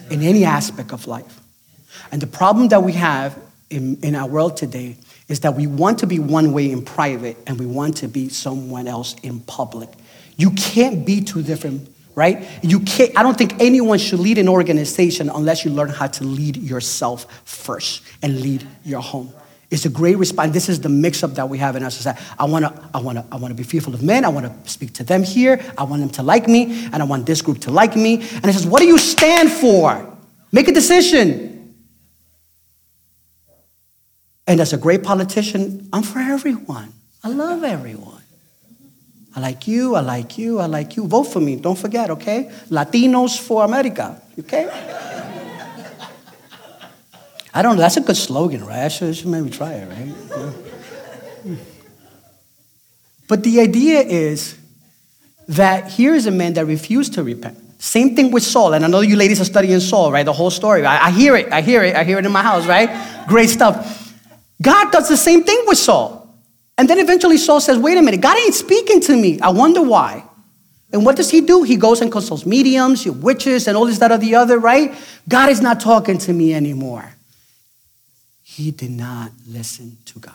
in 0.09 0.21
any 0.21 0.45
aspect 0.45 0.93
of 0.93 1.07
life. 1.07 1.41
And 2.11 2.21
the 2.21 2.27
problem 2.27 2.69
that 2.69 2.83
we 2.83 2.93
have 2.93 3.37
in, 3.69 3.97
in 4.01 4.15
our 4.15 4.27
world 4.27 4.57
today 4.57 4.97
is 5.27 5.39
that 5.41 5.55
we 5.55 5.67
want 5.67 5.99
to 5.99 6.07
be 6.07 6.19
one 6.19 6.53
way 6.53 6.71
in 6.71 6.83
private 6.83 7.37
and 7.47 7.59
we 7.59 7.65
want 7.65 7.97
to 7.97 8.07
be 8.07 8.29
someone 8.29 8.87
else 8.87 9.15
in 9.23 9.39
public. 9.41 9.89
You 10.37 10.51
can't 10.51 11.05
be 11.05 11.21
two 11.21 11.41
different, 11.41 11.89
right? 12.13 12.47
You 12.61 12.81
can't, 12.81 13.17
I 13.17 13.23
don't 13.23 13.37
think 13.37 13.59
anyone 13.59 13.97
should 13.97 14.19
lead 14.19 14.37
an 14.37 14.47
organization 14.47 15.29
unless 15.29 15.65
you 15.65 15.71
learn 15.71 15.89
how 15.89 16.07
to 16.07 16.23
lead 16.23 16.57
yourself 16.57 17.25
first 17.45 18.03
and 18.21 18.41
lead 18.41 18.67
your 18.83 19.01
home. 19.01 19.33
It's 19.71 19.85
a 19.85 19.89
great 19.89 20.17
response. 20.17 20.53
This 20.53 20.69
is 20.69 20.79
the 20.79 20.89
mix-up 20.89 21.31
that 21.31 21.49
we 21.49 21.57
have 21.57 21.75
in 21.75 21.83
our 21.83 21.89
society. 21.89 22.21
I 22.37 22.45
want 22.45 22.65
to, 22.65 22.89
I 22.93 22.99
want 22.99 23.17
to, 23.17 23.25
I 23.31 23.37
want 23.37 23.51
to 23.51 23.55
be 23.55 23.63
fearful 23.63 23.95
of 23.95 24.03
men. 24.03 24.23
I 24.23 24.29
want 24.29 24.45
to 24.45 24.69
speak 24.69 24.93
to 24.93 25.03
them 25.03 25.23
here. 25.23 25.59
I 25.75 25.83
want 25.85 26.01
them 26.01 26.11
to 26.11 26.23
like 26.23 26.47
me, 26.47 26.85
and 26.85 26.97
I 26.97 27.03
want 27.03 27.25
this 27.25 27.41
group 27.41 27.61
to 27.61 27.71
like 27.71 27.95
me. 27.95 28.15
And 28.17 28.45
it 28.45 28.53
says, 28.53 28.67
"What 28.67 28.79
do 28.79 28.85
you 28.85 28.99
stand 28.99 29.51
for? 29.51 30.15
Make 30.51 30.67
a 30.67 30.71
decision." 30.71 31.54
And 34.47 34.59
as 34.61 34.73
a 34.73 34.77
great 34.77 35.03
politician, 35.03 35.89
I'm 35.91 36.03
for 36.03 36.19
everyone. 36.19 36.93
I 37.23 37.29
love 37.29 37.63
everyone. 37.63 38.21
I 39.35 39.39
like 39.39 39.67
you. 39.67 39.95
I 39.95 40.01
like 40.01 40.37
you. 40.37 40.59
I 40.59 40.67
like 40.67 40.95
you. 40.95 41.07
Vote 41.07 41.23
for 41.23 41.39
me. 41.39 41.55
Don't 41.55 41.77
forget, 41.77 42.09
okay? 42.11 42.51
Latinos 42.69 43.39
for 43.39 43.65
America. 43.65 44.21
Okay. 44.39 44.69
I 47.53 47.61
don't 47.61 47.75
know. 47.75 47.81
That's 47.81 47.97
a 47.97 48.01
good 48.01 48.17
slogan, 48.17 48.65
right? 48.65 48.85
I 48.85 48.87
should, 48.89 49.15
should 49.15 49.27
maybe 49.27 49.49
try 49.49 49.73
it, 49.73 49.89
right? 49.89 50.13
But 53.27 53.43
the 53.43 53.59
idea 53.61 54.01
is 54.01 54.57
that 55.47 55.91
here 55.91 56.13
is 56.13 56.27
a 56.27 56.31
man 56.31 56.53
that 56.53 56.65
refused 56.65 57.13
to 57.15 57.23
repent. 57.23 57.57
Same 57.81 58.15
thing 58.15 58.31
with 58.31 58.43
Saul. 58.43 58.73
And 58.73 58.85
I 58.85 58.87
know 58.87 59.01
you 59.01 59.15
ladies 59.15 59.41
are 59.41 59.45
studying 59.45 59.79
Saul, 59.79 60.11
right? 60.11 60.25
The 60.25 60.33
whole 60.33 60.51
story. 60.51 60.85
I, 60.85 61.07
I 61.07 61.11
hear 61.11 61.35
it. 61.35 61.51
I 61.51 61.61
hear 61.61 61.83
it. 61.83 61.95
I 61.95 62.03
hear 62.03 62.19
it 62.19 62.25
in 62.25 62.31
my 62.31 62.43
house, 62.43 62.65
right? 62.67 62.89
Great 63.27 63.49
stuff. 63.49 64.04
God 64.61 64.91
does 64.91 65.09
the 65.09 65.17
same 65.17 65.43
thing 65.43 65.63
with 65.67 65.77
Saul. 65.77 66.21
And 66.77 66.89
then 66.89 66.99
eventually 66.99 67.37
Saul 67.37 67.59
says, 67.59 67.77
wait 67.77 67.97
a 67.97 68.01
minute, 68.01 68.21
God 68.21 68.37
ain't 68.37 68.53
speaking 68.53 69.01
to 69.01 69.15
me. 69.15 69.39
I 69.39 69.49
wonder 69.49 69.81
why. 69.81 70.23
And 70.91 71.05
what 71.05 71.15
does 71.15 71.29
he 71.29 71.41
do? 71.41 71.63
He 71.63 71.75
goes 71.77 72.01
and 72.01 72.11
consults 72.11 72.45
mediums, 72.45 73.05
witches, 73.05 73.67
and 73.67 73.75
all 73.75 73.85
this, 73.85 73.99
that, 73.99 74.11
or 74.11 74.17
the 74.17 74.35
other, 74.35 74.59
right? 74.59 74.93
God 75.27 75.49
is 75.49 75.61
not 75.61 75.79
talking 75.79 76.17
to 76.19 76.33
me 76.33 76.53
anymore 76.53 77.15
he 78.55 78.71
did 78.71 78.91
not 78.91 79.33
listen 79.45 79.97
to 80.05 80.17
God. 80.17 80.33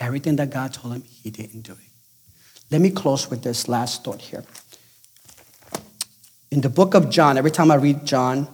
Everything 0.00 0.36
that 0.36 0.48
God 0.48 0.72
told 0.72 0.94
him, 0.94 1.02
he 1.02 1.30
didn't 1.30 1.60
do 1.60 1.72
it. 1.72 1.90
Let 2.70 2.80
me 2.80 2.88
close 2.88 3.28
with 3.28 3.42
this 3.42 3.68
last 3.68 4.02
thought 4.02 4.22
here. 4.22 4.44
In 6.50 6.62
the 6.62 6.70
book 6.70 6.94
of 6.94 7.10
John, 7.10 7.36
every 7.36 7.50
time 7.50 7.70
I 7.70 7.74
read 7.74 8.06
John, 8.06 8.48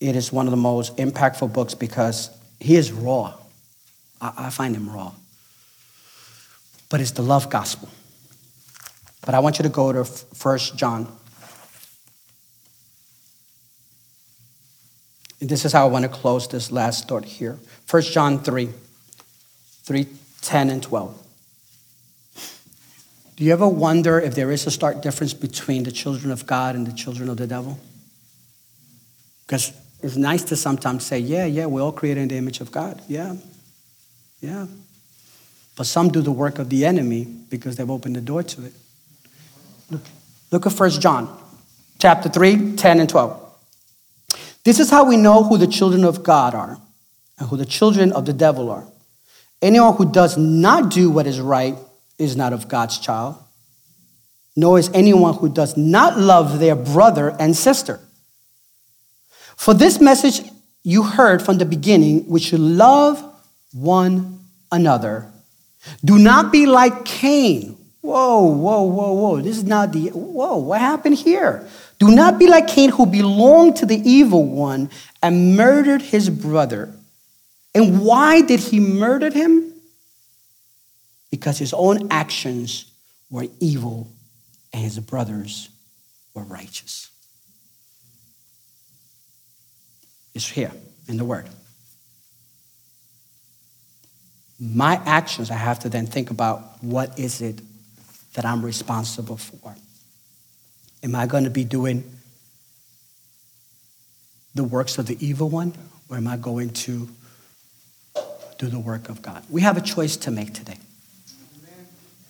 it 0.00 0.16
is 0.16 0.34
one 0.34 0.46
of 0.46 0.50
the 0.50 0.58
most 0.58 0.94
impactful 0.98 1.54
books 1.54 1.72
because 1.72 2.28
he 2.62 2.76
is 2.76 2.92
raw. 2.92 3.34
I, 4.20 4.32
I 4.36 4.50
find 4.50 4.74
him 4.74 4.88
raw. 4.90 5.12
But 6.88 7.00
it's 7.00 7.12
the 7.12 7.22
love 7.22 7.50
gospel. 7.50 7.88
But 9.24 9.34
I 9.34 9.40
want 9.40 9.58
you 9.58 9.62
to 9.62 9.68
go 9.68 9.92
to 9.92 10.04
First 10.04 10.76
John 10.76 11.08
this 15.48 15.64
is 15.64 15.72
how 15.72 15.86
I 15.86 15.90
want 15.90 16.04
to 16.04 16.08
close 16.08 16.46
this 16.46 16.70
last 16.70 17.08
thought 17.08 17.24
here. 17.24 17.58
1 17.90 18.02
John 18.02 18.38
3, 18.38 18.68
3, 19.82 20.06
10 20.40 20.70
and 20.70 20.82
12. 20.82 21.18
Do 23.36 23.44
you 23.44 23.52
ever 23.52 23.66
wonder 23.66 24.20
if 24.20 24.34
there 24.36 24.52
is 24.52 24.66
a 24.66 24.70
stark 24.70 25.02
difference 25.02 25.34
between 25.34 25.82
the 25.82 25.90
children 25.90 26.30
of 26.30 26.46
God 26.46 26.76
and 26.76 26.86
the 26.86 26.92
children 26.92 27.28
of 27.28 27.38
the 27.38 27.46
devil? 27.46 27.78
Because 29.44 29.72
it's 30.02 30.16
nice 30.16 30.42
to 30.44 30.56
sometimes 30.56 31.06
say, 31.06 31.18
yeah, 31.18 31.46
yeah, 31.46 31.66
we're 31.66 31.82
all 31.82 31.92
created 31.92 32.22
in 32.22 32.28
the 32.28 32.36
image 32.36 32.60
of 32.60 32.72
God. 32.72 33.00
Yeah, 33.08 33.36
yeah. 34.40 34.66
But 35.76 35.86
some 35.86 36.10
do 36.10 36.20
the 36.20 36.32
work 36.32 36.58
of 36.58 36.68
the 36.68 36.84
enemy 36.84 37.24
because 37.24 37.76
they've 37.76 37.90
opened 37.90 38.16
the 38.16 38.20
door 38.20 38.42
to 38.42 38.66
it. 38.66 38.72
Look, 39.90 40.02
look 40.50 40.66
at 40.66 40.72
1 40.72 40.90
John 41.00 41.38
chapter 41.98 42.28
3, 42.28 42.76
10 42.76 43.00
and 43.00 43.08
12. 43.08 43.38
This 44.64 44.80
is 44.80 44.90
how 44.90 45.04
we 45.04 45.16
know 45.16 45.44
who 45.44 45.56
the 45.56 45.66
children 45.66 46.04
of 46.04 46.22
God 46.22 46.54
are 46.54 46.78
and 47.38 47.48
who 47.48 47.56
the 47.56 47.66
children 47.66 48.12
of 48.12 48.26
the 48.26 48.32
devil 48.32 48.70
are. 48.70 48.84
Anyone 49.60 49.94
who 49.94 50.10
does 50.10 50.36
not 50.36 50.90
do 50.90 51.10
what 51.10 51.26
is 51.26 51.40
right 51.40 51.76
is 52.18 52.36
not 52.36 52.52
of 52.52 52.68
God's 52.68 52.98
child, 52.98 53.36
nor 54.56 54.78
is 54.78 54.90
anyone 54.92 55.34
who 55.34 55.48
does 55.48 55.76
not 55.76 56.18
love 56.18 56.58
their 56.58 56.76
brother 56.76 57.34
and 57.38 57.56
sister. 57.56 58.00
For 59.62 59.74
this 59.74 60.00
message 60.00 60.42
you 60.82 61.04
heard 61.04 61.40
from 61.40 61.58
the 61.58 61.64
beginning, 61.64 62.26
we 62.26 62.40
should 62.40 62.58
love 62.58 63.22
one 63.72 64.40
another. 64.72 65.30
Do 66.04 66.18
not 66.18 66.50
be 66.50 66.66
like 66.66 67.04
Cain. 67.04 67.76
Whoa, 68.00 68.40
whoa, 68.40 68.82
whoa, 68.82 69.12
whoa. 69.12 69.40
This 69.40 69.58
is 69.58 69.62
not 69.62 69.92
the, 69.92 70.08
whoa, 70.08 70.56
what 70.56 70.80
happened 70.80 71.14
here? 71.14 71.64
Do 72.00 72.10
not 72.10 72.40
be 72.40 72.48
like 72.48 72.66
Cain, 72.66 72.90
who 72.90 73.06
belonged 73.06 73.76
to 73.76 73.86
the 73.86 73.98
evil 73.98 74.44
one 74.44 74.90
and 75.22 75.56
murdered 75.56 76.02
his 76.02 76.28
brother. 76.28 76.92
And 77.72 78.00
why 78.04 78.40
did 78.40 78.58
he 78.58 78.80
murder 78.80 79.30
him? 79.30 79.74
Because 81.30 81.58
his 81.58 81.72
own 81.72 82.08
actions 82.10 82.86
were 83.30 83.46
evil 83.60 84.08
and 84.72 84.82
his 84.82 84.98
brothers 84.98 85.68
were 86.34 86.42
righteous. 86.42 87.11
It's 90.34 90.48
here 90.48 90.72
in 91.08 91.16
the 91.16 91.24
word. 91.24 91.48
my 94.62 95.02
actions, 95.04 95.50
I 95.50 95.56
have 95.56 95.80
to 95.80 95.88
then 95.88 96.06
think 96.06 96.30
about 96.30 96.82
what 96.82 97.18
is 97.18 97.42
it 97.42 97.60
that 98.34 98.44
I'm 98.44 98.64
responsible 98.64 99.36
for? 99.36 99.74
Am 101.02 101.16
I 101.16 101.26
going 101.26 101.44
to 101.44 101.50
be 101.50 101.64
doing 101.64 102.04
the 104.54 104.62
works 104.62 104.98
of 104.98 105.06
the 105.06 105.16
evil 105.24 105.48
one, 105.48 105.74
or 106.08 106.16
am 106.16 106.28
I 106.28 106.36
going 106.36 106.70
to 106.70 107.08
do 108.58 108.68
the 108.68 108.78
work 108.78 109.08
of 109.08 109.20
God? 109.20 109.42
We 109.50 109.62
have 109.62 109.76
a 109.76 109.80
choice 109.80 110.16
to 110.18 110.30
make 110.30 110.54
today. 110.54 110.78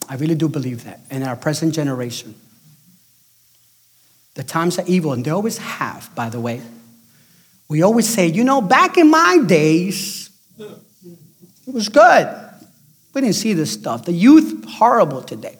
I 0.09 0.15
really 0.15 0.35
do 0.35 0.49
believe 0.49 0.85
that. 0.85 1.01
In 1.11 1.21
our 1.21 1.35
present 1.35 1.75
generation, 1.75 2.33
the 4.33 4.43
times 4.43 4.79
are 4.79 4.85
evil, 4.87 5.13
and 5.13 5.23
they 5.23 5.29
always 5.29 5.59
have, 5.59 6.09
by 6.15 6.29
the 6.29 6.39
way. 6.39 6.63
We 7.69 7.81
always 7.81 8.07
say, 8.07 8.27
you 8.27 8.43
know, 8.43 8.61
back 8.61 8.97
in 8.97 9.09
my 9.09 9.39
days, 9.45 10.29
it 10.57 11.73
was 11.73 11.89
good. 11.89 12.39
We 13.13 13.21
didn't 13.21 13.35
see 13.35 13.53
this 13.53 13.71
stuff. 13.71 14.05
The 14.05 14.11
youth, 14.11 14.65
horrible 14.67 15.21
today. 15.21 15.57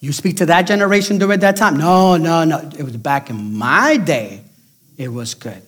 You 0.00 0.12
speak 0.12 0.36
to 0.36 0.46
that 0.46 0.62
generation 0.62 1.18
during 1.18 1.40
that 1.40 1.56
time? 1.56 1.78
No, 1.78 2.16
no, 2.16 2.44
no. 2.44 2.58
It 2.78 2.82
was 2.82 2.96
back 2.96 3.30
in 3.30 3.54
my 3.54 3.96
day, 3.96 4.42
it 4.96 5.08
was 5.08 5.34
good. 5.34 5.62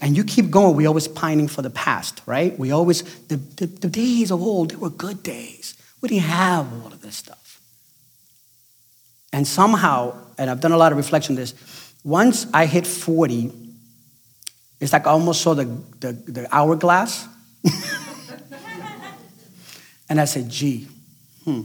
And 0.00 0.16
you 0.16 0.24
keep 0.24 0.50
going, 0.50 0.76
we 0.76 0.86
always 0.86 1.08
pining 1.08 1.46
for 1.46 1.60
the 1.60 1.70
past, 1.70 2.22
right? 2.24 2.58
We 2.58 2.70
always, 2.70 3.02
the, 3.26 3.36
the, 3.36 3.66
the 3.66 3.88
days 3.88 4.30
of 4.30 4.40
old, 4.40 4.70
they 4.70 4.76
were 4.76 4.88
good 4.88 5.22
days. 5.22 5.74
We 6.00 6.08
didn't 6.08 6.24
have 6.24 6.72
all 6.72 6.86
of 6.86 7.02
this 7.02 7.16
stuff. 7.16 7.60
And 9.32 9.46
somehow, 9.46 10.14
and 10.38 10.48
I've 10.48 10.60
done 10.60 10.72
a 10.72 10.76
lot 10.78 10.92
of 10.92 10.96
reflection 10.96 11.34
on 11.34 11.36
this, 11.36 11.54
once 12.04 12.46
I 12.52 12.66
hit 12.66 12.86
40, 12.86 13.52
it's 14.80 14.92
like 14.92 15.06
I 15.06 15.10
almost 15.10 15.42
saw 15.42 15.54
the, 15.54 15.64
the, 16.00 16.12
the 16.12 16.48
hourglass. 16.50 17.28
and 20.08 20.20
I 20.20 20.24
said, 20.24 20.48
gee, 20.48 20.88
hmm, 21.44 21.62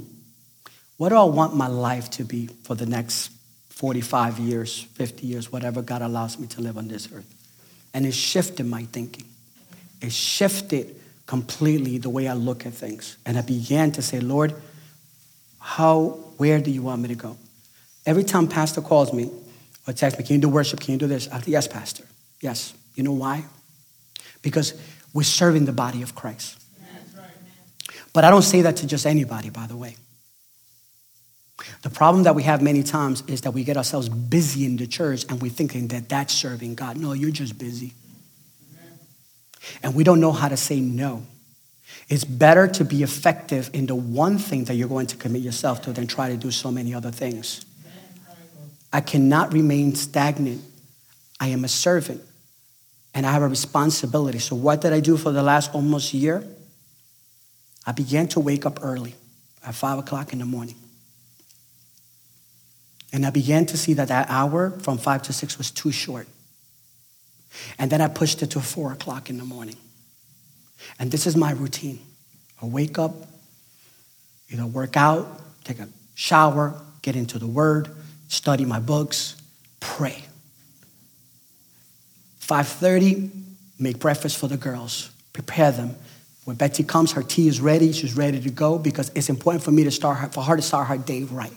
what 0.98 1.10
do 1.10 1.16
I 1.16 1.24
want 1.24 1.56
my 1.56 1.68
life 1.68 2.10
to 2.12 2.24
be 2.24 2.48
for 2.64 2.76
the 2.76 2.86
next 2.86 3.32
45 3.70 4.40
years, 4.40 4.84
50 4.84 5.26
years, 5.26 5.52
whatever 5.52 5.82
God 5.82 6.02
allows 6.02 6.38
me 6.38 6.48
to 6.48 6.62
live 6.62 6.78
on 6.78 6.88
this 6.88 7.10
earth? 7.14 7.34
And 7.94 8.06
it 8.06 8.14
shifted 8.14 8.66
my 8.66 8.84
thinking. 8.84 9.26
It 10.02 10.12
shifted 10.12 11.00
completely 11.26 11.98
the 11.98 12.10
way 12.10 12.28
I 12.28 12.34
look 12.34 12.66
at 12.66 12.74
things. 12.74 13.18
And 13.26 13.38
I 13.38 13.42
began 13.42 13.92
to 13.94 14.02
say, 14.02 14.20
Lord, 14.20 14.54
how, 15.60 16.20
where 16.38 16.60
do 16.60 16.70
you 16.72 16.82
want 16.82 17.02
me 17.02 17.08
to 17.08 17.16
go? 17.16 17.38
Every 18.06 18.24
time 18.24 18.48
Pastor 18.48 18.82
calls 18.82 19.14
me 19.14 19.32
or 19.88 19.94
texts 19.94 20.20
me, 20.20 20.26
can 20.26 20.36
you 20.36 20.42
do 20.42 20.50
worship? 20.50 20.80
Can 20.80 20.94
you 20.94 21.00
do 21.00 21.08
this? 21.08 21.28
I 21.30 21.40
say, 21.42 21.52
yes, 21.52 21.68
Pastor. 21.68 22.06
Yes. 22.42 22.74
You 22.96 23.04
know 23.04 23.14
why? 23.14 23.46
Because 24.42 24.74
we're 25.14 25.24
serving 25.24 25.66
the 25.66 25.74
body 25.74 26.02
of 26.02 26.16
Christ. 26.16 26.58
But 28.14 28.24
I 28.24 28.30
don't 28.30 28.44
say 28.44 28.62
that 28.62 28.78
to 28.78 28.88
just 28.88 29.06
anybody, 29.06 29.50
by 29.50 29.68
the 29.68 29.76
way. 29.76 29.98
The 31.82 31.90
problem 31.90 32.24
that 32.24 32.36
we 32.36 32.44
have 32.44 32.62
many 32.62 32.84
times 32.84 33.24
is 33.28 33.42
that 33.42 33.52
we 33.52 33.64
get 33.64 33.78
ourselves 33.78 34.10
busy 34.10 34.66
in 34.66 34.78
the 34.78 34.88
church 34.88 35.26
and 35.30 35.42
we're 35.42 35.52
thinking 35.52 35.88
that 35.90 36.10
that's 36.10 36.34
serving 36.34 36.76
God. 36.76 36.98
No, 36.98 37.14
you're 37.14 37.32
just 37.32 37.58
busy. 37.58 37.94
And 39.82 39.96
we 39.96 40.04
don't 40.04 40.20
know 40.20 40.32
how 40.32 40.48
to 40.48 40.58
say 40.58 40.80
no. 40.80 41.26
It's 42.08 42.24
better 42.24 42.68
to 42.68 42.86
be 42.86 43.04
effective 43.04 43.70
in 43.74 43.88
the 43.88 43.96
one 43.96 44.38
thing 44.38 44.66
that 44.66 44.76
you're 44.76 44.90
going 44.90 45.08
to 45.08 45.18
commit 45.18 45.42
yourself 45.42 45.82
to 45.84 45.94
than 45.94 46.08
try 46.08 46.30
to 46.30 46.38
do 46.38 46.52
so 46.52 46.72
many 46.72 46.94
other 46.94 47.12
things. 47.12 47.66
I 48.96 49.02
cannot 49.02 49.52
remain 49.52 49.94
stagnant. 49.94 50.62
I 51.38 51.48
am 51.50 51.66
a 51.66 51.68
servant 51.68 52.22
and 53.14 53.26
I 53.26 53.32
have 53.34 53.42
a 53.42 53.48
responsibility. 53.50 54.40
So, 54.40 54.56
what 54.56 54.80
did 54.80 54.94
I 54.94 55.02
do 55.02 55.18
for 55.18 55.34
the 55.34 55.44
last 55.44 55.76
almost 55.76 56.14
year? 56.14 56.48
I 57.86 57.92
began 57.92 58.30
to 58.30 58.40
wake 58.40 58.66
up 58.66 58.80
early 58.82 59.14
at 59.68 59.76
five 59.76 60.00
o'clock 60.00 60.32
in 60.32 60.40
the 60.40 60.46
morning. 60.46 60.78
And 63.12 63.26
I 63.26 63.32
began 63.32 63.66
to 63.66 63.78
see 63.78 63.96
that 63.96 64.08
that 64.08 64.30
hour 64.30 64.70
from 64.80 64.98
five 64.98 65.24
to 65.24 65.34
six 65.34 65.58
was 65.58 65.72
too 65.72 65.92
short. 65.92 66.30
And 67.78 67.92
then 67.92 68.00
I 68.00 68.08
pushed 68.08 68.42
it 68.44 68.52
to 68.52 68.62
four 68.62 68.94
o'clock 68.94 69.30
in 69.30 69.38
the 69.38 69.44
morning. 69.44 69.76
And 71.00 71.12
this 71.12 71.28
is 71.28 71.36
my 71.36 71.52
routine. 71.52 72.00
I 72.62 72.66
wake 72.68 72.98
up, 72.98 73.14
either 74.50 74.66
work 74.66 74.96
out, 74.96 75.42
take 75.66 75.80
a 75.80 75.90
shower, 76.14 76.80
get 77.02 77.18
into 77.18 77.38
the 77.38 77.48
word, 77.48 77.90
study 78.28 78.66
my 78.66 78.80
books, 78.80 79.36
pray. 79.80 80.24
5.30, 82.42 83.30
make 83.80 84.00
breakfast 84.00 84.38
for 84.38 84.48
the 84.48 84.58
girls, 84.58 85.10
prepare 85.34 85.72
them. 85.72 85.96
When 86.46 86.56
Betsy 86.56 86.84
comes, 86.84 87.14
her 87.14 87.24
tea 87.24 87.48
is 87.48 87.60
ready, 87.60 87.92
she's 87.92 88.16
ready 88.16 88.40
to 88.40 88.50
go 88.52 88.78
because 88.78 89.12
it's 89.16 89.30
important 89.30 89.64
for 89.64 89.72
me 89.72 89.84
to 89.84 89.92
start 89.92 90.18
her, 90.20 90.30
for 90.30 90.44
her 90.44 90.56
to 90.56 90.62
start 90.62 90.88
her 90.88 90.98
day 90.98 91.24
right. 91.24 91.52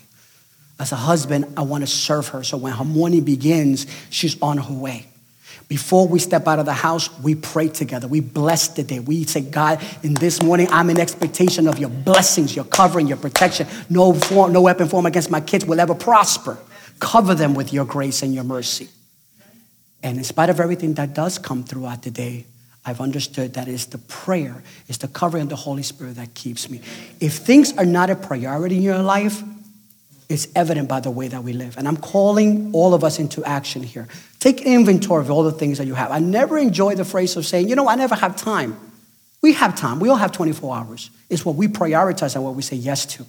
As 0.80 0.92
a 0.92 0.96
husband, 0.96 1.52
I 1.56 1.62
want 1.62 1.82
to 1.82 1.86
serve 1.86 2.28
her. 2.28 2.42
So 2.42 2.56
when 2.56 2.72
her 2.72 2.84
morning 2.84 3.24
begins, 3.24 3.86
she's 4.10 4.40
on 4.40 4.58
her 4.58 4.74
way. 4.74 5.06
Before 5.68 6.08
we 6.08 6.18
step 6.18 6.48
out 6.48 6.58
of 6.58 6.66
the 6.66 6.72
house, 6.72 7.10
we 7.20 7.34
pray 7.34 7.68
together. 7.68 8.08
We 8.08 8.20
bless 8.20 8.68
the 8.68 8.82
day. 8.82 9.00
We 9.00 9.24
say, 9.24 9.42
God, 9.42 9.84
in 10.02 10.14
this 10.14 10.42
morning, 10.42 10.68
I'm 10.70 10.88
in 10.88 10.98
expectation 10.98 11.68
of 11.68 11.78
your 11.78 11.90
blessings, 11.90 12.56
your 12.56 12.64
covering, 12.64 13.06
your 13.06 13.18
protection. 13.18 13.66
No, 13.90 14.14
form, 14.14 14.52
no 14.52 14.62
weapon 14.62 14.88
formed 14.88 15.08
against 15.08 15.30
my 15.30 15.40
kids 15.40 15.66
will 15.66 15.78
ever 15.78 15.94
prosper. 15.94 16.58
Cover 17.00 17.34
them 17.34 17.54
with 17.54 17.72
your 17.72 17.84
grace 17.84 18.22
and 18.22 18.34
your 18.34 18.44
mercy. 18.44 18.88
And 20.02 20.16
in 20.16 20.24
spite 20.24 20.48
of 20.48 20.58
everything 20.58 20.94
that 20.94 21.14
does 21.14 21.38
come 21.38 21.64
throughout 21.64 22.02
the 22.02 22.10
day, 22.10 22.46
I've 22.84 23.00
understood 23.00 23.54
that 23.54 23.68
it's 23.68 23.84
the 23.84 23.98
prayer, 23.98 24.62
it's 24.86 24.98
the 24.98 25.08
covering 25.08 25.42
of 25.42 25.48
the 25.50 25.56
Holy 25.56 25.82
Spirit 25.82 26.16
that 26.16 26.32
keeps 26.32 26.70
me. 26.70 26.80
If 27.20 27.34
things 27.34 27.76
are 27.76 27.84
not 27.84 28.08
a 28.08 28.16
priority 28.16 28.76
in 28.76 28.82
your 28.82 29.02
life, 29.02 29.42
it's 30.28 30.46
evident 30.54 30.88
by 30.88 31.00
the 31.00 31.10
way 31.10 31.28
that 31.28 31.42
we 31.42 31.52
live. 31.54 31.78
And 31.78 31.88
I'm 31.88 31.96
calling 31.96 32.70
all 32.74 32.92
of 32.92 33.02
us 33.02 33.18
into 33.18 33.42
action 33.44 33.82
here. 33.82 34.06
Take 34.40 34.60
inventory 34.62 35.22
of 35.22 35.30
all 35.30 35.42
the 35.42 35.52
things 35.52 35.78
that 35.78 35.86
you 35.86 35.94
have. 35.94 36.10
I 36.10 36.18
never 36.18 36.58
enjoy 36.58 36.94
the 36.96 37.04
phrase 37.04 37.36
of 37.36 37.46
saying, 37.46 37.68
you 37.68 37.76
know, 37.76 37.88
I 37.88 37.94
never 37.94 38.14
have 38.14 38.36
time. 38.36 38.78
We 39.40 39.54
have 39.54 39.74
time. 39.74 40.00
We 40.00 40.08
all 40.08 40.16
have 40.16 40.32
24 40.32 40.76
hours. 40.76 41.10
It's 41.30 41.44
what 41.44 41.54
we 41.56 41.66
prioritize 41.66 42.34
and 42.34 42.44
what 42.44 42.54
we 42.54 42.62
say 42.62 42.76
yes 42.76 43.06
to. 43.06 43.24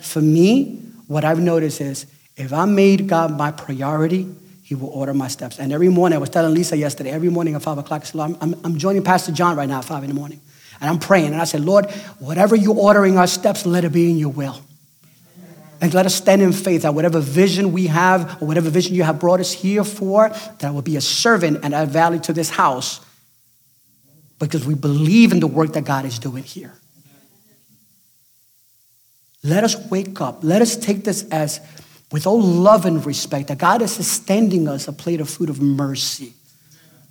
For 0.00 0.20
me, 0.20 0.76
what 1.08 1.24
I've 1.24 1.40
noticed 1.40 1.80
is 1.80 2.06
if 2.36 2.52
I 2.52 2.64
made 2.66 3.08
God 3.08 3.36
my 3.36 3.50
priority, 3.50 4.32
he 4.62 4.74
will 4.74 4.88
order 4.88 5.14
my 5.14 5.28
steps. 5.28 5.58
And 5.58 5.72
every 5.72 5.88
morning, 5.88 6.16
I 6.16 6.20
was 6.20 6.30
telling 6.30 6.54
Lisa 6.54 6.76
yesterday, 6.76 7.10
every 7.10 7.28
morning 7.28 7.54
at 7.54 7.62
5 7.62 7.78
o'clock, 7.78 8.02
I 8.02 8.04
said, 8.04 8.20
I'm, 8.20 8.54
I'm 8.62 8.78
joining 8.78 9.02
Pastor 9.02 9.32
John 9.32 9.56
right 9.56 9.68
now 9.68 9.78
at 9.78 9.84
5 9.84 10.04
in 10.04 10.10
the 10.10 10.14
morning. 10.14 10.40
And 10.80 10.90
I'm 10.90 10.98
praying. 10.98 11.32
And 11.32 11.40
I 11.40 11.44
said, 11.44 11.62
Lord, 11.62 11.90
whatever 12.18 12.54
you're 12.54 12.76
ordering 12.76 13.16
our 13.16 13.26
steps, 13.26 13.64
let 13.64 13.84
it 13.84 13.92
be 13.92 14.10
in 14.10 14.18
your 14.18 14.32
will. 14.32 14.60
And 15.80 15.92
let 15.92 16.06
us 16.06 16.14
stand 16.14 16.42
in 16.42 16.52
faith 16.52 16.82
that 16.82 16.94
whatever 16.94 17.20
vision 17.20 17.72
we 17.72 17.88
have 17.88 18.40
or 18.42 18.46
whatever 18.46 18.70
vision 18.70 18.94
you 18.94 19.02
have 19.02 19.18
brought 19.18 19.40
us 19.40 19.52
here 19.52 19.84
for, 19.84 20.28
that 20.30 20.64
I 20.64 20.70
will 20.70 20.82
be 20.82 20.96
a 20.96 21.00
servant 21.00 21.60
and 21.62 21.74
add 21.74 21.88
value 21.88 22.20
to 22.20 22.32
this 22.32 22.50
house 22.50 23.00
because 24.38 24.66
we 24.66 24.74
believe 24.74 25.32
in 25.32 25.40
the 25.40 25.46
work 25.46 25.74
that 25.74 25.84
God 25.84 26.04
is 26.04 26.18
doing 26.18 26.44
here. 26.44 26.72
Let 29.42 29.64
us 29.64 29.76
wake 29.90 30.20
up. 30.20 30.42
Let 30.42 30.62
us 30.62 30.76
take 30.76 31.04
this 31.04 31.22
as 31.30 31.60
with 32.12 32.26
all 32.26 32.40
love 32.40 32.86
and 32.86 33.04
respect, 33.04 33.48
that 33.48 33.58
God 33.58 33.82
is 33.82 33.98
extending 33.98 34.68
us 34.68 34.88
a 34.88 34.92
plate 34.92 35.20
of 35.20 35.28
food 35.28 35.50
of 35.50 35.60
mercy. 35.60 36.34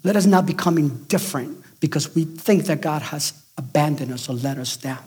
Let 0.04 0.16
us 0.16 0.26
not 0.26 0.46
become 0.46 0.78
indifferent 0.78 1.64
because 1.80 2.16
we 2.16 2.26
think 2.26 2.66
that 2.66 2.82
God 2.82 3.02
has 3.02 3.34
abandoned 3.58 4.12
us 4.12 4.30
or 4.30 4.34
let 4.34 4.58
us 4.58 4.78
down. 4.78 5.04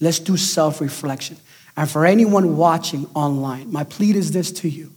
Let's 0.00 0.18
do 0.18 0.36
self 0.36 0.80
reflection. 0.80 1.36
And 1.76 1.90
for 1.90 2.04
anyone 2.04 2.56
watching 2.56 3.06
online, 3.14 3.72
my 3.72 3.84
plea 3.84 4.16
is 4.16 4.32
this 4.32 4.50
to 4.52 4.68
you. 4.68 4.92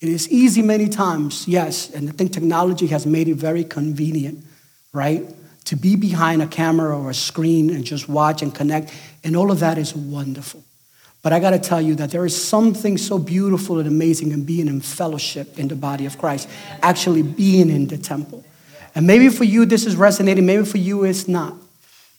It 0.00 0.08
is 0.08 0.28
easy 0.30 0.62
many 0.62 0.88
times, 0.88 1.46
yes, 1.46 1.90
and 1.90 2.08
I 2.08 2.12
think 2.12 2.32
technology 2.32 2.88
has 2.88 3.06
made 3.06 3.28
it 3.28 3.36
very 3.36 3.62
convenient, 3.62 4.44
right? 4.92 5.24
To 5.66 5.76
be 5.76 5.94
behind 5.94 6.42
a 6.42 6.46
camera 6.48 6.98
or 6.98 7.10
a 7.10 7.14
screen 7.14 7.70
and 7.70 7.84
just 7.84 8.08
watch 8.08 8.42
and 8.42 8.52
connect, 8.52 8.92
and 9.22 9.36
all 9.36 9.52
of 9.52 9.60
that 9.60 9.78
is 9.78 9.94
wonderful. 9.94 10.64
But 11.22 11.32
I 11.32 11.38
got 11.38 11.50
to 11.50 11.58
tell 11.60 11.80
you 11.80 11.94
that 11.96 12.10
there 12.10 12.26
is 12.26 12.34
something 12.36 12.98
so 12.98 13.16
beautiful 13.16 13.78
and 13.78 13.86
amazing 13.86 14.32
in 14.32 14.44
being 14.44 14.66
in 14.66 14.80
fellowship 14.80 15.56
in 15.56 15.68
the 15.68 15.76
body 15.76 16.04
of 16.04 16.18
Christ, 16.18 16.48
actually 16.82 17.22
being 17.22 17.70
in 17.70 17.86
the 17.86 17.96
temple. 17.96 18.44
And 18.96 19.06
maybe 19.06 19.28
for 19.28 19.44
you 19.44 19.64
this 19.64 19.86
is 19.86 19.94
resonating, 19.94 20.44
maybe 20.46 20.64
for 20.64 20.78
you 20.78 21.04
it's 21.04 21.28
not. 21.28 21.54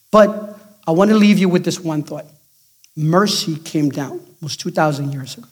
But 0.09 0.57
I 0.87 0.91
want 0.91 1.11
to 1.11 1.17
leave 1.17 1.37
you 1.37 1.49
with 1.49 1.65
this 1.65 1.81
one 1.81 2.03
thought. 2.03 2.25
Mercy 2.95 3.55
came 3.55 3.89
down, 3.89 4.21
was 4.41 4.55
2,000 4.57 5.11
years 5.11 5.37
ago. 5.37 5.47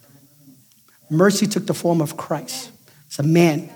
Mercy 1.10 1.48
took 1.48 1.66
the 1.66 1.74
form 1.74 2.02
of 2.02 2.16
Christ. 2.16 2.72
It's 3.08 3.20
a 3.20 3.24
man, 3.24 3.70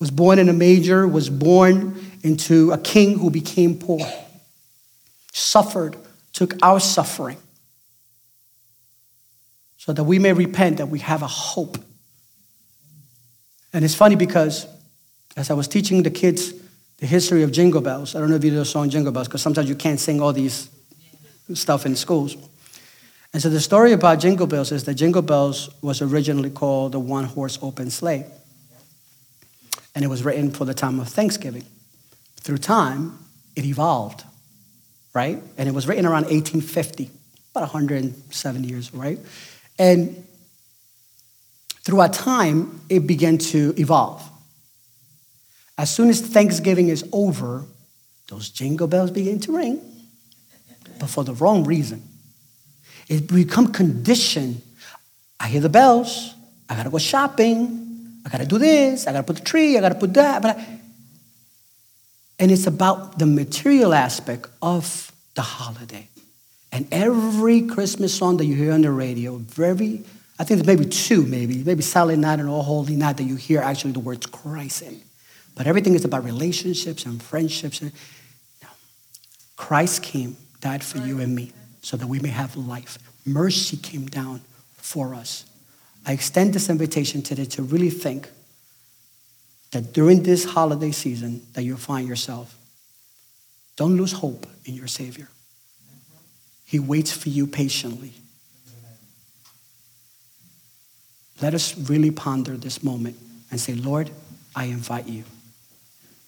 was 0.00 0.10
born 0.10 0.38
in 0.38 0.48
a 0.48 0.52
major, 0.52 1.06
was 1.06 1.30
born 1.30 1.94
into 2.22 2.72
a 2.72 2.78
king 2.78 3.18
who 3.18 3.30
became 3.30 3.78
poor, 3.78 4.00
suffered, 5.32 5.96
took 6.32 6.54
our 6.62 6.80
suffering 6.80 7.38
so 9.76 9.92
that 9.92 10.04
we 10.04 10.18
may 10.18 10.32
repent, 10.32 10.78
that 10.78 10.88
we 10.88 10.98
have 10.98 11.22
a 11.22 11.26
hope. 11.26 11.76
And 13.72 13.84
it's 13.84 13.94
funny 13.94 14.16
because 14.16 14.66
as 15.36 15.50
I 15.50 15.54
was 15.54 15.68
teaching 15.68 16.02
the 16.02 16.10
kids 16.10 16.54
the 16.98 17.06
history 17.06 17.42
of 17.42 17.52
Jingle 17.52 17.80
Bells. 17.80 18.14
I 18.14 18.20
don't 18.20 18.30
know 18.30 18.36
if 18.36 18.44
you 18.44 18.50
know 18.50 18.60
the 18.60 18.64
song 18.64 18.88
Jingle 18.88 19.12
Bells, 19.12 19.28
because 19.28 19.42
sometimes 19.42 19.68
you 19.68 19.74
can't 19.74 19.98
sing 19.98 20.20
all 20.20 20.32
these 20.32 20.70
stuff 21.52 21.86
in 21.86 21.96
schools. 21.96 22.36
And 23.34 23.42
so 23.42 23.50
the 23.50 23.60
story 23.60 23.90
about 23.90 24.20
Jingle 24.20 24.46
Bells 24.46 24.70
is 24.70 24.84
that 24.84 24.94
Jingle 24.94 25.20
Bells 25.20 25.68
was 25.82 26.00
originally 26.00 26.50
called 26.50 26.92
the 26.92 27.00
One 27.00 27.24
Horse 27.24 27.58
Open 27.60 27.90
Sleigh. 27.90 28.24
And 29.92 30.04
it 30.04 30.08
was 30.08 30.24
written 30.24 30.52
for 30.52 30.64
the 30.64 30.72
time 30.72 31.00
of 31.00 31.08
Thanksgiving. 31.08 31.64
Through 32.36 32.58
time, 32.58 33.18
it 33.56 33.64
evolved, 33.64 34.22
right? 35.12 35.42
And 35.58 35.68
it 35.68 35.72
was 35.72 35.88
written 35.88 36.06
around 36.06 36.26
1850, 36.26 37.10
about 37.50 37.62
107 37.62 38.64
years, 38.64 38.94
right? 38.94 39.18
And 39.80 40.24
throughout 41.82 42.12
time, 42.12 42.82
it 42.88 43.04
began 43.04 43.38
to 43.38 43.74
evolve. 43.76 44.22
As 45.76 45.92
soon 45.92 46.08
as 46.08 46.20
Thanksgiving 46.20 46.88
is 46.88 47.04
over, 47.10 47.64
those 48.28 48.48
jingle 48.48 48.86
bells 48.86 49.10
begin 49.10 49.40
to 49.40 49.56
ring, 49.56 49.80
but 51.00 51.10
for 51.10 51.24
the 51.24 51.34
wrong 51.34 51.64
reason. 51.64 52.13
It 53.08 53.26
become 53.26 53.72
conditioned. 53.72 54.62
I 55.38 55.48
hear 55.48 55.60
the 55.60 55.68
bells. 55.68 56.34
I 56.68 56.76
gotta 56.76 56.90
go 56.90 56.98
shopping. 56.98 58.22
I 58.24 58.30
gotta 58.30 58.46
do 58.46 58.58
this. 58.58 59.06
I 59.06 59.12
gotta 59.12 59.24
put 59.24 59.36
the 59.36 59.42
tree. 59.42 59.76
I 59.76 59.80
gotta 59.80 59.96
put 59.96 60.14
that. 60.14 60.40
But 60.40 60.58
I... 60.58 60.80
and 62.38 62.50
it's 62.50 62.66
about 62.66 63.18
the 63.18 63.26
material 63.26 63.92
aspect 63.92 64.48
of 64.62 65.12
the 65.34 65.42
holiday. 65.42 66.08
And 66.72 66.88
every 66.90 67.62
Christmas 67.62 68.14
song 68.14 68.38
that 68.38 68.46
you 68.46 68.56
hear 68.56 68.72
on 68.72 68.82
the 68.82 68.90
radio, 68.90 69.36
very, 69.36 70.02
I 70.38 70.44
think 70.44 70.60
there's 70.60 70.66
maybe 70.66 70.88
two, 70.88 71.24
maybe, 71.24 71.62
maybe 71.62 71.82
Silent 71.82 72.20
Night 72.20 72.40
and 72.40 72.48
O 72.48 72.62
Holy 72.62 72.96
Night 72.96 73.18
that 73.18 73.24
you 73.24 73.36
hear 73.36 73.60
actually 73.60 73.92
the 73.92 74.00
words 74.00 74.26
Christ 74.26 74.82
in. 74.82 75.00
But 75.54 75.68
everything 75.68 75.94
is 75.94 76.04
about 76.04 76.24
relationships 76.24 77.04
and 77.06 77.22
friendships. 77.22 77.80
And, 77.80 77.92
no. 78.60 78.68
Christ 79.56 80.02
came, 80.02 80.36
died 80.60 80.82
for 80.82 80.98
you 80.98 81.20
and 81.20 81.34
me, 81.34 81.52
so 81.84 81.98
that 81.98 82.06
we 82.06 82.18
may 82.18 82.30
have 82.30 82.56
life. 82.56 82.98
Mercy 83.26 83.76
came 83.76 84.06
down 84.06 84.40
for 84.72 85.14
us. 85.14 85.44
I 86.06 86.12
extend 86.12 86.54
this 86.54 86.70
invitation 86.70 87.20
today 87.20 87.44
to 87.44 87.62
really 87.62 87.90
think 87.90 88.30
that 89.72 89.92
during 89.92 90.22
this 90.22 90.46
holiday 90.46 90.92
season 90.92 91.42
that 91.52 91.62
you'll 91.62 91.76
find 91.76 92.08
yourself, 92.08 92.56
don't 93.76 93.98
lose 93.98 94.12
hope 94.12 94.46
in 94.64 94.74
your 94.74 94.86
Savior. 94.86 95.28
He 96.64 96.78
waits 96.78 97.12
for 97.12 97.28
you 97.28 97.46
patiently. 97.46 98.14
Let 101.42 101.52
us 101.52 101.76
really 101.76 102.10
ponder 102.10 102.56
this 102.56 102.82
moment 102.82 103.18
and 103.50 103.60
say, 103.60 103.74
Lord, 103.74 104.08
I 104.56 104.66
invite 104.66 105.06
you. 105.06 105.24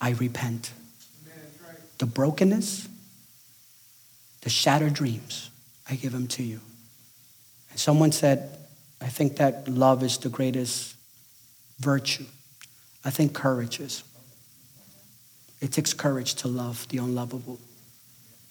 I 0.03 0.11
repent. 0.11 0.73
The 1.97 2.05
brokenness, 2.05 2.89
the 4.47 4.51
shattered 4.51 4.95
dreams, 4.95 5.51
I 5.91 5.97
give 5.97 6.13
them 6.13 6.29
to 6.29 6.43
you. 6.45 6.61
And 7.73 7.81
someone 7.81 8.13
said, 8.13 8.57
I 9.01 9.07
think 9.07 9.39
that 9.39 9.67
love 9.67 10.05
is 10.05 10.19
the 10.19 10.29
greatest 10.29 10.95
virtue. 11.81 12.27
I 13.05 13.11
think 13.11 13.35
courage 13.35 13.81
is. 13.81 14.05
It 15.61 15.73
takes 15.73 15.93
courage 15.93 16.37
to 16.37 16.47
love 16.47 16.87
the 16.91 16.99
unlovable. 16.99 17.59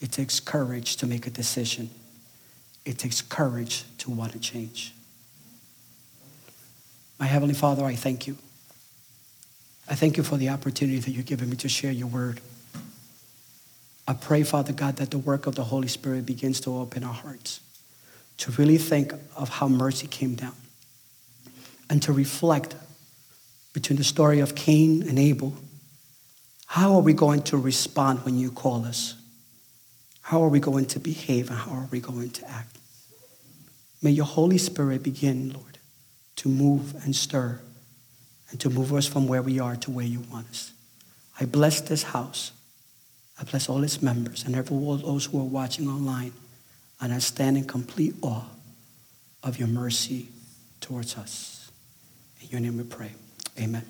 It 0.02 0.12
takes 0.12 0.42
courage 0.42 0.98
to 0.98 1.08
make 1.08 1.28
a 1.28 1.30
decision. 1.30 1.90
It 2.84 2.98
takes 2.98 3.22
courage 3.22 3.86
to 4.00 4.12
want 4.12 4.34
to 4.34 4.40
change. 4.40 4.94
My 7.22 7.26
Heavenly 7.26 7.56
Father, 7.56 7.86
I 7.86 7.96
thank 7.96 8.28
you. 8.28 8.36
I 9.88 9.96
thank 9.96 10.18
you 10.18 10.24
for 10.24 10.36
the 10.36 10.50
opportunity 10.50 11.00
that 11.00 11.12
you've 11.12 11.26
given 11.26 11.50
me 11.50 11.56
to 11.56 11.70
share 11.70 11.92
your 11.92 12.08
word. 12.08 12.42
I 14.08 14.14
pray, 14.14 14.44
Father 14.44 14.74
God, 14.74 14.98
that 14.98 15.12
the 15.12 15.18
work 15.18 15.48
of 15.48 15.56
the 15.56 15.64
Holy 15.64 15.88
Spirit 15.88 16.26
begins 16.26 16.60
to 16.62 16.78
open 16.78 17.04
our 17.04 17.14
hearts 17.14 17.60
to 18.38 18.52
really 18.52 18.78
think 18.78 19.14
of 19.36 19.50
how 19.50 19.68
mercy 19.68 20.08
came 20.08 20.36
down 20.36 20.56
and 21.90 22.02
to 22.04 22.14
reflect 22.14 22.76
between 23.74 23.98
the 23.98 24.04
story 24.04 24.40
of 24.40 24.56
Cain 24.56 25.08
and 25.08 25.18
Abel. 25.18 25.54
How 26.68 26.96
are 26.96 27.02
we 27.02 27.14
going 27.14 27.42
to 27.44 27.58
respond 27.58 28.26
when 28.26 28.38
you 28.38 28.52
call 28.52 28.86
us? 28.86 29.16
How 30.22 30.44
are 30.44 30.50
we 30.50 30.60
going 30.60 30.86
to 30.88 31.00
behave 31.00 31.50
and 31.50 31.60
how 31.60 31.72
are 31.72 31.88
we 31.92 32.00
going 32.00 32.32
to 32.32 32.50
act? 32.50 32.78
May 34.02 34.12
your 34.12 34.26
Holy 34.26 34.58
Spirit 34.58 35.04
begin, 35.04 35.54
Lord, 35.54 35.78
to 36.38 36.50
move 36.50 36.96
and 37.04 37.16
stir 37.16 37.60
and 38.50 38.60
to 38.60 38.70
move 38.70 38.94
us 38.94 39.08
from 39.08 39.28
where 39.28 39.42
we 39.42 39.60
are 39.60 39.76
to 39.78 39.92
where 39.92 40.06
you 40.06 40.22
want 40.32 40.50
us. 40.50 40.72
I 41.40 41.46
bless 41.46 41.82
this 41.82 42.04
house. 42.04 42.52
I 43.40 43.44
bless 43.44 43.70
all 43.70 43.84
its 43.84 44.02
members 44.02 44.44
and 44.44 44.56
every 44.56 44.76
all 44.76 44.98
those 44.98 45.26
who 45.26 45.40
are 45.40 45.44
watching 45.44 45.88
online. 45.88 46.32
And 47.02 47.14
I 47.14 47.20
stand 47.20 47.58
in 47.58 47.66
complete 47.66 48.16
awe 48.22 48.46
of 49.44 49.60
your 49.60 49.68
mercy 49.68 50.30
towards 50.80 51.18
us. 51.18 51.72
In 52.42 52.50
your 52.50 52.60
name 52.62 52.78
we 52.78 52.84
pray. 52.84 53.12
Amen. 53.60 53.84